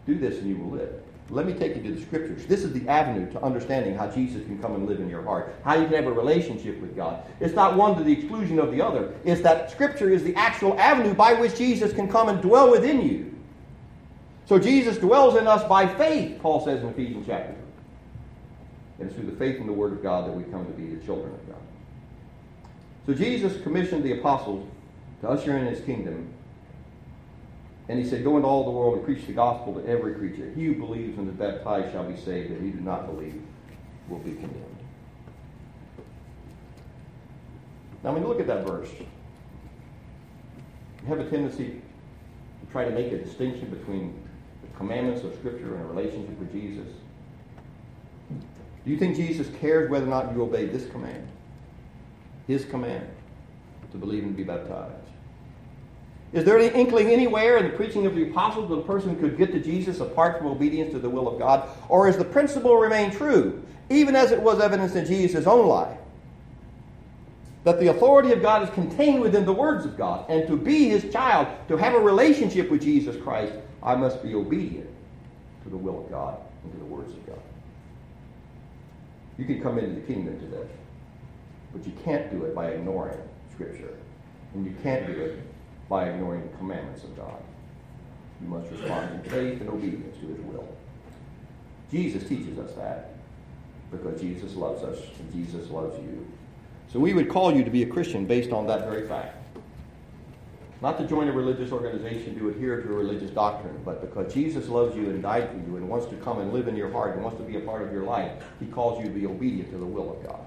Do 0.07 0.19
this 0.19 0.39
and 0.39 0.49
you 0.49 0.57
will 0.57 0.77
live. 0.77 1.06
Let 1.29 1.47
me 1.47 1.55
take 1.55 1.75
you 1.75 1.83
to 1.83 1.93
the 1.93 2.01
scriptures. 2.01 2.47
This 2.47 2.63
is 2.63 2.73
the 2.73 2.89
avenue 2.89 3.31
to 3.33 3.43
understanding 3.43 3.97
how 3.97 4.09
Jesus 4.09 4.45
can 4.45 4.61
come 4.61 4.77
and 4.77 4.87
live 4.87 5.01
in 5.01 5.11
your 5.11 5.23
heart, 5.23 5.57
how 5.65 5.75
you 5.75 5.87
can 5.87 5.95
have 5.95 6.07
a 6.07 6.13
relationship 6.13 6.81
with 6.81 6.95
God. 6.95 7.25
It's 7.41 7.55
not 7.55 7.77
one 7.77 7.97
to 7.97 8.05
the 8.05 8.13
exclusion 8.13 8.61
of 8.61 8.71
the 8.71 8.81
other. 8.81 9.13
It's 9.25 9.41
that 9.41 9.71
scripture 9.73 10.09
is 10.09 10.23
the 10.23 10.37
actual 10.37 10.79
avenue 10.79 11.15
by 11.15 11.33
which 11.33 11.57
Jesus 11.57 11.93
can 11.93 12.09
come 12.09 12.29
and 12.29 12.41
dwell 12.41 12.71
within 12.71 13.03
you. 13.03 13.35
So 14.47 14.59
Jesus 14.61 14.99
dwells 14.99 15.35
in 15.35 15.49
us 15.49 15.67
by 15.69 15.89
faith, 15.97 16.41
Paul 16.41 16.65
says 16.65 16.81
in 16.83 16.91
Ephesians 16.91 17.27
chapter 17.27 17.53
3. 17.53 17.63
And 19.01 19.09
it's 19.09 19.19
through 19.19 19.29
the 19.29 19.37
faith 19.37 19.57
in 19.57 19.67
the 19.67 19.73
Word 19.73 19.93
of 19.93 20.03
God 20.05 20.27
that 20.29 20.33
we 20.33 20.45
come 20.45 20.65
to 20.65 20.73
be 20.73 20.95
the 20.95 21.05
children 21.05 21.35
of 21.35 21.49
God. 21.49 21.59
So 23.07 23.15
Jesus 23.15 23.61
commissioned 23.63 24.05
the 24.05 24.19
apostles 24.19 24.69
to 25.23 25.29
usher 25.29 25.57
in 25.57 25.67
his 25.67 25.85
kingdom. 25.85 26.33
And 27.89 27.99
he 27.99 28.09
said, 28.09 28.25
Go 28.25 28.37
into 28.37 28.49
all 28.49 28.65
the 28.65 28.71
world 28.71 28.97
and 28.97 29.05
preach 29.05 29.27
the 29.27 29.33
gospel 29.33 29.75
to 29.75 29.87
every 29.87 30.15
creature. 30.15 30.51
He 30.55 30.67
who 30.67 30.75
believes 30.75 31.19
and 31.19 31.29
is 31.29 31.35
baptized 31.35 31.93
shall 31.93 32.05
be 32.05 32.17
saved, 32.17 32.51
and 32.51 32.61
he 32.61 32.71
who 32.71 32.79
does 32.79 32.85
not 32.85 33.07
believe 33.07 33.41
will 34.09 34.19
be 34.19 34.33
condemned. 34.33 34.65
Now, 38.03 38.13
when 38.13 38.23
you 38.23 38.29
look 38.29 38.41
at 38.41 38.47
that 38.47 38.67
verse, 38.67 38.89
you 38.99 41.09
have 41.09 41.21
a 41.21 41.31
tendency 41.31 41.81
to 42.61 42.73
try 42.73 42.85
to 42.85 42.91
make 42.91 43.13
a 43.13 43.19
distinction 43.19 43.71
between 43.71 44.21
the 44.63 44.77
commandments 44.77 45.25
of 45.25 45.35
Scripture 45.35 45.77
and 45.77 45.85
a 45.85 45.87
relationship 45.87 46.39
with 46.39 46.53
Jesus. 46.53 46.89
Do 48.29 48.91
you 48.91 48.97
think 48.97 49.17
Jesus 49.17 49.49
cares 49.61 49.91
whether 49.91 50.07
or 50.07 50.11
not 50.11 50.35
you 50.35 50.43
obey 50.43 50.67
this 50.67 50.89
command? 50.91 51.27
His 52.47 52.65
command 52.65 53.09
to 53.91 53.99
believe 53.99 54.23
and 54.23 54.37
be 54.37 54.45
baptized. 54.45 54.95
Is 56.33 56.45
there 56.45 56.59
any 56.59 56.75
inkling 56.75 57.09
anywhere 57.09 57.57
in 57.57 57.65
the 57.71 57.77
preaching 57.77 58.05
of 58.05 58.15
the 58.15 58.31
apostles 58.31 58.69
that 58.69 58.75
a 58.75 58.83
person 58.83 59.19
could 59.19 59.39
get 59.39 59.53
to 59.53 59.61
Jesus 59.61 60.01
apart 60.01 60.39
from 60.39 60.49
obedience 60.49 60.93
to 60.93 60.99
the 60.99 61.09
will 61.09 61.29
of 61.29 61.39
God? 61.39 61.69
Or 61.89 62.09
is 62.09 62.17
the 62.17 62.25
principle 62.25 62.77
remain 62.77 63.11
true, 63.11 63.63
even 63.91 64.17
as 64.17 64.33
it 64.33 64.41
was 64.41 64.61
evidenced 64.61 64.97
in 64.97 65.07
Jesus' 65.07 65.47
own 65.47 65.67
life? 65.67 65.97
That 67.65 67.81
the 67.81 67.89
authority 67.89 68.33
of 68.33 68.43
God 68.43 68.63
is 68.63 68.71
contained 68.71 69.21
within 69.21 69.45
the 69.45 69.53
words 69.53 69.85
of 69.85 69.97
God. 69.97 70.29
And 70.29 70.47
to 70.49 70.57
be 70.57 70.89
his 70.89 71.11
child, 71.13 71.49
to 71.69 71.77
have 71.77 71.95
a 71.95 72.01
relationship 72.01 72.71
with 72.71 72.83
Jesus 72.83 73.21
Christ, 73.23 73.55
I 73.83 73.95
must 73.95 74.23
be 74.23 74.35
obedient 74.35 74.91
to 75.63 75.71
the 75.71 75.77
will 75.77 76.05
of 76.05 76.11
God 76.11 76.39
and 76.65 76.73
to 76.73 76.79
the 76.79 76.85
words 76.85 77.13
of 77.13 77.27
God. 77.27 77.39
You 79.39 79.45
can 79.45 79.61
come 79.61 79.79
into 79.79 80.01
the 80.01 80.07
kingdom 80.07 80.39
today, 80.41 80.67
but 81.73 81.87
you 81.87 81.93
can't 82.05 82.31
do 82.31 82.45
it 82.45 82.55
by 82.55 82.69
ignoring 82.69 83.19
Scripture. 83.53 83.95
And 84.55 84.65
you 84.65 84.75
can't 84.83 85.07
do 85.07 85.13
it 85.13 85.46
by 85.89 86.09
ignoring 86.09 86.43
the 86.43 86.57
commandments 86.57 87.05
of 87.05 87.17
God. 87.17 87.43
You 88.43 88.49
must 88.49 88.71
respond 88.71 89.15
in 89.15 89.31
faith 89.31 89.61
and 89.61 89.71
obedience 89.71 90.17
to 90.19 90.27
His 90.27 90.41
will. 90.41 90.69
Jesus 91.91 92.29
teaches 92.29 92.59
us 92.59 92.73
that 92.75 93.15
because 93.91 94.21
Jesus 94.21 94.55
loves 94.55 94.83
us 94.83 94.99
and 95.19 95.33
Jesus 95.33 95.71
loves 95.71 95.97
you. 95.99 96.27
So 96.93 96.99
we 96.99 97.15
would 97.15 97.29
call 97.29 97.55
you 97.55 97.65
to 97.65 97.71
be 97.71 97.83
a 97.83 97.87
Christian 97.87 98.27
based 98.27 98.53
on 98.53 98.67
that 98.67 98.89
very 98.89 99.07
fact. 99.07 99.37
Not 100.83 100.99
to 100.99 101.07
join 101.07 101.29
a 101.29 101.33
religious 101.33 101.73
organization 101.73 102.39
to 102.39 102.51
adhere 102.51 102.83
to 102.83 102.89
a 102.89 102.93
religious 102.93 103.31
doctrine, 103.31 103.81
but 103.85 104.03
because 104.03 104.33
Jesus 104.33 104.69
loves 104.69 104.95
you 104.95 105.09
and 105.09 105.23
died 105.23 105.49
for 105.51 105.57
you 105.57 105.77
and 105.77 105.89
wants 105.89 106.07
to 106.07 106.17
come 106.17 106.41
and 106.41 106.53
live 106.53 106.69
in 106.69 106.77
your 106.77 106.91
heart 106.93 107.15
and 107.15 107.25
wants 107.25 107.39
to 107.39 107.45
be 107.45 107.57
a 107.57 107.61
part 107.61 107.83
of 107.83 107.93
your 107.93 108.05
life, 108.05 108.31
he 108.61 108.67
calls 108.67 108.99
you 108.99 109.07
to 109.07 109.19
be 109.19 109.27
obedient 109.27 109.71
to 109.71 109.79
the 109.79 109.87
will 109.87 110.13
of 110.13 110.27
God. 110.27 110.41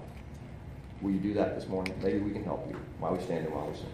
Will 1.02 1.10
you 1.10 1.18
do 1.18 1.34
that 1.34 1.58
this 1.58 1.68
morning? 1.68 1.94
Maybe 2.02 2.18
we 2.18 2.30
can 2.30 2.44
help 2.44 2.68
you 2.68 2.78
while 3.00 3.14
we 3.14 3.22
stand 3.22 3.46
and 3.46 3.54
while 3.54 3.66
we 3.66 3.74
sing. 3.74 3.86